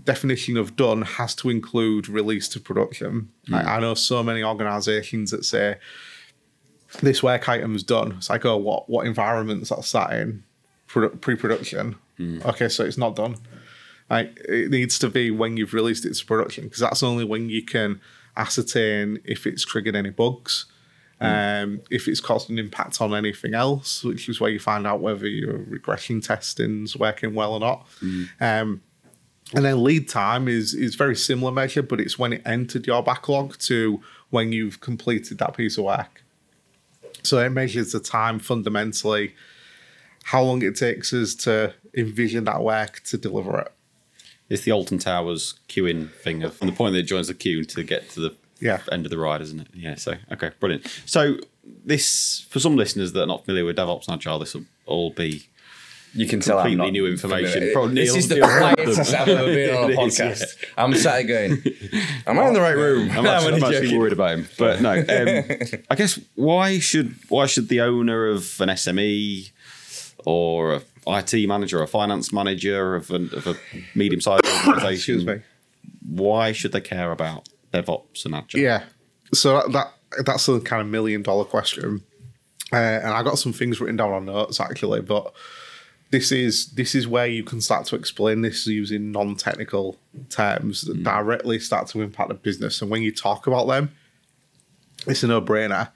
Definition 0.05 0.57
of 0.59 0.77
done 0.77 1.03
has 1.03 1.35
to 1.37 1.49
include 1.49 2.09
release 2.09 2.47
to 2.51 2.61
production. 2.61 3.31
I, 3.53 3.77
I 3.77 3.81
know 3.81 3.95
so 3.95 4.23
many 4.23 4.43
organizations 4.45 5.31
that 5.31 5.45
say 5.45 5.77
this 7.01 7.23
work 7.23 7.49
item's 7.49 7.83
done. 7.83 8.13
It's 8.13 8.29
like, 8.29 8.45
oh, 8.45 8.59
what 8.59 8.89
what 8.91 9.07
environments 9.07 9.71
that's 9.71 9.89
sat 9.89 10.13
in 10.13 10.45
pre-production? 10.87 11.97
Okay, 12.45 12.69
so 12.69 12.85
it's 12.85 12.99
not 12.99 13.17
done. 13.17 13.37
Like 14.11 14.37
it 14.47 14.71
needs 14.71 14.99
to 14.99 15.09
be 15.09 15.31
when 15.31 15.57
you've 15.57 15.73
released 15.73 16.05
it 16.05 16.13
to 16.15 16.27
production 16.27 16.65
because 16.65 16.81
that's 16.81 17.03
only 17.03 17.25
when 17.25 17.49
you 17.49 17.65
can 17.65 18.01
ascertain 18.37 19.21
if 19.25 19.47
it's 19.47 19.65
triggered 19.65 19.97
any 19.97 20.11
bugs, 20.11 20.67
um, 21.21 21.81
if 21.91 22.09
it's 22.09 22.21
caused 22.21 22.51
an 22.51 22.59
impact 22.59 23.01
on 23.01 23.15
anything 23.15 23.55
else, 23.55 24.05
which 24.05 24.29
is 24.29 24.39
where 24.39 24.51
you 24.51 24.59
find 24.59 24.87
out 24.87 25.01
whether 25.01 25.27
your 25.27 25.57
regression 25.57 26.21
testing's 26.21 26.95
working 26.95 27.35
well 27.35 27.55
or 27.55 27.61
not. 27.61 27.87
Um, 28.41 28.83
and 29.55 29.65
then 29.65 29.83
lead 29.83 30.09
time 30.09 30.49
is 30.49 30.75
is 30.75 30.95
very 30.95 31.17
similar 31.17 31.53
measure, 31.53 31.83
but 31.83 32.01
it's 32.01 32.19
when 32.19 32.33
it 32.33 32.43
entered 32.47 32.87
your 32.87 33.03
backlog 33.03 33.59
to 33.59 34.01
when 34.31 34.53
you've 34.53 34.81
completed 34.81 35.39
that 35.39 35.57
piece 35.57 35.77
of 35.79 35.85
work. 35.85 36.23
So 37.23 37.39
it 37.39 37.51
measures 37.51 37.93
the 37.93 38.01
time 38.01 38.39
fundamentally, 38.39 39.35
how 40.25 40.43
long 40.43 40.63
it 40.63 40.77
takes 40.77 41.13
us 41.13 41.35
to 41.37 41.75
envision 41.95 42.45
that 42.45 42.63
work 42.63 43.01
to 43.05 43.19
deliver 43.19 43.61
it. 43.61 43.73
It's 44.49 44.63
the 44.65 44.73
Alton 44.73 44.99
Towers 44.99 45.55
queuing 45.69 46.11
thing 46.11 46.43
of 46.43 46.55
from 46.55 46.67
the 46.69 46.73
point 46.75 46.95
that 46.95 47.01
it 47.01 47.05
joins 47.05 47.29
the 47.29 47.35
queue 47.35 47.65
to 47.65 47.83
get 47.83 48.11
to 48.11 48.21
the 48.21 48.35
Yeah. 48.61 48.81
end 48.91 49.07
of 49.07 49.11
the 49.11 49.19
ride, 49.19 49.41
isn't 49.41 49.61
it? 49.61 49.69
Yeah. 49.75 49.95
So 49.97 50.15
okay, 50.33 50.51
brilliant. 50.61 50.87
So 51.07 51.37
this 51.85 52.47
for 52.51 52.59
some 52.59 52.77
listeners 52.77 53.13
that 53.13 53.23
are 53.23 53.27
not 53.27 53.45
familiar 53.45 53.65
with 53.65 53.77
DevOps 53.77 54.07
and 54.09 54.15
Agile, 54.15 54.39
this 54.41 54.55
will 54.55 54.65
all 54.87 55.11
be 55.11 55.47
You 56.15 56.27
can 56.27 56.41
tell 56.41 56.59
I'm 56.59 56.67
Completely 56.73 56.91
new 56.91 57.07
information. 57.07 57.53
familiar. 57.53 57.73
Probably 57.73 57.95
This 58.03 58.15
is 58.17 58.29
the 58.29 58.35
Neil 58.37 58.45
quietest 58.47 59.15
I've 59.15 59.29
ever 59.29 59.45
been 59.47 59.75
on 59.75 59.85
a 59.85 59.89
It 59.89 59.91
is, 60.09 60.19
podcast. 60.19 60.65
I'm 60.77 60.95
sat 60.95 61.23
going, 61.23 61.63
"Am 62.27 62.39
I 62.39 62.49
in 62.49 62.53
the 62.55 62.61
right 62.61 62.77
room?" 62.77 63.11
I'm 63.11 63.25
actually, 63.27 63.55
I'm 63.63 63.65
actually 63.65 63.97
worried 63.99 64.13
about 64.13 64.31
him, 64.39 64.49
but 64.59 64.81
no. 64.83 64.93
Um, 64.99 65.83
I 65.91 65.95
guess 65.95 66.19
why 66.35 66.79
should 66.81 67.15
why 67.29 67.47
should 67.47 67.69
the 67.69 67.81
owner 67.81 68.27
of 68.27 68.61
an 68.61 68.69
SME 68.69 69.51
or 70.25 70.75
a 70.75 70.83
IT 71.07 71.49
manager, 71.49 71.81
or 71.81 71.83
a 71.83 71.89
finance 71.89 72.33
manager 72.33 72.95
of, 72.95 73.11
an, 73.11 73.29
of 73.33 73.47
a 73.49 73.57
medium-sized 73.97 74.45
organization, 74.69 75.15
Excuse 75.17 75.27
me. 75.27 75.43
why 76.09 76.53
should 76.53 76.71
they 76.73 76.81
care 76.81 77.11
about 77.11 77.49
DevOps 77.73 78.25
and 78.25 78.35
Agile? 78.37 78.61
Yeah. 78.61 78.85
So 79.35 79.57
that, 79.57 79.73
that 79.73 80.25
that's 80.27 80.47
a 80.49 80.61
kind 80.61 80.81
of 80.83 80.89
million 80.89 81.23
dollar 81.23 81.45
question, 81.45 82.03
uh, 82.73 82.77
and 82.77 83.09
I 83.09 83.23
got 83.23 83.39
some 83.39 83.53
things 83.55 83.81
written 83.81 83.97
down 83.97 84.13
on 84.13 84.27
notes 84.27 84.61
actually, 84.61 85.01
but 85.01 85.33
this 86.13 86.31
is 86.31 86.67
this 86.73 86.95
is 86.95 87.09
where 87.09 87.27
you 87.27 87.43
can 87.43 87.61
start 87.61 87.87
to 87.87 87.97
explain 87.97 88.43
this 88.43 88.67
using 88.67 89.11
non 89.11 89.35
technical 89.35 89.99
terms 90.29 90.83
that 90.83 91.03
directly 91.03 91.59
start 91.59 91.89
to 91.89 92.03
impact 92.03 92.29
the 92.29 92.35
business. 92.35 92.83
And 92.83 92.91
when 92.91 93.03
you 93.03 93.11
talk 93.11 93.47
about 93.47 93.67
them, 93.67 93.91
it's 95.07 95.23
a 95.23 95.27
no 95.27 95.41
brainer. 95.41 95.91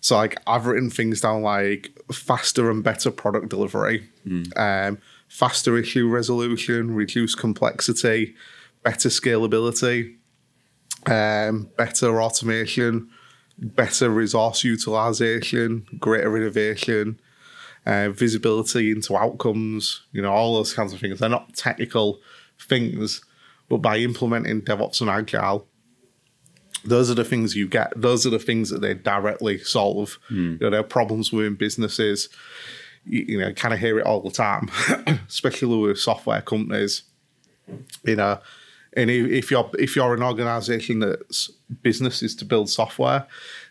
So 0.00 0.16
like 0.16 0.36
I've 0.46 0.66
written 0.66 0.90
things 0.90 1.22
down 1.22 1.40
like 1.40 1.98
faster 2.12 2.70
and 2.70 2.84
better 2.84 3.10
product 3.10 3.48
delivery, 3.48 4.06
um, 4.54 4.98
faster 5.28 5.78
issue 5.78 6.08
resolution, 6.08 6.94
reduced 6.94 7.38
complexity, 7.38 8.34
better 8.82 9.08
scalability, 9.08 10.16
um, 11.06 11.70
better 11.78 12.20
automation, 12.20 13.08
better 13.56 14.10
resource 14.10 14.62
utilization, 14.62 15.86
greater 15.98 16.36
innovation, 16.36 17.18
uh, 17.86 18.10
visibility 18.10 18.90
into 18.90 19.16
outcomes, 19.16 20.02
you 20.12 20.22
know, 20.22 20.32
all 20.32 20.56
those 20.56 20.72
kinds 20.72 20.92
of 20.92 21.00
things. 21.00 21.18
They're 21.18 21.28
not 21.28 21.54
technical 21.54 22.20
things, 22.58 23.22
but 23.68 23.78
by 23.78 23.98
implementing 23.98 24.62
DevOps 24.62 25.00
and 25.00 25.10
Agile, 25.10 25.66
those 26.84 27.10
are 27.10 27.14
the 27.14 27.24
things 27.24 27.56
you 27.56 27.66
get. 27.66 27.92
Those 27.96 28.26
are 28.26 28.30
the 28.30 28.38
things 28.38 28.70
that 28.70 28.80
they 28.80 28.94
directly 28.94 29.58
solve. 29.58 30.18
You 30.52 30.58
know, 30.60 30.70
there 30.70 30.80
are 30.80 30.84
problems 30.84 31.32
within 31.32 31.54
businesses. 31.54 32.28
You, 33.04 33.24
you 33.28 33.38
know, 33.38 33.52
kind 33.52 33.74
of 33.74 33.80
hear 33.80 33.98
it 33.98 34.06
all 34.06 34.20
the 34.20 34.30
time, 34.30 34.70
especially 35.28 35.76
with 35.78 35.98
software 35.98 36.42
companies. 36.42 37.02
You 38.04 38.16
know, 38.16 38.40
and 38.94 39.10
if, 39.10 39.30
if 39.30 39.50
you're 39.50 39.70
if 39.78 39.96
you're 39.96 40.14
an 40.14 40.22
organization 40.22 41.00
that's 41.00 41.50
business 41.82 42.22
is 42.22 42.34
to 42.36 42.44
build 42.44 42.68
software, 42.68 43.26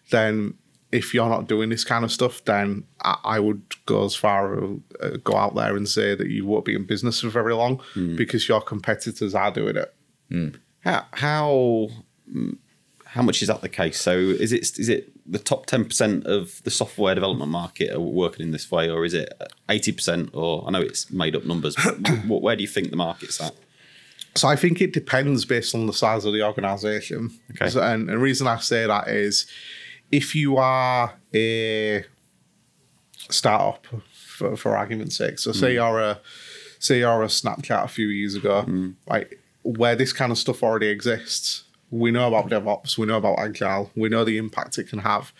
then 0.09 0.55
if 0.93 1.13
you're 1.13 1.29
not 1.29 1.47
doing 1.47 1.69
this 1.69 1.83
kind 1.83 2.05
of 2.05 2.11
stuff, 2.11 2.45
then 2.45 2.83
I, 3.03 3.17
I 3.23 3.39
would 3.39 3.63
go 3.87 4.05
as 4.05 4.15
far 4.15 4.63
uh, 5.01 5.17
go 5.23 5.35
out 5.35 5.55
there 5.55 5.75
and 5.75 5.89
say 5.89 6.15
that 6.15 6.27
you 6.27 6.45
won't 6.45 6.65
be 6.65 6.75
in 6.75 6.85
business 6.85 7.21
for 7.21 7.29
very 7.29 7.55
long 7.55 7.81
because 8.15 8.47
your 8.47 8.61
competitors 8.61 9.33
are 9.33 9.51
doing 9.51 9.75
it. 9.75 9.93
How 10.81 11.05
how 11.11 11.89
mm, 12.31 12.57
how 13.05 13.23
much 13.23 13.41
is 13.41 13.47
that 13.47 13.61
the 13.61 13.69
case? 13.69 13.99
So 13.99 14.11
is 14.11 14.51
it 14.51 14.77
is 14.77 14.87
it 14.87 15.11
the 15.25 15.39
top 15.39 15.65
ten 15.65 15.85
percent 15.85 16.27
of 16.27 16.61
the 16.63 16.71
software 16.71 17.15
development 17.15 17.51
market 17.51 17.91
are 17.91 17.99
working 17.99 18.45
in 18.45 18.51
this 18.51 18.69
way, 18.71 18.89
or 18.89 19.03
is 19.03 19.15
it 19.15 19.33
eighty 19.69 19.91
percent? 19.91 20.29
Or 20.33 20.63
I 20.67 20.71
know 20.71 20.81
it's 20.81 21.11
made 21.11 21.35
up 21.35 21.45
numbers. 21.45 21.75
But 21.75 22.27
where 22.27 22.55
do 22.55 22.61
you 22.61 22.67
think 22.67 22.91
the 22.91 22.97
market's 22.97 23.41
at? 23.41 23.55
So 24.35 24.47
I 24.47 24.55
think 24.55 24.81
it 24.81 24.93
depends 24.93 25.45
based 25.45 25.75
on 25.75 25.85
the 25.85 25.93
size 25.93 26.25
of 26.25 26.33
the 26.33 26.43
organization. 26.43 27.31
Okay. 27.51 27.69
So, 27.69 27.81
and 27.81 28.09
the 28.09 28.17
reason 28.17 28.47
I 28.47 28.57
say 28.57 28.87
that 28.87 29.07
is 29.07 29.45
if 30.13 30.35
you 30.35 30.57
are 30.57 31.15
a 31.33 32.05
startup, 33.29 33.87
for, 34.13 34.55
for 34.55 34.77
argument's 34.77 35.17
sake, 35.17 35.39
so 35.39 35.51
say 35.51 35.73
you're 35.73 35.99
a 35.99 36.19
say 36.79 36.99
you're 36.99 37.23
a 37.23 37.27
Snapchat 37.27 37.83
a 37.83 37.87
few 37.87 38.07
years 38.07 38.35
ago, 38.35 38.65
like 39.07 39.39
where 39.63 39.95
this 39.95 40.13
kind 40.13 40.31
of 40.31 40.37
stuff 40.37 40.61
already 40.63 40.87
exists. 40.87 41.63
We 41.89 42.11
know 42.11 42.27
about 42.27 42.49
DevOps, 42.49 42.97
we 42.97 43.05
know 43.07 43.17
about 43.17 43.39
Agile, 43.39 43.91
we 43.95 44.09
know 44.09 44.23
the 44.23 44.37
impact 44.37 44.77
it 44.77 44.87
can 44.87 44.99
have. 44.99 45.31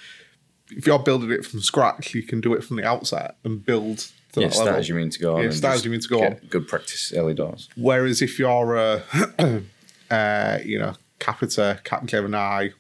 If 0.72 0.88
you're 0.88 1.00
building 1.00 1.32
it 1.32 1.46
from 1.46 1.62
scratch, 1.62 2.16
you 2.16 2.24
can 2.24 2.42
do 2.42 2.54
it 2.54 2.64
from 2.64 2.78
the 2.78 2.86
outset 2.86 3.36
and 3.44 3.64
build. 3.64 4.08
To 4.34 4.42
Yeah, 4.42 4.48
that 4.48 4.54
start 4.54 4.66
level. 4.66 4.80
as 4.80 4.90
you 4.90 4.96
mean 4.96 5.10
to 5.12 5.20
go 5.20 5.36
on. 5.36 5.44
Yeah, 5.44 5.52
start 5.52 5.76
as 5.76 5.86
you 5.86 5.92
mean 5.92 6.00
to 6.00 6.08
go 6.08 6.18
get 6.20 6.32
on. 6.34 6.48
Good 6.50 6.68
practice 6.68 7.14
early 7.16 7.36
doors. 7.36 7.70
Whereas 7.76 8.22
if 8.24 8.40
you're 8.40 8.76
a, 8.76 9.04
uh, 10.10 10.58
you 10.66 10.80
know, 10.80 10.94
Capita, 11.20 11.80
Capgemini, 11.84 12.74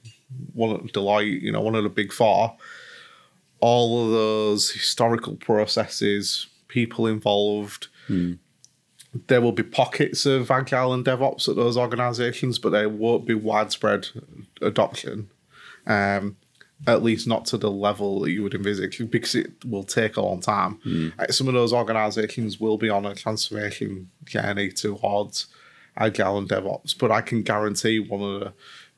one 0.54 0.72
of 0.72 0.82
Deloitte, 0.92 1.42
you 1.42 1.52
know, 1.52 1.62
one 1.62 1.76
of 1.76 1.84
the 1.84 1.90
big 1.90 2.12
four, 2.14 2.56
all 3.60 4.06
of 4.06 4.12
those 4.12 4.72
historical 4.72 5.36
processes, 5.36 6.48
people 6.68 7.08
involved, 7.08 7.88
there 9.28 9.42
will 9.42 9.52
be 9.52 9.64
pockets 9.64 10.26
of 10.26 10.50
agile 10.52 10.94
and 10.94 11.06
DevOps 11.06 11.48
at 11.48 11.56
those 11.56 11.78
organizations, 11.78 12.60
but 12.60 12.72
there 12.72 12.90
won't 12.90 13.26
be 13.26 13.34
widespread 13.34 14.08
adoption. 14.62 15.30
Um, 15.86 16.38
at 16.86 17.02
least 17.02 17.28
not 17.28 17.46
to 17.46 17.58
the 17.58 17.72
level 17.72 18.20
that 18.20 18.32
you 18.32 18.44
would 18.44 18.54
envisage, 18.54 19.02
because 19.10 19.36
it 19.36 19.54
will 19.64 19.86
take 19.86 20.18
a 20.18 20.22
long 20.22 20.42
time. 20.42 21.14
Uh, 21.18 21.28
Some 21.32 21.48
of 21.48 21.54
those 21.54 21.72
organizations 21.72 22.60
will 22.60 22.78
be 22.78 22.90
on 22.90 23.06
a 23.06 23.16
transformation 23.16 24.10
journey 24.26 24.70
towards 24.70 25.48
agile 25.96 26.38
and 26.38 26.50
DevOps, 26.50 26.98
but 26.98 27.10
I 27.10 27.22
can 27.22 27.42
guarantee 27.44 28.00
one 28.00 28.22
of 28.22 28.40
the 28.42 28.54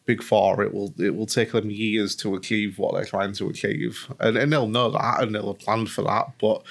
big 0.06 0.22
four, 0.24 0.62
it 0.62 0.74
will 0.74 0.94
it 1.00 1.16
will 1.16 1.26
take 1.26 1.52
them 1.52 1.70
years 1.70 2.16
to 2.18 2.36
achieve 2.36 2.78
what 2.78 2.94
they're 2.94 3.06
trying 3.06 3.34
to 3.34 3.50
achieve, 3.50 4.12
and, 4.20 4.38
and 4.38 4.52
they'll 4.52 4.68
know 4.68 4.90
that 4.92 5.22
and 5.22 5.34
they'll 5.34 5.54
have 5.54 5.60
planned 5.60 5.90
for 5.90 6.04
that, 6.04 6.32
but 6.40 6.62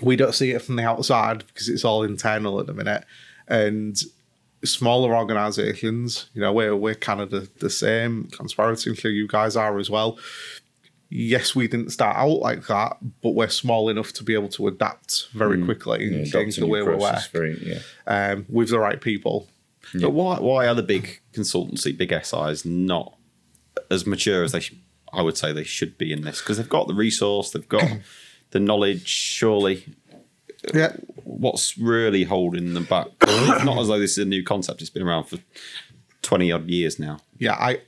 we 0.00 0.16
don't 0.16 0.34
see 0.34 0.50
it 0.50 0.62
from 0.62 0.76
the 0.76 0.84
outside 0.84 1.44
because 1.46 1.68
it's 1.68 1.84
all 1.84 2.02
internal 2.02 2.58
at 2.60 2.66
the 2.66 2.74
minute, 2.74 3.04
and 3.48 4.00
smaller 4.64 5.14
organizations, 5.16 6.28
you 6.34 6.40
know, 6.40 6.52
we're 6.52 6.74
we're 6.76 6.94
kind 6.94 7.20
of 7.20 7.30
the, 7.30 7.48
the 7.60 7.70
same. 7.70 8.28
Transparity, 8.32 8.90
I'm 8.90 8.96
sure 8.96 9.10
you 9.10 9.26
guys 9.28 9.56
are 9.56 9.78
as 9.78 9.90
well. 9.90 10.18
Yes, 11.14 11.54
we 11.54 11.68
didn't 11.68 11.90
start 11.90 12.16
out 12.16 12.38
like 12.40 12.66
that, 12.68 12.96
but 13.22 13.30
we're 13.30 13.48
small 13.50 13.90
enough 13.90 14.12
to 14.14 14.24
be 14.24 14.32
able 14.32 14.48
to 14.48 14.66
adapt 14.68 15.28
very 15.34 15.62
quickly 15.62 16.06
and 16.06 16.26
Yeah, 16.26 16.32
change 16.32 16.56
the 16.56 16.66
way 16.66 16.80
we 16.82 16.94
work 16.94 17.30
very- 17.30 17.58
yeah. 17.62 17.80
um, 18.06 18.46
with 18.48 18.70
the 18.70 18.78
right 18.78 18.98
people. 18.98 19.46
But 20.00 20.10
why 20.10 20.38
why 20.40 20.66
are 20.68 20.74
the 20.74 20.82
big 20.82 21.20
consultancy, 21.34 21.96
big 21.96 22.12
SIs 22.24 22.64
not 22.64 23.14
as 23.90 24.06
mature 24.06 24.42
as 24.42 24.52
they 24.52 24.60
sh- 24.60 24.74
I 25.12 25.20
would 25.22 25.36
say 25.36 25.52
they 25.52 25.64
should 25.64 25.98
be 25.98 26.12
in 26.12 26.22
this? 26.22 26.40
Because 26.40 26.56
they've 26.56 26.68
got 26.68 26.88
the 26.88 26.94
resource, 26.94 27.50
they've 27.50 27.68
got 27.68 27.84
the 28.50 28.60
knowledge. 28.60 29.06
Surely, 29.06 29.94
Yeah, 30.72 30.96
what's 31.24 31.76
really 31.76 32.24
holding 32.24 32.72
them 32.74 32.84
back? 32.84 33.08
it's 33.20 33.64
not 33.64 33.78
as 33.78 33.88
though 33.88 33.98
this 33.98 34.12
is 34.12 34.18
a 34.18 34.24
new 34.24 34.42
concept; 34.42 34.80
it's 34.80 34.90
been 34.90 35.02
around 35.02 35.24
for 35.24 35.38
twenty 36.22 36.50
odd 36.52 36.68
years 36.70 36.98
now. 36.98 37.18
yeah. 37.38 37.54
I, 37.54 37.80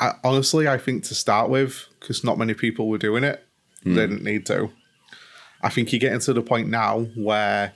I 0.00 0.14
honestly, 0.24 0.66
I 0.66 0.76
think 0.76 1.04
to 1.04 1.14
start 1.14 1.50
with, 1.50 1.86
because 2.00 2.24
not 2.24 2.36
many 2.36 2.52
people 2.54 2.88
were 2.88 2.98
doing 2.98 3.22
it, 3.22 3.46
hmm. 3.84 3.94
they 3.94 4.06
didn't 4.08 4.24
need 4.24 4.44
to. 4.46 4.70
I 5.62 5.68
think 5.70 5.92
you're 5.92 6.00
getting 6.00 6.18
to 6.20 6.32
the 6.32 6.42
point 6.42 6.68
now 6.68 7.02
where 7.14 7.74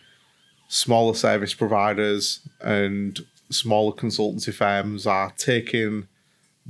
smaller 0.66 1.14
service 1.14 1.54
providers 1.54 2.40
and 2.60 3.18
smaller 3.50 3.92
consultancy 3.92 4.52
firms 4.52 5.06
are 5.06 5.32
taking 5.36 6.08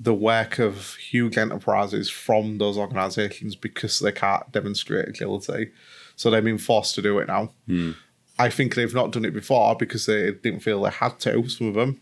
the 0.01 0.15
work 0.15 0.59
of 0.61 0.95
huge 0.95 1.37
enterprises 1.37 2.09
from 2.09 2.59
those 2.59 2.79
organizations 2.79 3.57
because 3.57 3.99
they 3.99 4.13
can't 4.13 4.51
demonstrate 4.53 5.09
agility. 5.09 5.71
So 6.15 6.31
they've 6.31 6.45
been 6.45 6.59
forced 6.59 6.95
to 6.95 7.03
do 7.03 7.19
it 7.19 7.27
now. 7.27 7.51
Hmm. 7.67 7.93
I 8.39 8.51
think 8.51 8.75
they've 8.75 8.95
not 8.95 9.11
done 9.11 9.25
it 9.25 9.35
before 9.35 9.75
because 9.75 10.07
they 10.07 10.31
didn't 10.31 10.61
feel 10.61 10.83
they 10.83 10.91
had 10.91 11.19
to, 11.21 11.49
some 11.49 11.69
of 11.69 11.75
them. 11.75 12.01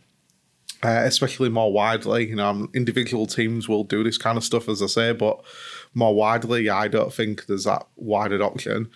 Uh, 0.82 1.02
especially 1.04 1.48
more 1.48 1.72
widely, 1.72 2.28
you 2.28 2.36
know, 2.36 2.50
um, 2.50 2.70
individual 2.74 3.26
teams 3.26 3.66
will 3.66 3.82
do 3.82 4.04
this 4.04 4.18
kind 4.18 4.36
of 4.36 4.44
stuff, 4.44 4.68
as 4.68 4.82
I 4.82 4.86
say, 4.86 5.12
but 5.12 5.42
more 5.94 6.14
widely, 6.14 6.68
I 6.68 6.86
don't 6.88 7.12
think 7.12 7.46
there's 7.46 7.64
that 7.64 7.86
wide 7.96 8.30
adoption. 8.30 8.90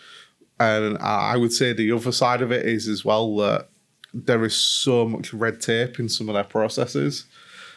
And 0.58 0.98
uh, 0.98 1.00
I 1.00 1.38
would 1.38 1.54
say 1.54 1.72
the 1.72 1.90
other 1.92 2.12
side 2.12 2.42
of 2.42 2.52
it 2.52 2.66
is 2.66 2.86
as 2.86 3.02
well 3.02 3.34
that 3.36 3.69
there 4.12 4.44
is 4.44 4.54
so 4.54 5.06
much 5.06 5.32
red 5.32 5.60
tape 5.60 5.98
in 6.00 6.08
some 6.08 6.28
of 6.28 6.34
their 6.34 6.44
processes 6.44 7.24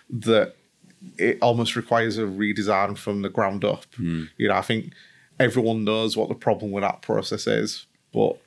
that 0.10 0.56
it 1.18 1.38
almost 1.42 1.76
requires 1.76 2.18
a 2.18 2.22
redesign 2.24 2.98
from 2.98 3.22
the 3.22 3.30
ground 3.30 3.64
up. 3.66 3.86
Hmm. 3.96 4.26
You 4.38 4.48
know, 4.48 4.56
I 4.56 4.62
think 4.62 4.94
everyone 5.40 5.84
knows 5.84 6.16
what 6.16 6.30
the 6.30 6.36
problem 6.36 6.72
with 6.72 6.84
that 6.84 7.02
process 7.02 7.46
is, 7.48 7.86
but 8.14 8.38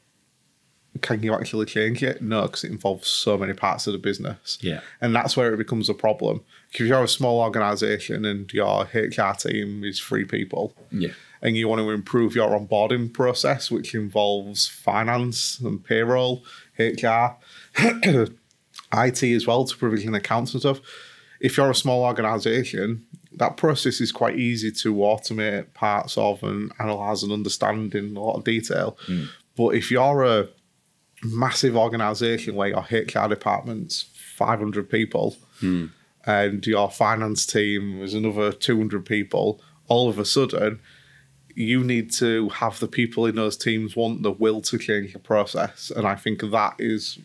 can 1.03 1.23
you 1.23 1.35
actually 1.35 1.67
change 1.67 2.03
it? 2.03 2.23
No, 2.23 2.43
because 2.43 2.65
it 2.65 2.71
involves 2.71 3.07
so 3.09 3.37
many 3.37 3.53
parts 3.53 3.87
of 3.87 3.93
the 3.93 3.99
business. 3.99 4.57
Yeah. 4.63 4.81
And 5.03 5.15
that's 5.15 5.37
where 5.37 5.53
it 5.53 5.59
becomes 5.59 5.91
a 5.91 5.95
problem. 5.95 6.43
If 6.73 6.81
you're 6.81 7.05
a 7.05 7.09
small 7.09 7.41
organization 7.41 8.25
and 8.25 8.51
your 8.53 8.85
HR 8.95 9.35
team 9.39 9.85
is 9.85 10.01
three 10.01 10.25
people, 10.25 10.75
Yeah. 10.91 11.11
and 11.43 11.55
you 11.55 11.69
want 11.69 11.81
to 11.83 11.91
improve 11.91 12.35
your 12.35 12.59
onboarding 12.59 13.13
process, 13.13 13.71
which 13.71 13.95
involves 13.95 14.67
finance 14.69 15.61
and 15.61 15.85
payroll, 15.85 16.43
HR, 16.79 17.37
IT 18.93 19.23
as 19.23 19.47
well 19.47 19.65
to 19.65 19.77
provision 19.77 20.15
accounts 20.15 20.53
and 20.53 20.61
stuff. 20.61 20.81
If 21.41 21.57
you're 21.57 21.71
a 21.71 21.75
small 21.75 22.05
organization, 22.05 23.07
that 23.33 23.57
process 23.57 24.01
is 24.01 24.13
quite 24.13 24.39
easy 24.39 24.71
to 24.73 24.95
automate 24.95 25.75
parts 25.75 26.17
of 26.17 26.43
and 26.43 26.73
analyze 26.79 27.23
and 27.23 27.33
understand 27.33 27.95
in 27.95 28.17
a 28.17 28.21
lot 28.21 28.37
of 28.37 28.45
detail. 28.45 28.97
Hmm. 29.07 29.25
But 29.57 29.71
if 29.71 29.91
you're 29.91 30.25
a 30.25 30.49
massive 31.23 31.77
organization 31.77 32.55
where 32.55 32.69
your 32.69 32.87
HR 32.91 33.29
department's 33.29 34.07
500 34.37 34.89
people 34.89 35.37
hmm. 35.61 35.87
and 36.27 36.67
your 36.67 36.91
finance 36.91 37.47
team 37.47 38.03
is 38.03 38.15
another 38.15 38.53
200 38.53 39.05
people, 39.05 39.61
all 39.89 40.09
of 40.09 40.19
a 40.19 40.25
sudden, 40.25 40.81
you 41.55 41.83
need 41.83 42.13
to 42.13 42.51
have 42.51 42.79
the 42.81 42.89
people 42.89 43.25
in 43.27 43.37
those 43.37 43.57
teams 43.57 43.97
want 43.97 44.23
the 44.23 44.31
will 44.31 44.61
to 44.61 44.79
change 44.79 45.13
the 45.13 45.19
process. 45.19 45.91
And 45.95 46.07
I 46.07 46.15
think 46.15 46.43
that 46.43 46.75
is, 46.79 47.19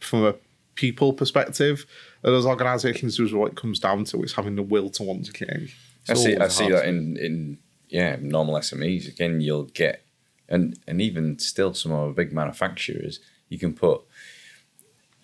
from 0.00 0.24
a 0.24 0.34
people 0.74 1.12
perspective, 1.12 1.86
of 2.22 2.32
those 2.32 2.46
organizations 2.46 3.18
is 3.18 3.32
what 3.32 3.52
it 3.52 3.56
comes 3.56 3.78
down 3.78 4.04
to 4.04 4.22
is 4.22 4.34
having 4.34 4.56
the 4.56 4.62
will 4.62 4.90
to 4.90 5.02
want 5.02 5.24
to 5.26 5.32
change. 5.32 5.76
I 6.08 6.14
see. 6.14 6.36
I 6.36 6.48
see 6.48 6.70
that 6.70 6.86
in 6.86 7.16
in 7.16 7.58
yeah 7.88 8.16
normal 8.20 8.54
SMEs. 8.56 9.08
Again, 9.08 9.40
you'll 9.40 9.64
get 9.64 10.04
and 10.48 10.78
and 10.86 11.00
even 11.00 11.38
still 11.38 11.74
some 11.74 11.92
of 11.92 12.08
the 12.08 12.14
big 12.14 12.32
manufacturers, 12.32 13.20
you 13.48 13.58
can 13.58 13.74
put 13.74 14.02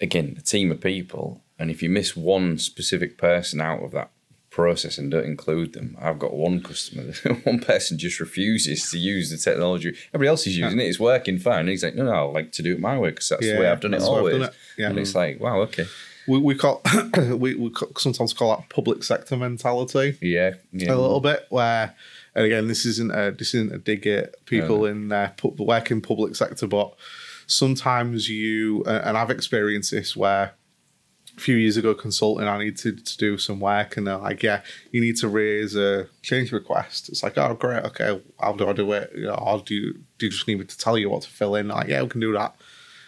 again 0.01 0.37
a 0.39 0.43
team 0.43 0.71
of 0.71 0.81
people, 0.81 1.43
and 1.59 1.71
if 1.71 1.83
you 1.83 1.89
miss 1.89 2.17
one 2.17 2.59
specific 2.59 3.17
person 3.17 3.61
out 3.61 3.83
of 3.83 3.93
that 3.93 4.11
process 4.55 4.99
and 4.99 5.11
don't 5.11 5.25
include 5.25 5.73
them, 5.73 5.97
I've 6.01 6.19
got 6.19 6.33
one 6.33 6.63
customer. 6.63 7.13
one 7.45 7.59
person 7.59 7.99
just 7.99 8.21
refuses 8.21 8.89
to 8.91 8.99
use 8.99 9.31
the 9.31 9.37
technology. 9.37 9.97
Everybody 10.11 10.29
else 10.29 10.47
is 10.47 10.57
using 10.57 10.79
it. 10.79 10.85
It's 10.85 11.01
working 11.01 11.39
fine. 11.39 11.61
And 11.61 11.69
he's 11.71 11.83
like, 11.83 11.97
no, 11.97 12.05
no, 12.05 12.13
I 12.13 12.21
like 12.21 12.53
to 12.53 12.63
do 12.63 12.75
it 12.75 12.81
my 12.81 12.97
way 12.97 13.11
because 13.11 13.29
that's 13.29 13.43
the 13.45 13.59
way 13.59 13.69
I've 13.69 13.81
done 13.81 13.95
it 13.95 13.99
that's 13.99 14.09
the 14.09 14.13
way 14.13 14.19
I've 14.19 14.23
always. 14.23 14.39
done 14.39 14.49
it. 14.49 14.55
Yeah. 14.79 14.89
And 14.91 14.99
it's 14.99 15.15
like, 15.15 15.41
wow, 15.41 15.59
okay, 15.63 15.87
We, 16.29 16.39
we 16.39 16.55
call 16.55 16.83
we, 17.17 17.57
we 17.57 17.73
sometimes 17.99 18.33
call 18.33 18.57
that 18.57 18.69
public 18.69 19.03
sector 19.03 19.37
mentality. 19.37 20.17
yeah, 20.21 20.55
yeah. 20.73 20.93
a 20.93 20.97
little 20.97 21.21
bit 21.21 21.47
where 21.51 21.95
and 22.35 22.45
again 22.45 22.69
this 22.69 22.87
isn't 22.87 23.11
a 23.11 23.33
this 23.33 23.55
isn't 23.55 23.73
a 23.73 23.79
dig 23.79 24.07
at 24.07 24.45
people 24.47 24.87
in 24.87 25.13
uh, 25.13 25.33
work 25.59 25.91
in 25.91 26.01
public 26.01 26.35
sector 26.35 26.67
but 26.67 26.95
sometimes 27.47 28.29
you 28.29 28.83
and 28.85 29.17
i've 29.17 29.31
experienced 29.31 29.91
this 29.91 30.17
where 30.17 30.55
a 31.37 31.41
few 31.41 31.57
years 31.57 31.77
ago 31.77 31.95
consulting 31.95 32.47
i 32.47 32.59
needed 32.59 33.05
to 33.05 33.19
do 33.19 33.37
some 33.37 33.61
work 33.61 33.97
and 33.97 34.07
they're 34.07 34.17
like 34.17 34.43
yeah 34.43 34.63
you 34.93 35.01
need 35.01 35.17
to 35.17 35.29
raise 35.29 35.75
a 35.75 36.07
change 36.23 36.53
request 36.53 37.09
it's 37.09 37.23
like 37.23 37.37
oh 37.39 37.55
great 37.55 37.85
okay 37.85 38.21
how 38.41 38.53
do 38.53 38.69
i 38.69 38.73
do 38.73 38.93
it 38.93 39.11
you 39.15 39.25
know 39.25 39.35
or 39.35 39.61
do 39.61 39.75
you, 39.75 39.93
do 40.19 40.27
you 40.27 40.31
just 40.31 40.47
need 40.47 40.59
me 40.59 40.65
to 40.65 40.79
tell 40.79 40.97
you 40.97 41.11
what 41.11 41.23
to 41.23 41.29
fill 41.29 41.55
in 41.55 41.69
like 41.69 41.89
yeah 41.89 42.03
we 42.03 42.09
can 42.09 42.21
do 42.21 42.33
that 42.33 42.55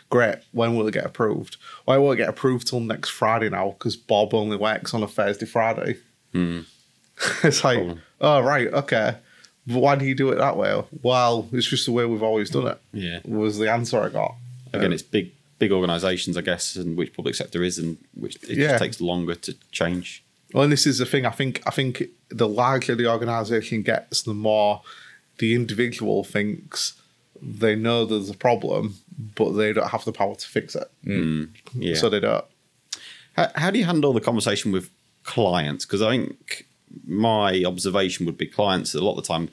great 0.09 0.37
when 0.53 0.77
will 0.77 0.87
it 0.87 0.93
get 0.93 1.05
approved 1.05 1.57
well 1.85 1.99
it 1.99 2.01
won't 2.01 2.17
get 2.17 2.29
approved 2.29 2.67
till 2.67 2.81
next 2.81 3.11
friday 3.11 3.49
now 3.49 3.71
because 3.71 3.97
bob 3.97 4.35
only 4.35 4.57
works 4.57 4.95
on 4.95 5.03
a 5.03 5.09
thursday 5.09 5.47
friday 5.47 5.97
hmm. 6.33 6.61
it's 7.45 7.65
like, 7.65 7.81
oh 8.21 8.41
right, 8.41 8.69
okay. 8.73 9.17
But 9.67 9.81
why 9.81 9.97
do 9.97 10.05
you 10.05 10.15
do 10.15 10.31
it 10.31 10.37
that 10.37 10.57
way? 10.57 10.83
Well, 11.03 11.49
it's 11.53 11.67
just 11.67 11.87
the 11.87 11.93
way 11.93 12.05
we've 12.05 12.23
always 12.23 12.51
done 12.51 12.69
it. 12.69 12.81
Yeah. 12.93 13.21
Was 13.25 13.59
the 13.59 13.71
answer 13.71 14.01
I 14.01 14.11
got. 14.11 14.37
Again, 14.73 14.87
um, 14.87 14.93
it's 14.93 15.03
big 15.03 15.33
big 15.59 15.73
organisations, 15.73 16.37
I 16.37 16.43
guess, 16.43 16.77
and 16.77 16.97
which 16.97 17.13
public 17.15 17.35
sector 17.35 17.63
is, 17.63 17.79
and 17.79 17.97
which 18.15 18.37
it 18.45 18.59
Yeah. 18.59 18.69
just 18.73 18.83
takes 18.83 19.01
longer 19.01 19.35
to 19.35 19.55
change. 19.73 20.23
Well, 20.53 20.65
and 20.65 20.73
this 20.73 20.87
is 20.87 20.99
the 20.99 21.07
thing. 21.07 21.27
I 21.27 21.31
think. 21.31 21.63
I 21.67 21.71
think 21.71 22.05
the 22.29 22.49
larger 22.49 22.95
the 22.95 23.11
organisation 23.11 23.83
gets, 23.83 24.23
the 24.23 24.35
more 24.35 24.83
the 25.39 25.55
individual 25.55 26.25
thinks 26.25 26.95
they 27.43 27.75
know 27.77 28.05
there's 28.07 28.31
a 28.31 28.35
problem, 28.35 28.97
but 29.35 29.53
they 29.53 29.73
don't 29.73 29.89
have 29.91 30.05
the 30.05 30.13
power 30.13 30.35
to 30.35 30.47
fix 30.49 30.75
it. 30.75 30.91
Mm. 31.05 31.23
Mm, 31.25 31.49
yeah. 31.75 31.95
So 31.97 32.09
they 32.09 32.21
don't. 32.21 32.45
How, 33.35 33.51
how 33.55 33.71
do 33.71 33.79
you 33.79 33.85
handle 33.85 34.13
the 34.13 34.21
conversation 34.21 34.73
with 34.73 34.91
clients? 35.25 35.85
Because 35.85 36.01
I 36.01 36.11
think 36.13 36.67
my 37.07 37.63
observation 37.65 38.25
would 38.27 38.39
be 38.39 38.47
clients 38.47 38.95
a 38.95 39.01
lot 39.03 39.17
of 39.19 39.25
the 39.25 39.29
time 39.29 39.51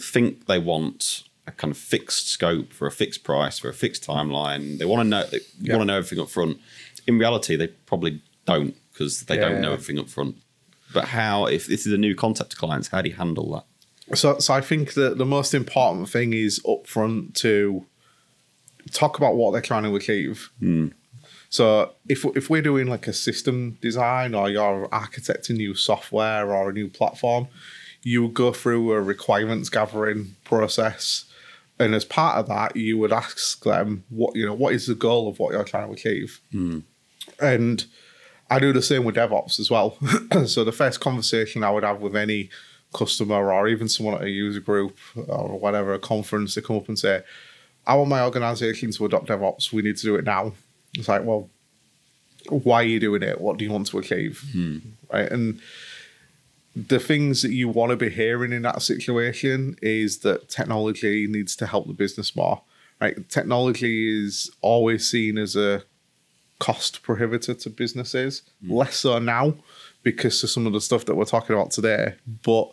think 0.00 0.46
they 0.46 0.58
want 0.58 1.24
a 1.48 1.52
kind 1.52 1.70
of 1.70 1.78
fixed 1.78 2.28
scope 2.28 2.72
for 2.72 2.86
a 2.86 2.92
fixed 2.92 3.24
price 3.24 3.58
for 3.58 3.68
a 3.68 3.74
fixed 3.74 4.06
timeline. 4.06 4.78
They 4.78 4.84
want 4.84 5.04
to 5.04 5.08
know 5.08 5.24
they 5.24 5.40
Yeah. 5.60 5.76
want 5.76 5.82
to 5.82 5.92
know 5.92 5.96
everything 5.98 6.20
up 6.20 6.28
front. 6.30 6.58
In 7.06 7.18
reality, 7.18 7.56
they 7.56 7.68
probably 7.68 8.22
don't 8.44 8.74
because 8.92 9.22
they 9.22 9.36
don't 9.36 9.60
know 9.60 9.72
everything 9.72 9.98
up 9.98 10.08
front. 10.08 10.36
But 10.92 11.06
how, 11.08 11.46
if 11.46 11.66
this 11.66 11.86
is 11.86 11.92
a 11.92 11.98
new 11.98 12.14
concept 12.14 12.50
to 12.52 12.56
clients, 12.56 12.88
how 12.88 13.02
do 13.02 13.10
you 13.10 13.16
handle 13.16 13.50
that? 13.52 14.16
So, 14.16 14.38
so 14.38 14.54
I 14.54 14.60
think 14.62 14.94
that 14.94 15.18
the 15.18 15.26
most 15.26 15.52
important 15.54 16.08
thing 16.08 16.32
is 16.32 16.60
upfront 16.60 17.34
to 17.42 17.84
talk 18.92 19.18
about 19.18 19.36
what 19.36 19.52
they're 19.52 19.60
trying 19.60 19.82
to 19.84 19.94
achieve. 19.96 20.50
Hmm. 20.60 20.88
So, 21.50 21.92
if 22.08 22.24
if 22.36 22.50
we're 22.50 22.62
doing 22.62 22.86
like 22.88 23.06
a 23.06 23.12
system 23.12 23.78
design 23.80 24.34
or 24.34 24.50
you're 24.50 24.88
architecting 24.88 25.56
new 25.56 25.74
software 25.74 26.52
or 26.54 26.70
a 26.70 26.72
new 26.72 26.88
platform, 26.88 27.48
you 28.02 28.28
go 28.28 28.52
through 28.52 28.92
a 28.92 29.00
requirements 29.00 29.68
gathering 29.70 30.36
process, 30.44 31.24
and 31.80 31.94
as 31.94 32.04
part 32.04 32.36
of 32.36 32.48
that, 32.48 32.76
you 32.76 32.98
would 32.98 33.12
ask 33.12 33.62
them 33.64 34.04
what 34.08 34.34
you 34.36 34.46
know 34.46 34.54
what 34.54 34.74
is 34.74 34.86
the 34.86 34.94
goal 34.94 35.28
of 35.28 35.38
what 35.38 35.52
you're 35.52 35.64
trying 35.64 35.88
to 35.88 35.94
achieve, 35.94 36.40
hmm. 36.50 36.80
and 37.40 37.86
I 38.50 38.58
do 38.58 38.72
the 38.72 38.82
same 38.82 39.04
with 39.04 39.16
DevOps 39.16 39.60
as 39.60 39.70
well. 39.70 39.98
so 40.46 40.64
the 40.64 40.72
first 40.72 41.00
conversation 41.00 41.62
I 41.62 41.70
would 41.70 41.84
have 41.84 42.00
with 42.00 42.16
any 42.16 42.50
customer 42.94 43.52
or 43.52 43.68
even 43.68 43.88
someone 43.88 44.14
at 44.14 44.22
a 44.22 44.30
user 44.30 44.60
group 44.60 44.98
or 45.14 45.58
whatever, 45.58 45.92
a 45.92 45.98
conference, 45.98 46.54
they 46.54 46.62
come 46.62 46.76
up 46.76 46.88
and 46.88 46.98
say, 46.98 47.22
I 47.86 47.94
want 47.94 48.08
my 48.08 48.22
organization 48.22 48.90
to 48.92 49.04
adopt 49.04 49.28
DevOps. 49.28 49.72
We 49.72 49.82
need 49.82 49.96
to 49.98 50.02
do 50.02 50.16
it 50.16 50.24
now. 50.24 50.52
It's 50.94 51.08
like, 51.08 51.24
well, 51.24 51.50
why 52.48 52.82
are 52.82 52.86
you 52.86 53.00
doing 53.00 53.22
it? 53.22 53.40
What 53.40 53.58
do 53.58 53.64
you 53.64 53.70
want 53.70 53.86
to 53.88 53.98
achieve? 53.98 54.42
Hmm. 54.52 54.78
Right. 55.12 55.30
And 55.30 55.60
the 56.86 57.00
things 57.00 57.42
that 57.42 57.50
you 57.50 57.68
want 57.68 57.90
to 57.90 57.96
be 57.96 58.08
hearing 58.08 58.52
in 58.52 58.62
that 58.62 58.82
situation 58.82 59.76
is 59.82 60.18
that 60.18 60.48
technology 60.48 61.26
needs 61.26 61.56
to 61.56 61.66
help 61.66 61.86
the 61.86 61.92
business 61.92 62.36
more. 62.36 62.62
Right. 63.00 63.28
Technology 63.28 64.24
is 64.24 64.50
always 64.60 65.08
seen 65.08 65.38
as 65.38 65.56
a 65.56 65.82
cost 66.58 67.02
prohibitor 67.02 67.60
to 67.62 67.70
businesses, 67.70 68.42
mm. 68.64 68.72
less 68.72 68.96
so 68.96 69.18
now 69.18 69.54
because 70.02 70.42
of 70.42 70.50
some 70.50 70.66
of 70.66 70.72
the 70.72 70.80
stuff 70.80 71.04
that 71.04 71.14
we're 71.14 71.24
talking 71.24 71.54
about 71.54 71.70
today. 71.70 72.14
But 72.44 72.70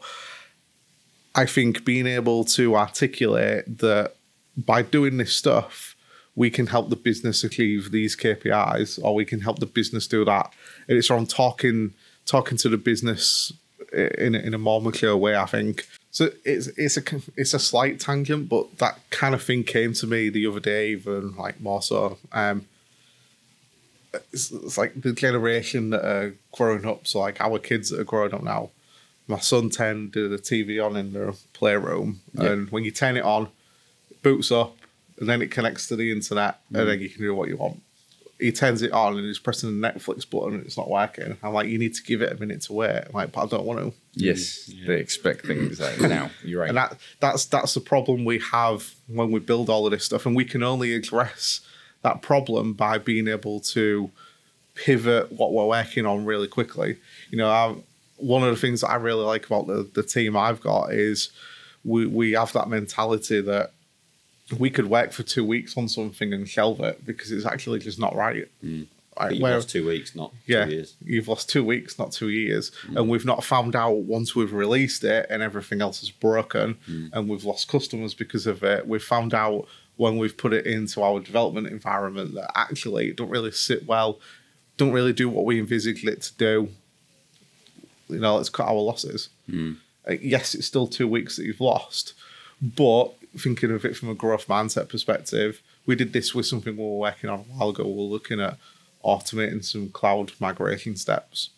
I 1.36 1.46
think 1.46 1.86
being 1.86 2.08
able 2.08 2.44
to 2.46 2.76
articulate 2.76 3.80
that 3.80 4.16
by 4.58 4.82
doing 4.82 5.18
this 5.18 5.36
stuff, 5.36 5.96
we 6.36 6.50
can 6.50 6.68
help 6.68 6.90
the 6.90 6.96
business 6.96 7.44
achieve 7.44 7.92
these 7.92 8.16
KPIs, 8.16 9.00
or 9.04 9.16
we 9.16 9.26
can 9.26 9.42
help 9.42 9.60
the 9.60 9.66
business 9.66 10.08
do 10.08 10.26
that. 10.26 10.52
And 10.88 10.98
it's 10.98 11.08
from 11.08 11.26
talking 11.28 11.94
talking 12.26 12.58
to 12.58 12.70
the 12.70 12.78
business 12.78 13.54
in 13.94 14.36
a, 14.36 14.40
in 14.40 14.54
a 14.54 14.58
more 14.58 14.82
mature 14.82 15.16
way. 15.16 15.36
I 15.36 15.46
think 15.46 15.86
so. 16.12 16.30
It's 16.44 16.68
it's 16.78 16.98
a 16.98 17.04
it's 17.36 17.54
a 17.54 17.60
slight 17.60 18.00
tangent, 18.00 18.50
but 18.50 18.78
that 18.80 19.00
kind 19.10 19.34
of 19.36 19.44
thing 19.44 19.64
came 19.64 19.94
to 19.94 20.08
me 20.08 20.30
the 20.30 20.46
other 20.48 20.60
day, 20.60 20.92
even 20.92 21.36
like 21.36 21.60
more 21.62 21.82
so. 21.82 22.18
Um, 22.32 22.66
it's, 24.32 24.52
it's 24.52 24.78
like 24.78 25.02
the 25.02 25.12
generation 25.14 25.90
that 25.90 26.06
are 26.06 26.36
growing 26.52 26.86
up. 26.86 27.06
So 27.08 27.20
like 27.20 27.42
our 27.42 27.60
kids 27.60 27.90
that 27.90 28.00
are 28.00 28.04
growing 28.06 28.34
up 28.34 28.44
now. 28.44 28.70
My 29.28 29.40
son 29.40 29.72
ten 29.72 30.12
turned 30.12 30.32
the 30.32 30.38
TV 30.38 30.84
on 30.86 30.96
in 30.96 31.14
the 31.14 31.36
playroom, 31.54 32.22
Yeah. 32.36 32.52
and 32.52 32.70
when 32.70 32.84
you 32.84 32.92
turn 32.92 33.18
it 33.18 33.24
on, 33.24 33.50
it 34.12 34.22
boots 34.22 34.52
up, 34.52 34.76
and 35.20 35.28
then 35.28 35.42
it 35.42 35.50
connects 35.50 35.88
to 35.88 35.96
the 35.96 36.12
internet, 36.12 36.60
and 36.72 36.88
then 36.88 37.00
you 37.00 37.10
can 37.10 37.22
do 37.24 37.34
what 37.34 37.50
you 37.50 37.58
want. 37.58 37.82
He 38.40 38.52
turns 38.52 38.82
it 38.82 38.92
on 38.92 39.18
and 39.18 39.26
he's 39.26 39.40
pressing 39.40 39.80
the 39.80 39.88
Netflix 39.88 40.30
button, 40.30 40.56
and 40.56 40.66
it's 40.66 40.78
not 40.78 40.90
working. 40.90 41.38
I'm 41.42 41.54
like, 41.54 41.68
you 41.68 41.78
need 41.78 41.94
to 41.96 42.04
give 42.04 42.22
it 42.22 42.32
a 42.32 42.36
minute 42.36 42.62
to 42.64 42.74
wait. 42.74 43.04
I'm 43.08 43.14
like, 43.14 43.32
but 43.32 43.44
I 43.44 43.48
don't 43.48 43.66
want 43.66 43.80
to. 43.80 43.94
Yes, 44.14 44.72
they 44.86 45.00
expect 45.00 45.46
things 45.46 45.80
like 45.80 46.00
now. 46.02 46.32
You're 46.44 46.62
right. 46.62 46.70
And 46.70 46.78
that 46.78 46.98
that's 47.20 47.46
that's 47.46 47.74
the 47.74 47.82
problem 47.82 48.26
we 48.26 48.40
have 48.40 48.94
when 49.08 49.32
we 49.32 49.40
build 49.40 49.70
all 49.70 49.86
of 49.86 49.92
this 49.92 50.04
stuff, 50.04 50.26
and 50.26 50.36
we 50.36 50.46
can 50.46 50.64
only 50.64 50.94
address 50.94 51.62
that 52.02 52.22
problem 52.22 52.74
by 52.74 52.98
being 52.98 53.28
able 53.28 53.60
to 53.60 54.12
pivot 54.76 55.32
what 55.32 55.54
we're 55.54 55.66
working 55.66 56.06
on 56.06 56.26
really 56.26 56.48
quickly. 56.48 56.98
You 57.32 57.38
know, 57.38 57.50
I, 57.50 57.76
one 58.18 58.44
of 58.44 58.50
the 58.50 58.60
things 58.60 58.82
that 58.82 58.90
I 58.90 58.96
really 58.96 59.24
like 59.24 59.46
about 59.46 59.68
the, 59.68 59.90
the 59.94 60.04
team 60.04 60.38
I've 60.38 60.62
got 60.62 60.92
is 60.92 61.32
we 61.84 62.06
we 62.06 62.34
have 62.34 62.54
that 62.54 62.70
mentality 62.70 63.42
that 63.42 63.72
we 64.58 64.70
could 64.70 64.88
work 64.88 65.12
for 65.12 65.24
two 65.24 65.44
weeks 65.44 65.76
on 65.78 65.88
something 65.88 66.34
and 66.34 66.48
shelve 66.48 66.80
it 66.82 67.06
because 67.06 67.32
it's 67.32 67.46
actually 67.46 67.80
just 67.80 68.00
not 68.00 68.16
right. 68.16 68.48
Right, 68.64 68.88
But 69.18 69.36
you 69.38 69.44
where- 69.44 69.56
lost 69.56 69.70
two 69.70 69.88
weeks, 69.88 70.16
not 70.16 70.34
yeah, 70.46 70.66
two 70.66 70.72
years. 70.72 70.96
you've 71.04 71.28
lost 71.28 71.50
two 71.50 71.64
weeks, 71.64 71.98
not 71.98 72.12
two 72.12 72.30
years, 72.30 72.72
mm. 72.88 72.98
and 72.98 73.10
we've 73.10 73.26
not 73.26 73.44
found 73.44 73.76
out 73.76 73.96
once 73.96 74.36
we've 74.36 74.54
released 74.54 75.04
it 75.04 75.26
and 75.30 75.42
everything 75.42 75.82
else 75.82 76.04
is 76.04 76.12
broken, 76.12 76.78
mm. 76.88 77.10
and 77.14 77.30
we've 77.30 77.46
lost 77.46 77.68
customers 77.70 78.14
because 78.14 78.46
of 78.46 78.62
it. 78.64 78.88
We've 78.88 79.02
found 79.04 79.34
out 79.34 79.68
when 79.96 80.18
we've 80.18 80.36
put 80.36 80.52
it 80.54 80.66
into 80.66 81.02
our 81.02 81.22
development 81.22 81.68
environment 81.68 82.34
that 82.36 82.52
actually 82.56 83.08
it 83.10 83.16
don't 83.16 83.30
really 83.30 83.52
sit 83.52 83.88
well, 83.88 84.20
don't 84.78 84.92
really 84.92 85.14
do 85.14 85.30
what 85.30 85.46
we 85.46 85.58
envisaged 85.60 86.06
it 86.08 86.22
to 86.22 86.34
do. 86.36 86.70
You 88.10 88.20
know, 88.20 88.36
let's 88.36 88.50
cut 88.50 88.68
our 88.68 88.74
losses. 88.76 89.30
Uh, 90.08 90.12
yes, 90.22 90.54
it's 90.54 90.68
still 90.68 90.86
two 90.88 91.08
weeks 91.08 91.38
that 91.38 91.46
you've 91.46 91.62
lost, 91.62 92.14
but 92.62 93.14
thinking 93.38 93.72
of 93.72 93.86
it 93.86 93.96
from 93.96 94.10
a 94.10 94.16
growth 94.16 94.48
mindset 94.48 94.90
perspective, 94.90 95.62
we 95.86 95.96
did 95.96 96.14
this 96.14 96.34
with 96.34 96.46
something 96.46 96.76
we 96.76 96.84
were 96.84 96.98
working 96.98 97.30
on 97.30 97.40
a 97.40 97.44
while 97.44 97.70
ago. 97.70 97.84
We 97.84 97.94
We're 97.94 98.04
looking 98.04 98.40
at 98.40 98.58
automating 99.04 99.64
some 99.64 99.90
cloud 99.90 100.32
migration 100.40 100.96
steps. 100.96 101.52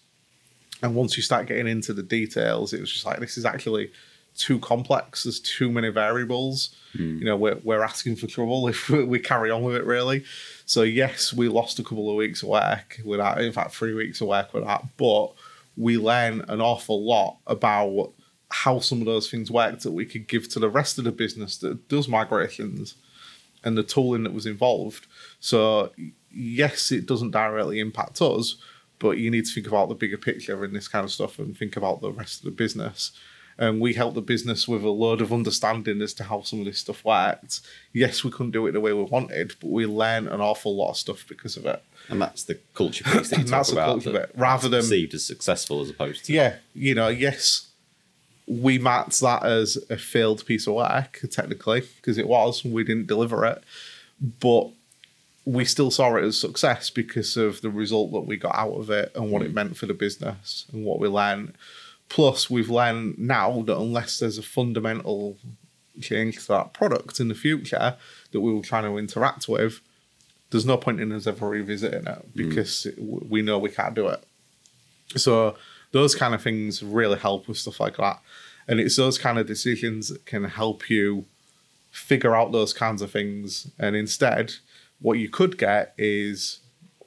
And 0.84 0.96
once 0.96 1.18
you 1.18 1.24
start 1.24 1.48
getting 1.48 1.68
into 1.68 1.94
the 1.94 2.04
details, 2.04 2.74
it 2.74 2.82
was 2.82 2.92
just 2.92 3.06
like, 3.06 3.20
this 3.20 3.38
is 3.38 3.46
actually 3.46 3.92
too 4.36 4.60
complex. 4.60 5.24
There's 5.24 5.40
too 5.40 5.72
many 5.72 5.90
variables. 5.90 6.76
Hmm. 6.94 7.18
You 7.18 7.26
know, 7.26 7.36
we're, 7.36 7.58
we're 7.64 7.84
asking 7.84 8.18
for 8.18 8.28
trouble 8.28 8.68
if 8.68 8.90
we 8.90 9.04
we 9.04 9.20
carry 9.20 9.50
on 9.50 9.64
with 9.64 9.76
it, 9.76 9.86
really. 9.86 10.24
So, 10.66 10.84
yes, 10.84 11.34
we 11.34 11.48
lost 11.48 11.80
a 11.80 11.84
couple 11.84 12.10
of 12.10 12.16
weeks 12.16 12.44
of 12.44 12.50
work 12.50 13.00
with 13.04 13.20
that. 13.20 13.40
In 13.42 13.52
fact, 13.52 13.74
three 13.74 13.94
weeks 13.94 14.22
of 14.22 14.28
work 14.28 14.54
with 14.54 14.66
that. 14.66 14.84
But 14.98 15.34
we 15.76 15.98
learn 15.98 16.44
an 16.48 16.62
awful 16.62 17.04
lot 17.04 17.38
about 17.48 18.12
how 18.50 18.80
some 18.80 19.00
of 19.00 19.06
those 19.06 19.30
things 19.30 19.52
worked 19.52 19.84
that 19.84 19.92
we 19.92 20.06
could 20.06 20.28
give 20.28 20.48
to 20.50 20.60
the 20.60 20.70
rest 20.70 20.98
of 20.98 21.04
the 21.04 21.12
business 21.12 21.58
that 21.58 21.88
does 21.90 22.08
migrations 22.08 22.96
and 23.64 23.78
the 23.78 23.84
tooling 23.84 24.24
that 24.24 24.34
was 24.34 24.46
involved. 24.46 25.06
So 25.40 25.92
yes, 26.32 26.92
it 26.92 27.06
doesn't 27.06 27.32
directly 27.32 27.80
impact 27.80 28.22
us, 28.22 28.56
but 29.00 29.18
you 29.18 29.30
need 29.30 29.46
to 29.46 29.52
think 29.54 29.68
about 29.68 29.90
the 29.90 29.96
bigger 29.96 30.18
picture 30.18 30.64
in 30.64 30.74
this 30.74 30.88
kind 30.88 31.04
of 31.04 31.12
stuff 31.12 31.40
and 31.40 31.58
think 31.58 31.76
about 31.76 32.02
the 32.02 32.12
rest 32.12 32.40
of 32.40 32.46
the 32.46 32.52
business. 32.52 33.12
And 33.60 33.82
we 33.82 33.96
help 33.96 34.14
the 34.14 34.22
business 34.22 34.68
with 34.68 34.84
a 34.84 34.90
load 34.90 35.20
of 35.20 35.34
understanding 35.34 36.00
as 36.04 36.14
to 36.16 36.24
how 36.26 36.44
some 36.44 36.60
of 36.60 36.66
this 36.66 36.78
stuff 36.78 37.04
worked. 37.04 37.62
Yes, 37.92 38.24
we 38.24 38.30
couldn't 38.30 38.52
do 38.52 38.68
it 38.68 38.74
the 38.74 38.80
way 38.80 38.94
we 38.94 39.02
wanted, 39.02 39.54
but 39.60 39.72
we 39.72 39.88
learned 39.88 40.28
an 40.28 40.42
awful 40.42 40.76
lot 40.78 40.92
of 40.92 40.98
stuff 40.98 41.26
because 41.28 41.58
of 41.58 41.66
it. 41.66 41.82
And 42.08 42.22
that's 42.22 42.44
the 42.44 42.60
culture 42.76 43.04
piece 43.04 43.30
that 43.32 43.40
you 43.40 43.44
talk 43.46 43.50
that's 43.50 43.70
the 43.72 43.76
about. 43.78 43.86
culture 43.88 44.12
that 44.12 44.34
bit, 44.34 44.40
rather 44.40 44.70
than- 44.70 44.82
perceived 44.82 45.16
as 45.16 45.26
successful 45.26 45.82
as 45.82 45.90
opposed 45.90 46.26
to 46.26 46.34
Yeah, 46.34 46.58
you 46.76 46.94
know, 46.94 47.08
yes, 47.08 47.67
we 48.48 48.80
marked 48.80 49.20
that 49.20 49.46
as 49.46 49.78
a 49.90 49.98
failed 49.98 50.46
piece 50.46 50.68
of 50.68 50.74
work, 50.74 51.20
technically, 51.30 51.82
because 51.98 52.18
it 52.18 52.28
was, 52.28 52.64
we 52.64 52.84
didn't 52.84 53.08
deliver 53.08 53.46
it. 53.46 53.64
But 54.40 54.70
we 55.46 55.66
still 55.66 55.92
saw 55.92 56.16
it 56.16 56.24
as 56.24 56.40
success 56.40 56.90
because 56.90 57.38
of 57.38 57.62
the 57.62 57.70
result 57.70 58.12
that 58.12 58.22
we 58.22 58.38
got 58.38 58.56
out 58.56 58.74
of 58.74 58.90
it 58.90 59.12
and 59.16 59.32
what 59.32 59.42
it 59.42 59.52
mm. 59.52 59.56
meant 59.56 59.78
for 59.78 59.86
the 59.86 59.94
business 59.94 60.66
and 60.72 60.84
what 60.84 61.00
we 61.00 61.08
learned. 61.08 61.54
Plus, 62.10 62.50
we've 62.50 62.70
learned 62.70 63.18
now 63.20 63.62
that 63.62 63.78
unless 63.78 64.20
there's 64.20 64.38
a 64.38 64.44
fundamental 64.44 65.38
change 66.02 66.40
to 66.40 66.48
that 66.50 66.74
product 66.74 67.20
in 67.20 67.28
the 67.28 67.36
future 67.36 67.96
that 68.32 68.42
we 68.42 68.54
were 68.54 68.62
trying 68.62 68.84
to 68.84 68.98
interact 68.98 69.48
with, 69.48 69.82
there's 70.52 70.66
no 70.66 70.78
point 70.78 71.02
in 71.02 71.12
us 71.12 71.28
ever 71.28 71.50
revisiting 71.50 72.08
it 72.08 72.08
mm. 72.08 72.34
because 72.34 72.86
it, 72.86 72.96
we 72.98 73.42
know 73.42 73.58
we 73.58 73.70
can't 73.70 73.96
do 73.96 74.08
it. 74.08 74.24
So 75.16 75.56
those 75.92 76.16
kind 76.16 76.34
of 76.34 76.42
things 76.42 76.84
really 76.84 77.18
help 77.18 77.48
with 77.48 77.58
stuff 77.58 77.80
like 77.80 77.98
that. 77.98 78.22
And 78.68 78.80
it's 78.80 78.98
those 78.98 79.18
kind 79.18 79.40
of 79.40 79.48
decisions 79.48 80.10
that 80.10 80.26
can 80.26 80.44
help 80.44 80.90
you 80.90 81.26
figure 81.92 82.36
out 82.36 82.52
those 82.52 82.74
kinds 82.74 83.02
of 83.02 83.12
things. 83.12 83.72
And 83.80 83.96
instead, 83.96 84.56
what 85.00 85.20
you 85.20 85.30
could 85.30 85.58
get 85.58 85.94
is, 85.98 86.60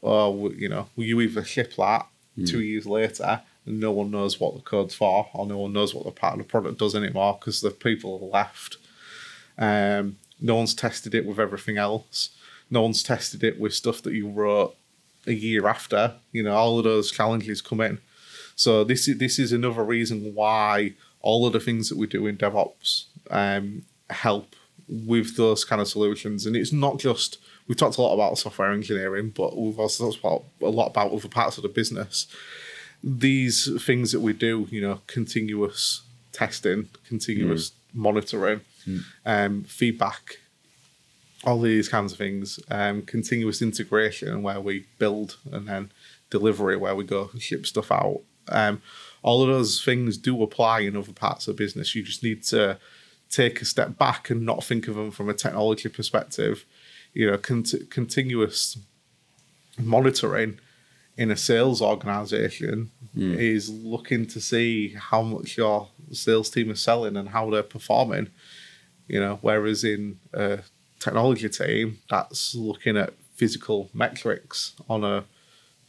oh, 0.03 0.51
you 0.51 0.69
know, 0.69 0.89
you 0.97 1.21
either 1.21 1.45
ship 1.45 1.75
that 1.77 2.07
two 2.47 2.63
years 2.63 2.87
later 2.87 3.43
and 3.67 3.81
no 3.81 3.91
one 3.93 4.11
knows 4.11 4.41
what 4.41 4.55
the 4.55 4.63
code's 4.63 4.95
for, 4.95 5.29
or 5.35 5.47
no 5.47 5.59
one 5.59 5.73
knows 5.73 5.95
what 5.95 6.05
the 6.05 6.11
part 6.11 6.35
of 6.35 6.39
the 6.39 6.45
product 6.45 6.79
does 6.79 6.95
anymore 6.95 7.37
because 7.39 7.61
the 7.61 7.71
people 7.71 8.19
have 8.19 8.29
left. 8.29 8.77
Um, 9.59 10.17
no 10.41 10.57
one's 10.57 10.75
tested 10.75 11.15
it 11.15 11.27
with 11.27 11.39
everything 11.39 11.77
else. 11.77 12.31
No 12.71 12.83
one's 12.83 13.03
tested 13.03 13.45
it 13.45 13.61
with 13.61 13.75
stuff 13.75 14.01
that 14.03 14.15
you 14.15 14.29
wrote 14.29 14.75
a 15.27 15.33
year 15.33 15.67
after. 15.67 16.15
You 16.33 16.43
know, 16.43 16.55
all 16.55 16.79
of 16.79 16.85
those 16.85 17.11
challenges 17.11 17.61
come 17.61 17.81
in. 17.81 17.99
So 18.61 18.85
this 18.85 19.09
is 19.09 19.17
this 19.17 19.39
is 19.39 19.53
another 19.53 19.83
reason 19.83 20.35
why 20.35 20.93
all 21.23 21.47
of 21.47 21.55
the 21.55 21.61
things 21.61 21.89
that 21.89 21.97
we 21.97 22.07
do 22.07 22.27
in 22.27 22.37
DevOps 22.37 23.05
um, 23.31 23.87
help 24.11 24.55
with 24.87 25.39
those 25.39 25.65
kind 25.65 25.81
of 25.81 25.89
solutions. 25.89 26.45
And 26.45 26.55
it's 26.55 26.71
not 26.71 26.99
just 26.99 27.39
we've 27.67 27.79
talked 27.79 27.97
a 27.97 28.03
lot 28.03 28.13
about 28.13 28.37
software 28.37 28.71
engineering, 28.71 29.33
but 29.35 29.57
we've 29.57 29.79
also 29.79 30.05
talked 30.05 30.19
about, 30.19 30.45
a 30.61 30.69
lot 30.69 30.89
about 30.89 31.11
other 31.11 31.27
parts 31.27 31.57
of 31.57 31.63
the 31.63 31.71
business. 31.71 32.27
These 33.03 33.83
things 33.83 34.13
that 34.13 34.21
we 34.21 34.35
do, 34.35 34.69
you 34.71 34.83
know, 34.83 35.01
continuous 35.07 36.03
testing, 36.33 36.91
continuous 37.09 37.73
monitoring, 37.95 38.61
um, 39.25 39.65
feedback, 39.65 40.37
all 41.45 41.61
these 41.63 41.89
kinds 41.89 42.13
of 42.13 42.19
things, 42.19 42.61
um, 42.71 43.01
continuous 43.03 43.63
integration 43.63 44.43
where 44.43 44.61
we 44.61 44.85
build 44.99 45.39
and 45.51 45.67
then 45.67 45.93
delivery 46.29 46.77
where 46.77 46.95
we 46.95 47.05
go 47.05 47.31
ship 47.39 47.65
stuff 47.65 47.91
out. 47.91 48.21
Um, 48.49 48.83
all 49.23 49.43
of 49.43 49.49
those 49.49 49.83
things 49.85 50.17
do 50.17 50.43
apply 50.43 50.81
in 50.81 50.97
other 50.97 51.13
parts 51.13 51.47
of 51.49 51.57
business. 51.57 51.95
You 51.95 52.03
just 52.03 52.23
need 52.23 52.43
to 52.45 52.79
take 53.29 53.61
a 53.61 53.65
step 53.65 53.97
back 53.99 54.31
and 54.31 54.45
not 54.45 54.65
think 54.65 54.89
of 54.89 54.97
them 54.97 55.11
from 55.11 55.29
a 55.29 55.35
technology 55.35 55.89
perspective. 55.89 56.65
You 57.13 57.31
know, 57.31 57.39
cont- 57.39 57.91
continuous 57.91 58.79
monitoring 59.79 60.59
in 61.17 61.31
a 61.31 61.37
sales 61.37 61.83
organization 61.83 62.91
is 63.39 63.69
looking 63.69 64.27
to 64.27 64.41
see 64.41 64.95
how 64.95 65.23
much 65.23 65.57
your 65.57 65.89
sales 66.13 66.49
team 66.51 66.71
is 66.71 66.81
selling 66.81 67.17
and 67.17 67.29
how 67.29 67.51
they're 67.51 67.63
performing. 67.63 68.29
You 69.07 69.21
know, 69.21 69.39
whereas 69.43 69.85
in 69.85 70.19
a 70.33 70.61
technology 70.99 71.49
team, 71.49 71.99
that's 72.09 72.55
looking 72.55 72.97
at 72.97 73.13
physical 73.35 73.91
metrics 73.93 74.75
on 74.89 75.05
a 75.05 75.25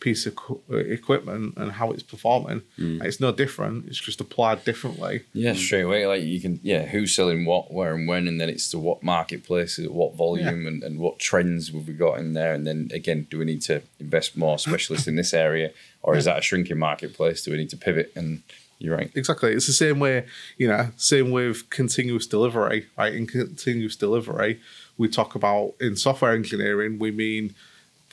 piece 0.02 0.26
of 0.26 0.36
equipment 0.70 1.54
and 1.56 1.72
how 1.72 1.92
it's 1.92 2.04
performing. 2.04 2.64
Mm. 2.78 3.04
It's 3.06 3.22
no 3.22 3.32
different. 3.32 3.86
It's 3.88 4.00
just 4.00 4.20
applied 4.20 4.66
differently. 4.66 5.24
Yeah, 5.32 5.52
mm. 5.52 5.58
straight 5.58 5.84
away. 5.84 6.06
Like 6.08 6.24
you 6.24 6.42
can, 6.42 6.60
yeah, 6.64 6.86
who's 6.88 7.16
selling 7.16 7.46
what, 7.46 7.72
where, 7.72 7.94
and 7.94 8.08
when, 8.08 8.28
and 8.28 8.42
then 8.42 8.50
it's 8.50 8.70
to 8.72 8.80
what 8.80 9.04
marketplaces, 9.04 9.88
what 9.88 10.16
volume, 10.16 10.68
and, 10.68 10.84
and 10.84 11.00
what 11.00 11.20
trends 11.20 11.72
have 11.72 11.88
we 11.88 11.94
got 11.94 12.20
in 12.20 12.34
there, 12.34 12.54
and 12.54 12.68
then 12.68 12.90
again, 12.92 13.28
do 13.30 13.38
we 13.38 13.46
need 13.46 13.62
to 13.62 13.82
invest 14.00 14.36
more 14.36 14.58
specialists 14.60 15.08
in 15.08 15.16
this 15.16 15.34
area, 15.34 15.72
or 16.02 16.18
is 16.18 16.26
that 16.26 16.40
a 16.40 16.42
shrinking 16.42 16.80
marketplace? 16.80 17.44
Do 17.44 17.52
we 17.52 17.58
need 17.58 17.70
to 17.70 17.78
pivot? 17.78 18.12
And 18.16 18.42
you're 18.80 18.98
right. 18.98 19.12
Exactly. 19.14 19.54
It's 19.54 19.68
the 19.68 19.74
same 19.74 20.00
way, 20.00 20.26
you 20.58 20.68
know, 20.68 20.90
same 20.98 21.30
with 21.30 21.70
continuous 21.70 22.26
delivery, 22.26 22.88
right? 22.98 23.14
In 23.14 23.28
continuous 23.28 23.96
delivery, 23.96 24.60
we 24.98 25.08
talk 25.08 25.36
about 25.36 25.76
in 25.80 25.96
software 25.96 26.34
engineering, 26.34 26.98
we 26.98 27.12
mean 27.12 27.54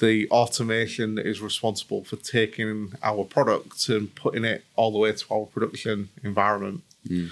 the 0.01 0.29
automation 0.31 1.17
that 1.17 1.27
is 1.27 1.41
responsible 1.41 2.05
for 2.05 2.17
taking 2.17 2.93
our 3.03 3.25
product 3.25 3.89
and 3.89 4.15
putting 4.15 4.45
it 4.45 4.65
all 4.77 4.93
the 4.93 4.99
way 4.99 5.13
to 5.13 5.25
our 5.33 5.47
production 5.47 6.09
environment. 6.23 6.83
Hmm. 7.07 7.27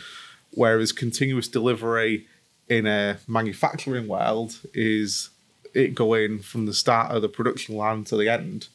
Whereas 0.53 0.93
continuous 0.93 1.49
delivery 1.49 2.27
in 2.69 2.87
a 2.87 3.19
manufacturing 3.29 4.09
world 4.09 4.59
is 4.75 5.31
it 5.75 5.95
going 5.95 6.41
from 6.41 6.67
the 6.67 6.73
start 6.73 7.13
of 7.13 7.23
the 7.23 7.29
production 7.29 7.77
line 7.77 8.05
to 8.05 8.17
the 8.17 8.29
end. 8.29 8.69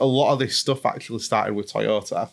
A 0.00 0.06
lot 0.06 0.32
of 0.32 0.38
this 0.38 0.56
stuff 0.56 0.86
actually 0.86 1.18
started 1.20 1.54
with 1.54 1.72
Toyota. 1.72 2.30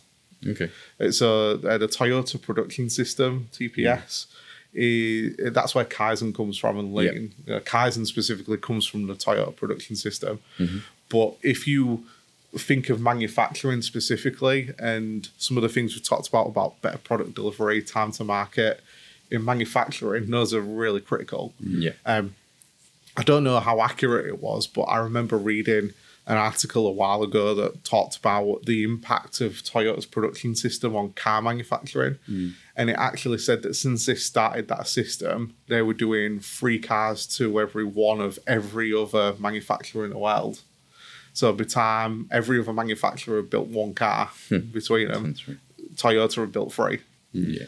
Okay. 0.47 0.69
It's 0.99 1.21
a, 1.21 1.57
the 1.61 1.87
Toyota 1.87 2.41
production 2.41 2.89
system, 2.89 3.49
TPS. 3.51 4.27
Hmm. 4.27 4.35
Is, 4.75 5.53
that's 5.53 5.73
where 5.73 5.85
Kaizen 5.85 6.35
comes 6.35 6.57
from, 6.57 6.77
and 6.77 6.93
Lean. 6.93 7.33
Uh, 7.47 7.59
Kaizen 7.61 8.05
specifically 8.05 8.57
comes 8.57 8.85
from 8.85 9.07
the 9.07 9.15
Toyota 9.15 9.55
production 9.55 9.95
system. 9.95 10.41
But 11.09 11.37
if 11.41 11.65
you 11.67 12.03
think 12.57 12.89
of 12.89 12.99
manufacturing 12.99 13.81
specifically, 13.81 14.71
and 14.77 15.29
some 15.37 15.57
of 15.57 15.63
the 15.63 15.69
things 15.69 15.93
we've 15.93 16.03
talked 16.03 16.27
about 16.27 16.47
about 16.47 16.81
better 16.81 16.97
product 16.97 17.35
delivery, 17.35 17.81
time 17.81 18.11
to 18.13 18.23
market 18.23 18.81
in 19.31 19.43
manufacturing, 19.43 20.29
those 20.29 20.53
are 20.53 20.61
really 20.61 21.01
critical. 21.01 21.53
Yeah. 21.59 21.91
Um, 22.05 22.35
I 23.17 23.23
don't 23.23 23.43
know 23.43 23.59
how 23.59 23.81
accurate 23.81 24.25
it 24.25 24.41
was, 24.41 24.67
but 24.67 24.83
I 24.83 24.97
remember 24.97 25.37
reading 25.37 25.91
an 26.27 26.37
article 26.37 26.87
a 26.87 26.91
while 26.91 27.21
ago 27.21 27.53
that 27.53 27.83
talked 27.83 28.17
about 28.17 28.65
the 28.65 28.83
impact 28.83 29.41
of 29.41 29.61
Toyota's 29.63 30.07
production 30.07 30.55
system 30.55 30.95
on 30.95 31.13
car 31.13 31.41
manufacturing. 31.41 32.17
Mm. 32.27 32.53
And 32.75 32.89
it 32.89 32.95
actually 32.97 33.37
said 33.37 33.61
that 33.61 33.75
since 33.75 34.05
they 34.07 34.15
started 34.15 34.67
that 34.67 34.87
system, 34.87 35.55
they 35.67 35.83
were 35.83 35.93
doing 35.93 36.39
three 36.39 36.79
cars 36.79 37.27
to 37.37 37.59
every 37.59 37.85
one 37.85 38.21
of 38.21 38.39
every 38.47 38.93
other 38.93 39.35
manufacturer 39.37 40.03
in 40.03 40.11
the 40.11 40.17
world. 40.17 40.61
So 41.33 41.51
by 41.51 41.57
the 41.57 41.65
time 41.65 42.27
every 42.31 42.59
other 42.59 42.73
manufacturer 42.73 43.41
built 43.43 43.67
one 43.67 43.93
car 43.93 44.31
hmm. 44.49 44.59
between 44.59 45.09
them, 45.09 45.35
right. 45.47 45.57
Toyota 45.95 46.41
had 46.41 46.51
built 46.51 46.73
three 46.73 47.01
mm, 47.33 47.59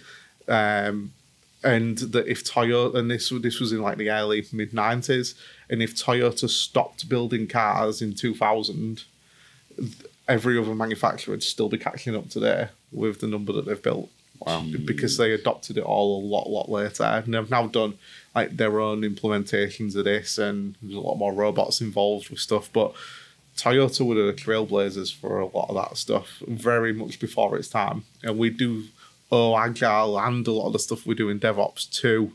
Yeah. 0.47 0.87
um, 0.87 1.13
and 1.63 1.97
that 1.97 2.27
if 2.27 2.43
Toyota 2.43 2.95
and 2.95 3.11
this 3.11 3.29
this 3.41 3.59
was 3.59 3.71
in 3.71 3.81
like 3.81 3.97
the 3.97 4.09
early 4.09 4.45
mid 4.51 4.73
nineties, 4.73 5.35
and 5.69 5.81
if 5.81 5.95
Toyota 5.95 6.49
stopped 6.49 7.09
building 7.09 7.47
cars 7.47 8.01
in 8.01 8.13
two 8.13 8.33
thousand, 8.33 9.03
every 10.27 10.57
other 10.59 10.75
manufacturer 10.75 11.33
would 11.33 11.43
still 11.43 11.69
be 11.69 11.77
catching 11.77 12.15
up 12.15 12.29
today 12.29 12.69
with 12.91 13.19
the 13.19 13.27
number 13.27 13.53
that 13.53 13.65
they've 13.65 13.81
built. 13.81 14.09
Wow. 14.39 14.63
Because 14.85 15.17
they 15.17 15.31
adopted 15.31 15.79
it 15.79 15.83
all 15.83 16.21
a 16.21 16.25
lot, 16.27 16.47
lot 16.47 16.69
later, 16.69 17.03
and 17.03 17.33
they've 17.33 17.49
now 17.49 17.65
done 17.65 17.97
like 18.35 18.55
their 18.55 18.79
own 18.79 19.01
implementations 19.01 19.95
of 19.95 20.05
this, 20.05 20.37
and 20.37 20.75
there's 20.79 20.93
a 20.93 20.99
lot 20.99 21.15
more 21.15 21.33
robots 21.33 21.81
involved 21.81 22.29
with 22.29 22.39
stuff. 22.39 22.69
But 22.71 22.93
Toyota 23.57 24.05
were 24.05 24.13
the 24.13 24.33
trailblazers 24.33 25.11
for 25.11 25.39
a 25.39 25.47
lot 25.47 25.69
of 25.69 25.75
that 25.75 25.97
stuff, 25.97 26.43
very 26.47 26.93
much 26.93 27.19
before 27.19 27.57
its 27.57 27.67
time. 27.67 28.03
And 28.21 28.37
we 28.37 28.51
do 28.51 28.83
owe 29.31 29.57
Agile 29.57 30.19
and 30.19 30.47
a 30.47 30.51
lot 30.51 30.67
of 30.67 30.73
the 30.73 30.79
stuff 30.79 31.07
we 31.07 31.15
do 31.15 31.29
in 31.29 31.39
DevOps 31.39 31.89
to 32.01 32.31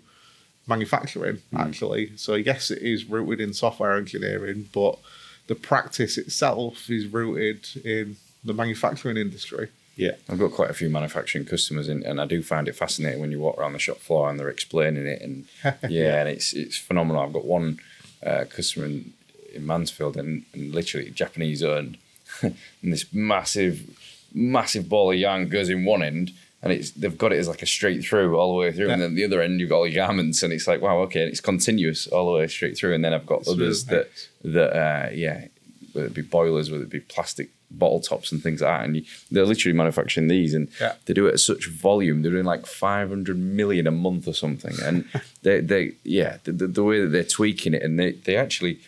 manufacturing, 0.66 1.38
actually. 1.56 2.16
So, 2.16 2.34
yes, 2.34 2.70
it 2.70 2.82
is 2.82 3.04
rooted 3.04 3.40
in 3.40 3.52
software 3.52 3.96
engineering, 3.96 4.68
but 4.72 4.98
the 5.46 5.54
practice 5.54 6.18
itself 6.18 6.88
is 6.88 7.06
rooted 7.06 7.66
in 7.84 8.16
the 8.44 8.54
manufacturing 8.54 9.16
industry. 9.16 9.68
Yeah. 9.96 10.12
I've 10.28 10.38
got 10.38 10.52
quite 10.52 10.70
a 10.70 10.74
few 10.74 10.88
manufacturing 10.88 11.44
customers, 11.44 11.88
in, 11.88 12.02
and 12.04 12.20
I 12.20 12.26
do 12.26 12.42
find 12.42 12.68
it 12.68 12.76
fascinating 12.76 13.20
when 13.20 13.30
you 13.30 13.40
walk 13.40 13.58
around 13.58 13.74
the 13.74 13.78
shop 13.78 13.98
floor 13.98 14.30
and 14.30 14.38
they're 14.38 14.48
explaining 14.48 15.06
it, 15.06 15.20
and 15.20 15.46
yeah, 15.88 16.20
and 16.20 16.28
it's 16.28 16.52
it's 16.52 16.78
phenomenal. 16.78 17.22
I've 17.22 17.32
got 17.32 17.44
one 17.44 17.78
uh, 18.24 18.44
customer 18.48 18.86
in, 18.86 19.12
in 19.54 19.66
Mansfield, 19.66 20.16
and, 20.16 20.44
and 20.54 20.74
literally 20.74 21.10
Japanese 21.10 21.62
owned, 21.62 21.98
and 22.42 22.56
this 22.82 23.12
massive, 23.12 23.90
massive 24.32 24.88
ball 24.88 25.12
of 25.12 25.18
yarn 25.18 25.48
goes 25.48 25.68
in 25.68 25.84
one 25.84 26.02
end. 26.02 26.32
And 26.62 26.72
it's 26.72 26.92
they've 26.92 27.18
got 27.18 27.32
it 27.32 27.38
as 27.38 27.48
like 27.48 27.62
a 27.62 27.66
straight 27.66 28.04
through 28.04 28.36
all 28.38 28.52
the 28.52 28.58
way 28.58 28.70
through, 28.72 28.88
and 28.90 29.00
Yeah. 29.00 29.06
then 29.08 29.14
the 29.16 29.24
other 29.24 29.42
end 29.42 29.58
you've 29.58 29.68
got 29.70 29.78
all 29.78 29.86
your 29.88 30.04
garments, 30.06 30.42
and 30.44 30.52
it's 30.52 30.66
like 30.68 30.80
wow, 30.80 30.98
okay, 31.02 31.22
and 31.22 31.28
it's 31.30 31.40
continuous 31.40 32.06
all 32.06 32.26
the 32.32 32.38
way 32.38 32.46
straight 32.46 32.76
through. 32.78 32.94
And 32.94 33.04
then 33.04 33.12
I've 33.12 33.26
got 33.26 33.40
It's 33.40 33.48
others 33.50 33.86
really 33.90 34.04
that 34.04 34.52
that 34.52 34.76
uh, 34.76 35.10
yeah, 35.12 35.46
whether 35.92 36.06
it 36.06 36.14
be 36.14 36.22
boilers, 36.22 36.70
whether 36.70 36.84
it 36.84 36.90
be 36.90 37.00
plastic 37.00 37.48
bottle 37.74 38.00
tops 38.00 38.30
and 38.30 38.42
things 38.42 38.60
like 38.60 38.78
that, 38.78 38.84
and 38.84 38.96
you, 38.96 39.02
they're 39.30 39.46
literally 39.46 39.76
manufacturing 39.76 40.28
these, 40.28 40.54
and 40.54 40.68
Yeah. 40.80 40.92
they 41.06 41.14
do 41.14 41.26
it 41.26 41.32
at 41.34 41.40
such 41.40 41.68
volume. 41.68 42.22
They're 42.22 42.30
doing 42.30 42.44
like 42.44 42.66
five 42.66 43.08
hundred 43.08 43.38
million 43.38 43.88
a 43.88 43.90
month 43.90 44.28
or 44.28 44.34
something, 44.34 44.74
and 44.84 45.04
they 45.42 45.60
they 45.60 45.92
yeah, 46.04 46.36
the, 46.44 46.52
the, 46.52 46.66
the 46.68 46.84
way 46.84 47.00
that 47.00 47.08
they're 47.08 47.24
tweaking 47.24 47.74
it, 47.74 47.82
and 47.82 47.98
they 47.98 48.12
they 48.12 48.36
actually 48.36 48.78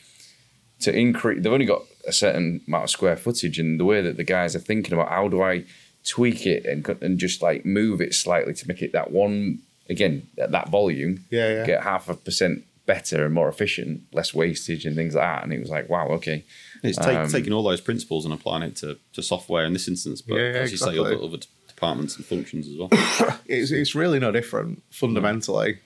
to 0.80 0.96
increase. 0.96 1.42
They've 1.42 1.52
only 1.52 1.66
got 1.66 1.82
a 2.06 2.12
certain 2.12 2.60
amount 2.68 2.84
of 2.84 2.90
square 2.90 3.16
footage, 3.16 3.58
and 3.58 3.80
the 3.80 3.84
way 3.84 4.00
that 4.02 4.16
the 4.16 4.24
guys 4.24 4.54
are 4.54 4.60
thinking 4.60 4.92
about 4.92 5.08
how 5.08 5.26
do 5.28 5.42
I 5.42 5.64
tweak 6.04 6.46
it 6.46 6.64
and 6.66 6.86
and 7.02 7.18
just 7.18 7.42
like 7.42 7.64
move 7.64 8.00
it 8.00 8.14
slightly 8.14 8.52
to 8.54 8.68
make 8.68 8.82
it 8.82 8.92
that 8.92 9.10
one 9.10 9.60
again 9.90 10.26
at 10.38 10.50
that 10.52 10.68
volume, 10.68 11.24
Yeah, 11.30 11.48
yeah. 11.52 11.66
get 11.66 11.82
half 11.82 12.08
a 12.08 12.14
percent 12.14 12.64
better 12.86 13.24
and 13.24 13.32
more 13.34 13.48
efficient, 13.48 14.02
less 14.12 14.34
wastage 14.34 14.84
and 14.84 14.94
things 14.94 15.14
like 15.14 15.24
that. 15.24 15.42
And 15.42 15.52
it 15.52 15.60
was 15.60 15.70
like, 15.70 15.88
wow, 15.88 16.08
okay, 16.08 16.44
It's 16.82 16.98
take, 16.98 17.16
Um, 17.16 17.28
taking 17.30 17.52
all 17.54 17.62
those 17.62 17.80
principles 17.80 18.24
and 18.26 18.34
applying 18.34 18.62
it 18.62 18.76
to, 18.76 18.98
to 19.14 19.22
software 19.22 19.64
in 19.64 19.72
this 19.72 19.88
instance, 19.88 20.20
but 20.20 20.34
Yeah, 20.36 20.52
yeah, 20.52 20.58
as 20.58 20.70
you 20.70 20.76
say, 20.76 20.90
exactly. 20.90 21.14
other, 21.14 21.24
other 21.24 21.38
departments 21.66 22.16
and 22.16 22.24
functions 22.26 22.68
as 22.68 22.76
well. 22.76 22.90
it's 23.46 23.70
it's 23.70 23.94
really 23.94 24.18
no 24.18 24.30
different 24.30 24.82
fundamentally. 24.90 25.78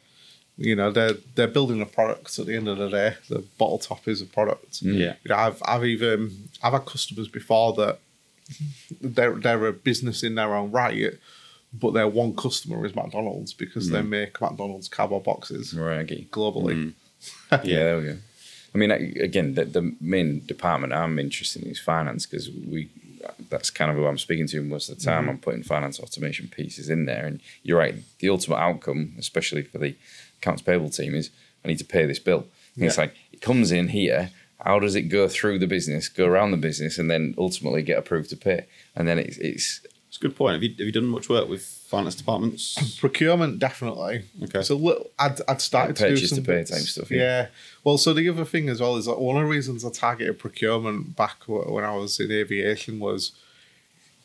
You 0.56 0.74
know, 0.74 0.90
they're 0.90 1.14
they're 1.36 1.46
building 1.46 1.80
a 1.80 1.86
product 1.86 2.36
at 2.38 2.46
the 2.46 2.56
end 2.56 2.66
of 2.68 2.78
the 2.78 2.88
day. 2.88 3.14
The 3.28 3.44
bottle 3.58 3.78
top 3.78 4.08
is 4.08 4.20
a 4.20 4.26
product. 4.26 4.82
Yeah. 4.82 5.14
You 5.22 5.28
know, 5.28 5.36
I've 5.36 5.62
I've 5.64 5.84
even 5.84 6.48
I've 6.64 6.72
had 6.72 6.84
customers 6.84 7.28
before 7.28 7.72
that 7.74 8.00
they're 9.01 9.34
they're 9.34 9.66
a 9.66 9.72
business 9.72 10.22
in 10.22 10.34
their 10.34 10.55
own 10.55 10.70
right, 10.70 11.12
but 11.72 11.92
their 11.92 12.09
one 12.09 12.34
customer 12.34 12.84
is 12.86 12.94
McDonald's 12.94 13.53
because 13.53 13.90
they 13.90 14.01
mm. 14.01 14.09
make 14.09 14.40
McDonald's 14.40 14.88
cardboard 14.88 15.24
boxes 15.24 15.74
right, 15.74 15.99
I 15.99 16.03
get 16.03 16.18
you. 16.18 16.26
globally. 16.26 16.74
Mm. 16.74 16.94
Yeah, 17.64 17.78
there 17.84 17.99
we 17.99 18.05
go. 18.05 18.16
I 18.74 18.78
mean, 18.78 18.90
again, 18.90 19.55
the, 19.55 19.64
the 19.64 19.96
main 20.01 20.44
department 20.46 20.92
I'm 20.92 21.18
interested 21.18 21.62
in 21.62 21.70
is 21.70 21.80
finance 21.80 22.26
because 22.26 22.51
we 22.51 22.90
that's 23.51 23.70
kind 23.70 23.90
of 23.90 23.96
who 23.96 24.07
I'm 24.07 24.18
speaking 24.18 24.46
to 24.49 24.62
most 24.62 24.88
of 24.88 24.99
the 24.99 25.05
time. 25.05 25.22
Mm-hmm. 25.22 25.30
I'm 25.30 25.38
putting 25.38 25.62
finance 25.62 25.99
automation 25.99 26.49
pieces 26.49 26.88
in 26.88 27.07
there, 27.07 27.26
and 27.26 27.40
you're 27.62 27.78
right. 27.78 27.96
The 28.20 28.28
ultimate 28.28 28.57
outcome, 28.57 29.14
especially 29.18 29.62
for 29.62 29.78
the 29.78 29.96
accounts 30.40 30.62
payable 30.62 30.90
team, 30.90 31.14
is 31.14 31.30
I 31.64 31.68
need 31.68 31.78
to 31.78 31.84
pay 31.84 32.07
this 32.07 32.18
bill. 32.18 32.46
And 32.76 32.84
It's 32.84 32.99
like 32.99 33.14
it 33.32 33.40
comes 33.40 33.72
in 33.72 33.88
here. 33.88 34.30
How 34.61 34.78
does 34.80 34.94
it 34.96 35.02
go 35.02 35.28
through 35.28 35.59
the 35.61 35.66
business, 35.66 36.09
go 36.09 36.26
around 36.26 36.50
the 36.50 36.56
business, 36.56 36.98
and 36.98 37.11
then 37.11 37.34
ultimately 37.38 37.82
get 37.82 37.98
approved 37.98 38.30
to 38.30 38.36
pay? 38.36 38.66
And 38.96 39.06
then 39.06 39.18
it's, 39.18 39.36
it's 39.38 39.80
It's 40.09 40.16
a 40.16 40.20
good 40.20 40.34
point. 40.36 40.54
Have 40.54 40.62
you, 40.62 40.70
have 40.70 40.80
you 40.80 40.92
done 40.92 41.04
much 41.06 41.28
work 41.28 41.48
with 41.48 41.62
finance 41.62 42.16
departments? 42.16 42.98
Procurement 43.00 43.59
definitely. 43.61 44.24
Okay. 44.44 44.62
So 44.62 44.74
little, 44.76 45.11
I'd 45.18 45.40
I'd 45.48 45.61
started 45.61 45.90
Like 45.90 45.96
to 45.96 46.09
do 46.09 46.14
purchase 46.14 46.28
to 46.30 46.34
some 46.36 46.44
pay 46.44 46.52
bits. 46.59 46.70
type 46.70 46.80
stuff, 46.80 47.11
Yeah. 47.11 47.18
yeah. 47.18 47.46
Well, 47.84 47.98
so 47.98 48.12
the 48.12 48.28
other 48.28 48.44
thing 48.44 48.68
as 48.68 48.80
well 48.80 48.96
is 48.96 49.04
that 49.06 49.20
one 49.20 49.36
of 49.36 49.42
the 49.42 49.48
reasons 49.48 49.84
I 49.84 49.90
targeted 49.90 50.38
procurement 50.38 51.14
back 51.16 51.36
when 51.46 51.84
I 51.84 51.94
was 51.94 52.18
in 52.20 52.30
aviation 52.32 52.98
was 52.98 53.32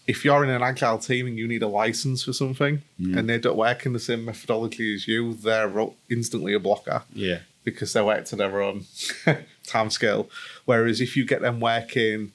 if 0.07 0.25
you're 0.25 0.43
in 0.43 0.49
an 0.49 0.61
agile 0.61 0.97
team 0.97 1.27
and 1.27 1.37
you 1.37 1.47
need 1.47 1.63
a 1.63 1.67
license 1.67 2.23
for 2.23 2.33
something 2.33 2.81
mm. 2.99 3.17
and 3.17 3.29
they 3.29 3.37
don't 3.37 3.55
work 3.55 3.85
in 3.85 3.93
the 3.93 3.99
same 3.99 4.25
methodology 4.25 4.93
as 4.95 5.07
you, 5.07 5.33
they're 5.33 5.71
instantly 6.09 6.53
a 6.53 6.59
blocker 6.59 7.03
Yeah. 7.13 7.39
because 7.63 7.93
they 7.93 8.01
work 8.01 8.25
to 8.25 8.35
their 8.35 8.61
own 8.61 8.83
time 9.65 9.89
scale. 9.89 10.29
Whereas 10.65 11.01
if 11.01 11.15
you 11.15 11.25
get 11.25 11.41
them 11.41 11.59
working 11.59 12.31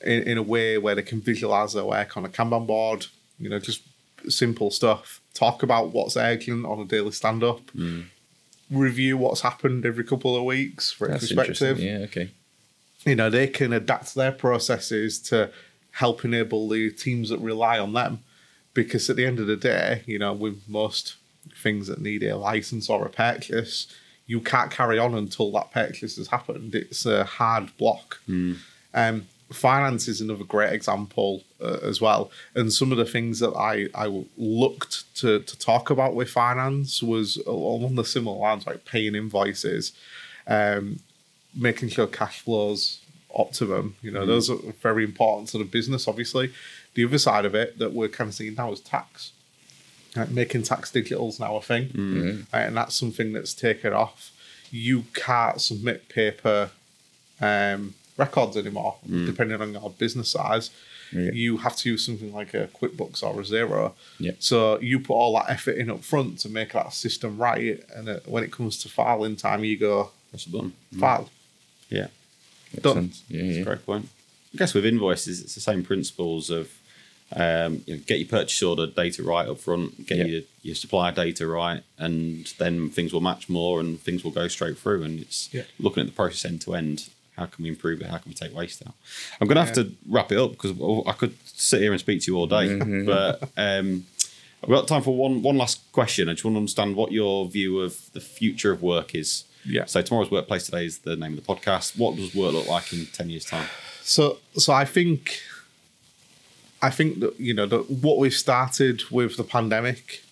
in, 0.00 0.22
in 0.22 0.38
a 0.38 0.42
way 0.42 0.78
where 0.78 0.94
they 0.94 1.02
can 1.02 1.20
visualize 1.20 1.72
their 1.72 1.84
work 1.84 2.16
on 2.16 2.24
a 2.24 2.28
Kanban 2.28 2.66
board, 2.66 3.06
you 3.38 3.48
know, 3.48 3.58
just 3.58 3.82
simple 4.28 4.70
stuff, 4.70 5.20
talk 5.34 5.62
about 5.62 5.92
what's 5.92 6.16
urgent 6.16 6.64
on 6.66 6.80
a 6.80 6.84
daily 6.84 7.12
stand 7.12 7.42
up, 7.42 7.70
hmm. 7.70 8.02
review 8.70 9.16
what's 9.16 9.42
happened 9.42 9.84
every 9.84 10.04
couple 10.04 10.36
of 10.36 10.44
weeks 10.44 10.90
for 10.90 11.08
that's 11.08 11.32
perspective. 11.32 11.78
Yeah, 11.78 11.98
okay. 11.98 12.30
You 13.04 13.16
know, 13.16 13.28
they 13.28 13.48
can 13.48 13.72
adapt 13.72 14.14
their 14.14 14.32
processes 14.32 15.20
to 15.22 15.50
help 15.92 16.24
enable 16.24 16.68
the 16.68 16.90
teams 16.90 17.28
that 17.28 17.38
rely 17.38 17.78
on 17.78 17.92
them. 17.92 18.20
Because 18.72 19.08
at 19.08 19.14
the 19.14 19.24
end 19.24 19.38
of 19.38 19.46
the 19.46 19.56
day, 19.56 20.02
you 20.04 20.18
know, 20.18 20.32
with 20.32 20.68
most 20.68 21.14
things 21.62 21.86
that 21.86 22.00
need 22.00 22.24
a 22.24 22.36
license 22.36 22.90
or 22.90 23.04
a 23.04 23.10
purchase, 23.10 23.86
you 24.26 24.40
can't 24.40 24.70
carry 24.70 24.98
on 24.98 25.14
until 25.14 25.52
that 25.52 25.70
purchase 25.70 26.16
has 26.16 26.28
happened. 26.28 26.74
It's 26.74 27.04
a 27.06 27.24
hard 27.24 27.76
block. 27.76 28.20
Um, 28.94 29.26
finance 29.52 30.08
is 30.08 30.20
another 30.20 30.44
great 30.44 30.72
example 30.72 31.42
uh, 31.60 31.78
as 31.82 32.00
well. 32.00 32.30
And 32.54 32.72
some 32.72 32.90
of 32.92 32.98
the 32.98 33.04
things 33.04 33.40
that 33.40 33.52
I, 33.52 33.88
I 33.94 34.24
looked 34.36 35.14
to, 35.16 35.40
to 35.40 35.58
talk 35.58 35.90
about 35.90 36.14
with 36.14 36.30
finance 36.30 37.02
was 37.02 37.36
along 37.46 37.94
the 37.94 38.04
similar 38.04 38.38
lines, 38.38 38.66
like 38.66 38.84
paying 38.84 39.14
invoices, 39.14 39.92
um, 40.46 41.00
making 41.54 41.90
sure 41.90 42.06
cash 42.06 42.40
flows 42.40 43.00
optimum. 43.34 43.96
You 44.02 44.10
know, 44.10 44.22
mm 44.22 44.26
those 44.26 44.50
are 44.50 44.56
very 44.82 45.04
important 45.04 45.48
to 45.50 45.58
the 45.58 45.64
business, 45.64 46.08
obviously. 46.08 46.52
The 46.94 47.04
other 47.04 47.18
side 47.18 47.44
of 47.44 47.54
it 47.54 47.78
that 47.78 47.92
we're 47.92 48.08
kind 48.08 48.28
of 48.28 48.34
seeing 48.34 48.54
now 48.54 48.72
is 48.72 48.80
tax. 48.80 49.32
Like 50.16 50.30
making 50.30 50.62
tax 50.62 50.92
digital 50.92 51.28
is 51.28 51.40
now 51.40 51.56
a 51.56 51.60
thing, 51.62 51.88
mm-hmm. 51.88 52.42
right, 52.52 52.62
and 52.62 52.76
that's 52.76 52.94
something 52.94 53.32
that's 53.32 53.52
taken 53.52 53.92
off. 53.92 54.30
You 54.70 55.04
can't 55.12 55.60
submit 55.60 56.08
paper 56.08 56.70
um, 57.40 57.94
records 58.16 58.56
anymore, 58.56 58.96
mm. 59.08 59.26
depending 59.26 59.60
on 59.60 59.72
your 59.72 59.90
business 59.90 60.30
size. 60.30 60.70
Yeah. 61.12 61.30
You 61.32 61.58
have 61.58 61.76
to 61.76 61.90
use 61.90 62.06
something 62.06 62.32
like 62.32 62.54
a 62.54 62.68
QuickBooks 62.68 63.22
or 63.22 63.40
a 63.40 63.44
Xero. 63.44 63.92
Yeah. 64.18 64.32
So 64.38 64.80
you 64.80 64.98
put 65.00 65.14
all 65.14 65.34
that 65.34 65.50
effort 65.50 65.76
in 65.76 65.90
up 65.90 66.02
front 66.02 66.38
to 66.40 66.48
make 66.48 66.72
that 66.72 66.92
system 66.92 67.36
right, 67.36 67.84
and 67.94 68.08
it, 68.08 68.22
when 68.26 68.44
it 68.44 68.52
comes 68.52 68.78
to 68.82 68.88
filing 68.88 69.36
time, 69.36 69.64
you 69.64 69.76
go 69.76 70.10
press 70.30 70.46
a 70.46 70.50
button, 70.50 70.74
file. 70.98 71.28
Yeah, 71.88 72.08
done. 72.80 73.12
Yeah, 73.28 73.42
yeah. 73.42 73.62
Great 73.64 73.84
point. 73.84 74.08
I 74.54 74.58
guess 74.58 74.74
with 74.74 74.86
invoices, 74.86 75.40
it's 75.40 75.54
the 75.54 75.60
same 75.60 75.82
principles 75.82 76.50
of 76.50 76.70
um, 77.32 77.82
you 77.86 77.96
know, 77.96 78.02
get 78.06 78.18
your 78.18 78.28
purchase 78.28 78.62
order 78.62 78.86
data 78.86 79.22
right 79.22 79.48
up 79.48 79.58
front, 79.58 80.06
get 80.06 80.26
your, 80.26 80.42
your 80.62 80.74
supplier 80.74 81.12
data 81.12 81.46
right, 81.46 81.82
and 81.98 82.52
then 82.58 82.90
things 82.90 83.12
will 83.12 83.20
match 83.20 83.48
more 83.48 83.80
and 83.80 84.00
things 84.00 84.22
will 84.22 84.30
go 84.30 84.48
straight 84.48 84.78
through. 84.78 85.02
And 85.02 85.20
it's 85.20 85.54
looking 85.78 86.02
at 86.02 86.06
the 86.06 86.12
process 86.12 86.44
end 86.44 86.60
to 86.62 86.74
end 86.74 87.08
how 87.36 87.46
can 87.46 87.64
we 87.64 87.68
improve 87.68 88.00
it? 88.00 88.06
How 88.06 88.18
can 88.18 88.30
we 88.30 88.34
take 88.34 88.54
waste 88.54 88.82
out? 88.86 88.94
I'm 89.40 89.48
going 89.48 89.56
to 89.56 89.64
have 89.64 89.76
yeah. 89.76 89.84
to 89.84 89.92
wrap 90.08 90.30
it 90.30 90.38
up 90.38 90.52
because 90.52 90.72
I 91.06 91.12
could 91.12 91.36
sit 91.44 91.80
here 91.80 91.90
and 91.90 92.00
speak 92.00 92.22
to 92.22 92.32
you 92.32 92.38
all 92.38 92.46
day, 92.46 92.68
mm-hmm. 92.68 93.06
but 93.06 93.42
um, 93.56 94.06
I've 94.62 94.68
got 94.68 94.88
time 94.88 95.02
for 95.02 95.16
one 95.16 95.42
one 95.42 95.58
last 95.58 95.80
question. 95.92 96.28
I 96.28 96.32
just 96.32 96.44
want 96.44 96.54
to 96.54 96.58
understand 96.58 96.96
what 96.96 97.12
your 97.12 97.46
view 97.48 97.80
of 97.80 98.12
the 98.12 98.20
future 98.20 98.72
of 98.72 98.82
work 98.82 99.14
is. 99.14 99.44
Yeah. 99.64 99.86
So 99.86 100.00
tomorrow's 100.02 100.30
workplace 100.30 100.66
today 100.66 100.86
is 100.86 100.98
the 100.98 101.16
name 101.16 101.36
of 101.36 101.44
the 101.44 101.54
podcast. 101.54 101.98
What 101.98 102.16
does 102.16 102.34
work 102.34 102.52
look 102.52 102.68
like 102.68 102.92
in 102.92 103.06
ten 103.06 103.30
years' 103.30 103.46
time? 103.46 103.66
So, 104.02 104.38
so 104.56 104.72
I 104.72 104.84
think, 104.84 105.40
I 106.84 106.90
think 106.90 107.20
that 107.20 107.40
you 107.40 107.54
know 107.54 107.64
that 107.64 107.90
what 107.90 108.18
we've 108.18 108.34
started 108.34 109.10
with 109.10 109.38
the 109.38 109.44
pandemic 109.44 110.22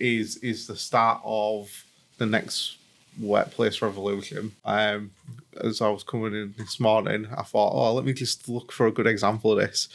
is 0.00 0.36
is 0.38 0.66
the 0.66 0.76
start 0.76 1.20
of 1.22 1.84
the 2.16 2.24
next 2.24 2.78
workplace 3.20 3.82
revolution. 3.82 4.52
Um, 4.64 5.10
as 5.60 5.82
I 5.82 5.90
was 5.90 6.04
coming 6.04 6.34
in 6.34 6.54
this 6.56 6.80
morning, 6.80 7.26
I 7.36 7.42
thought, 7.42 7.72
oh, 7.74 7.92
let 7.92 8.06
me 8.06 8.14
just 8.14 8.48
look 8.48 8.72
for 8.72 8.86
a 8.86 8.92
good 8.92 9.06
example 9.06 9.52
of 9.52 9.58
this. 9.58 9.88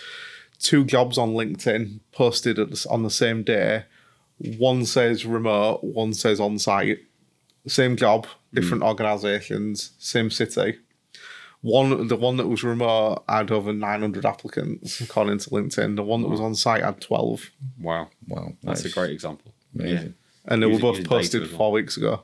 Two 0.60 0.86
jobs 0.86 1.18
on 1.18 1.34
LinkedIn 1.34 2.00
posted 2.12 2.58
the, 2.58 2.88
on 2.92 3.02
the 3.02 3.10
same 3.10 3.42
day. 3.42 3.86
One 4.38 4.86
says 4.86 5.26
remote, 5.26 5.84
one 5.84 6.14
says 6.14 6.40
on 6.40 6.60
site. 6.60 7.00
Same 7.66 7.96
job, 7.96 8.28
different 8.54 8.84
mm. 8.84 8.88
organisations, 8.88 9.94
same 9.98 10.30
city. 10.30 10.78
One, 11.64 12.10
the 12.10 12.18
one 12.18 12.36
that 12.38 12.48
was 12.48 12.62
remote 12.62 13.24
had 13.28 13.50
over 13.50 13.72
900 13.72 14.26
applicants, 14.26 15.00
according 15.00 15.38
to 15.40 15.50
LinkedIn. 15.50 15.96
The 15.96 16.04
one 16.04 16.22
that 16.22 16.28
was 16.28 16.42
on 16.42 16.56
site 16.56 16.84
had 16.84 17.00
12. 17.00 17.50
Wow. 17.80 18.10
Wow. 18.28 18.52
That's 18.64 18.84
nice. 18.84 18.92
a 18.92 18.94
great 18.94 19.12
example. 19.12 19.54
Yeah. 19.74 20.08
And 20.46 20.62
they 20.62 20.68
were 20.68 20.78
both 20.78 21.06
posted 21.06 21.50
four 21.50 21.72
weeks 21.72 21.96
ago. 21.96 22.24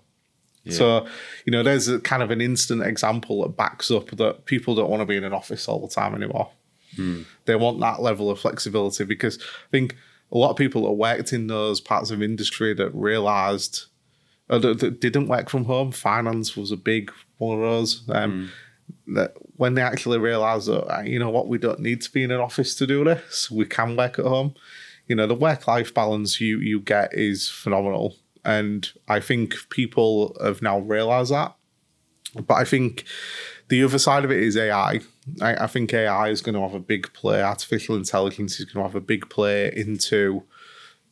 Yeah. 0.65 0.73
So, 0.73 1.07
you 1.45 1.51
know, 1.51 1.63
there's 1.63 1.87
a 1.87 2.01
kind 2.01 2.21
of 2.21 2.31
an 2.31 2.41
instant 2.41 2.83
example 2.83 3.41
that 3.43 3.55
backs 3.55 3.89
up 3.89 4.09
that 4.11 4.43
people 4.43 4.75
don't 4.75 4.89
want 4.89 4.99
to 4.99 5.05
be 5.05 5.15
in 5.15 5.23
an 5.23 5.31
office 5.31 5.69
all 5.69 5.79
the 5.79 5.87
time 5.87 6.13
anymore. 6.13 6.49
Hmm. 6.97 7.21
They 7.45 7.55
want 7.55 7.79
that 7.79 8.01
level 8.01 8.29
of 8.29 8.39
flexibility 8.39 9.05
because 9.05 9.39
I 9.39 9.71
think 9.71 9.95
a 10.33 10.37
lot 10.37 10.49
of 10.49 10.57
people 10.57 10.83
that 10.83 10.91
worked 10.91 11.31
in 11.31 11.47
those 11.47 11.79
parts 11.79 12.11
of 12.11 12.21
industry 12.21 12.73
that 12.73 12.93
realized 12.93 13.85
uh, 14.49 14.59
that, 14.59 14.79
that 14.79 14.99
didn't 14.99 15.29
work 15.29 15.49
from 15.49 15.63
home. 15.63 15.93
Finance 15.93 16.57
was 16.57 16.73
a 16.73 16.77
big 16.77 17.09
one 17.37 17.55
of 17.55 17.61
those. 17.61 18.03
Um, 18.09 18.31
mm. 18.31 18.49
That 19.07 19.33
when 19.55 19.73
they 19.73 19.81
actually 19.81 20.19
realize 20.19 20.67
that, 20.67 20.83
uh, 20.85 21.01
you 21.01 21.19
know 21.19 21.29
what, 21.29 21.47
we 21.47 21.57
don't 21.57 21.79
need 21.79 22.01
to 22.01 22.11
be 22.11 22.23
in 22.23 22.31
an 22.31 22.39
office 22.39 22.75
to 22.75 22.87
do 22.87 23.03
this, 23.03 23.49
we 23.49 23.65
can 23.65 23.95
work 23.95 24.19
at 24.19 24.25
home. 24.25 24.53
You 25.07 25.15
know, 25.15 25.27
the 25.27 25.35
work 25.35 25.67
life 25.67 25.93
balance 25.93 26.39
you, 26.39 26.59
you 26.59 26.79
get 26.79 27.13
is 27.13 27.49
phenomenal. 27.49 28.15
And 28.45 28.89
I 29.07 29.19
think 29.19 29.55
people 29.69 30.37
have 30.41 30.61
now 30.61 30.79
realized 30.79 31.31
that. 31.31 31.55
But 32.35 32.55
I 32.55 32.63
think 32.63 33.05
the 33.69 33.83
other 33.83 33.99
side 33.99 34.23
of 34.23 34.31
it 34.31 34.41
is 34.41 34.55
AI. 34.55 34.99
I, 35.41 35.63
I 35.63 35.67
think 35.67 35.93
AI 35.93 36.29
is 36.29 36.41
going 36.41 36.55
to 36.55 36.61
have 36.61 36.73
a 36.73 36.79
big 36.79 37.11
play. 37.13 37.41
Artificial 37.41 37.95
intelligence 37.95 38.59
is 38.59 38.65
going 38.65 38.83
to 38.83 38.87
have 38.87 38.95
a 38.95 39.05
big 39.05 39.29
play 39.29 39.71
into 39.75 40.43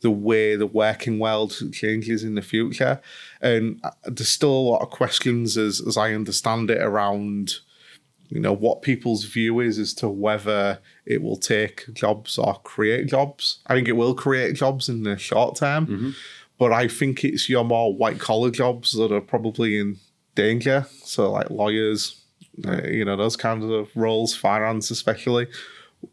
the 0.00 0.10
way 0.10 0.54
the 0.54 0.66
working 0.66 1.18
world 1.18 1.54
changes 1.72 2.22
in 2.22 2.34
the 2.34 2.42
future. 2.42 3.00
And 3.40 3.80
uh, 3.82 3.90
there's 4.04 4.28
still 4.28 4.50
a 4.50 4.68
lot 4.70 4.82
of 4.82 4.90
questions, 4.90 5.56
as, 5.56 5.80
as 5.86 5.96
I 5.96 6.12
understand 6.14 6.70
it, 6.70 6.80
around 6.80 7.56
you 8.28 8.40
know 8.40 8.52
what 8.52 8.82
people's 8.82 9.24
view 9.24 9.60
is 9.60 9.78
as 9.78 9.94
to 9.94 10.08
whether 10.08 10.78
it 11.06 11.22
will 11.22 11.36
take 11.36 11.92
jobs 11.94 12.38
or 12.38 12.60
create 12.62 13.06
jobs. 13.06 13.60
I 13.66 13.74
think 13.74 13.88
it 13.88 13.96
will 13.96 14.14
create 14.14 14.54
jobs 14.54 14.88
in 14.88 15.02
the 15.02 15.16
short 15.16 15.56
term. 15.56 15.86
Mm-hmm. 15.86 16.10
But 16.58 16.72
I 16.72 16.88
think 16.88 17.24
it's 17.24 17.48
your 17.48 17.64
more 17.64 17.94
white 17.94 18.18
collar 18.18 18.50
jobs 18.50 18.92
that 18.92 19.12
are 19.12 19.20
probably 19.20 19.78
in 19.78 19.98
danger. 20.34 20.86
So 21.04 21.30
like 21.30 21.50
lawyers, 21.50 22.20
uh, 22.66 22.82
you 22.82 23.04
know, 23.04 23.16
those 23.16 23.36
kinds 23.36 23.64
of 23.64 23.88
roles, 23.94 24.34
finance 24.34 24.90
especially. 24.90 25.46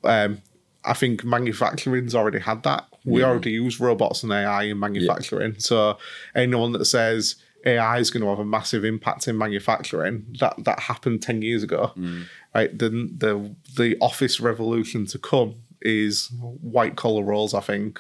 Um, 0.04 0.42
I 0.84 0.94
think 0.94 1.24
manufacturing's 1.24 2.14
already 2.14 2.40
had 2.40 2.64
that. 2.64 2.86
We 3.06 3.22
yeah. 3.22 3.28
already 3.28 3.52
use 3.52 3.80
robots 3.80 4.24
and 4.24 4.32
AI 4.32 4.64
in 4.64 4.80
manufacturing. 4.80 5.54
Yeah. 5.54 5.60
So 5.60 5.98
anyone 6.36 6.72
that 6.74 6.86
says 6.86 7.36
AI 7.66 7.98
is 7.98 8.12
going 8.12 8.24
to 8.24 8.30
have 8.30 8.40
a 8.40 8.46
massive 8.46 8.86
impact 8.86 9.28
in 9.28 9.38
manufacturing, 9.38 10.26
that 10.40 10.56
that 10.64 10.80
happened 10.80 11.22
ten 11.22 11.42
years 11.42 11.64
ago. 11.64 11.92
Mm. 11.98 12.26
Right. 12.54 12.78
The 12.78 12.90
the 12.90 13.56
the 13.76 13.98
office 14.00 14.40
revolution 14.40 15.06
to 15.08 15.20
come 15.20 15.56
is 15.82 16.32
white 16.62 16.96
collar 16.96 17.24
roles, 17.24 17.54
I 17.54 17.62
think, 17.62 18.00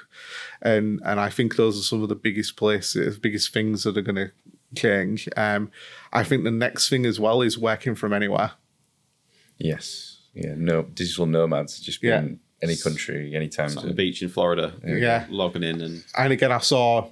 and 0.61 0.99
and 1.05 1.20
I 1.20 1.30
think 1.30 1.55
those 1.55 1.80
are 1.80 1.84
some 1.84 2.03
of 2.03 2.09
the 2.09 2.16
biggest 2.16 2.57
places, 2.57 3.18
biggest 3.18 3.53
things 3.53 3.84
that 3.84 3.97
are 3.97 4.01
going 4.01 4.16
to 4.16 4.32
change. 4.76 5.30
Um, 5.38 5.72
I 6.11 6.24
think 6.24 6.43
the 6.43 6.51
next 6.51 6.89
thing 6.89 7.05
as 7.05 7.20
well 7.20 7.41
is 7.41 7.57
working 7.57 7.95
from 7.95 8.11
anywhere. 8.11 8.51
Yes, 9.57 10.22
yeah, 10.34 10.55
no 10.57 10.84
digital 10.84 11.28
nomads, 11.28 11.80
just 11.80 12.01
being 12.01 12.11
yeah. 12.11 12.36
any 12.61 12.76
country, 12.76 13.36
anytime. 13.36 13.78
on 13.78 13.88
the 13.88 13.93
beach 13.93 14.22
in 14.22 14.30
Florida, 14.30 14.74
yeah, 14.84 15.26
logging 15.30 15.63
in 15.63 15.82
and 15.82 16.03
and 16.18 16.34
again, 16.34 16.51
I 16.51 16.59
saw. 16.59 17.09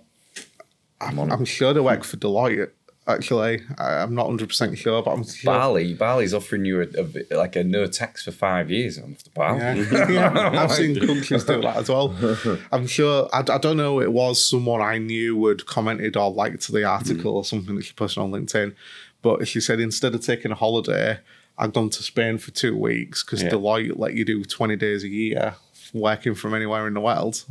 I'm, 1.04 1.20
I'm 1.20 1.46
sure 1.46 1.74
they 1.74 1.80
work 1.80 2.04
for 2.04 2.18
Deloitte 2.18 2.72
actually. 3.08 3.62
I'm 3.78 4.16
not 4.16 4.28
100% 4.28 4.78
sure, 4.78 5.04
but 5.04 5.12
I'm 5.12 5.24
sure. 5.24 5.54
Bali, 5.54 5.94
Bali's 5.94 6.34
offering 6.34 6.66
you 6.66 6.82
a, 6.82 6.88
a, 6.98 7.38
like 7.38 7.56
a 7.56 7.64
no 7.64 7.88
tax 7.88 8.24
for 8.24 8.32
five 8.32 8.72
years 8.72 8.98
on 8.98 9.18
the 9.24 9.30
Bali. 9.32 9.60
Yeah. 9.60 10.10
yeah. 10.34 10.64
I've 10.64 10.72
seen 10.72 11.00
countries 11.08 11.44
do 11.44 11.62
that 11.62 11.78
as 11.78 11.90
well. 11.90 12.16
I'm 12.72 12.88
sure, 12.88 13.30
I, 13.34 13.40
I 13.40 13.58
don't 13.58 13.78
know, 13.78 14.02
it 14.02 14.12
was 14.12 14.44
someone 14.50 14.82
I 14.82 14.98
knew 14.98 15.46
had 15.48 15.66
commented 15.66 16.16
or 16.16 16.32
liked 16.32 16.72
the 16.72 16.84
article 16.84 17.34
mm. 17.34 17.36
or 17.36 17.46
something 17.46 17.76
that 17.76 17.84
she 17.84 17.94
posted 17.94 18.24
on 18.24 18.32
LinkedIn. 18.32 18.76
But 19.22 19.48
she 19.48 19.62
said 19.62 19.80
instead 19.80 20.16
of 20.16 20.22
taking 20.22 20.52
a 20.52 20.56
holiday, 20.56 21.20
I've 21.58 21.74
gone 21.74 21.90
to 21.92 22.04
Spain 22.04 22.38
for 22.38 22.52
two 22.52 22.78
weeks 22.78 23.24
because 23.24 23.44
yeah. 23.44 23.50
Deloitte 23.50 23.98
let 23.98 24.14
you 24.14 24.26
do 24.26 24.44
20 24.44 24.76
days 24.76 25.04
a 25.04 25.08
year 25.10 25.56
working 25.94 26.36
from 26.36 26.54
anywhere 26.54 26.88
in 26.88 26.94
the 26.94 27.00
world. 27.00 27.46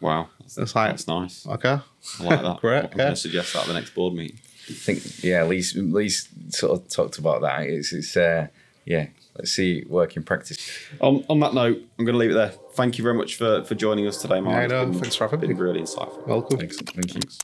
Wow. 0.00 0.28
That's, 0.56 0.74
like, 0.74 0.90
that's 0.90 1.06
nice. 1.06 1.46
Okay. 1.46 1.78
I 2.20 2.22
like 2.22 2.42
that. 2.42 2.56
Great. 2.60 2.78
I'm 2.78 2.90
yeah. 2.90 2.96
going 2.96 3.10
to 3.10 3.16
suggest 3.16 3.52
that 3.52 3.62
at 3.62 3.68
the 3.68 3.74
next 3.74 3.94
board 3.94 4.14
meeting. 4.14 4.38
I 4.68 4.72
think 4.72 5.24
yeah, 5.24 5.40
at 5.40 5.48
least 5.48 5.76
at 5.76 5.84
least 5.84 6.28
sort 6.52 6.72
of 6.72 6.88
talked 6.88 7.18
about 7.18 7.40
that. 7.40 7.62
It's 7.62 7.92
it's 7.92 8.16
uh, 8.16 8.48
yeah. 8.84 9.06
Let's 9.36 9.52
see 9.52 9.84
work 9.88 10.16
in 10.16 10.24
practice. 10.24 10.58
On, 11.00 11.24
on 11.30 11.38
that 11.40 11.54
note, 11.54 11.80
I'm 11.98 12.04
going 12.04 12.14
to 12.14 12.18
leave 12.18 12.32
it 12.32 12.34
there. 12.34 12.52
Thank 12.72 12.98
you 12.98 13.04
very 13.04 13.14
much 13.14 13.36
for, 13.36 13.62
for 13.62 13.76
joining 13.76 14.06
us 14.08 14.20
today, 14.20 14.40
Mark. 14.40 14.56
I 14.56 14.66
know. 14.66 14.92
Thanks 14.92 15.14
for 15.14 15.28
having 15.28 15.40
me. 15.40 15.54
Been 15.54 15.58
really 15.58 15.80
insightful. 15.80 16.26
Welcome. 16.26 16.60
Excellent. 16.60 16.90
Thank 16.90 17.14
you. 17.14 17.20
Thanks. 17.20 17.38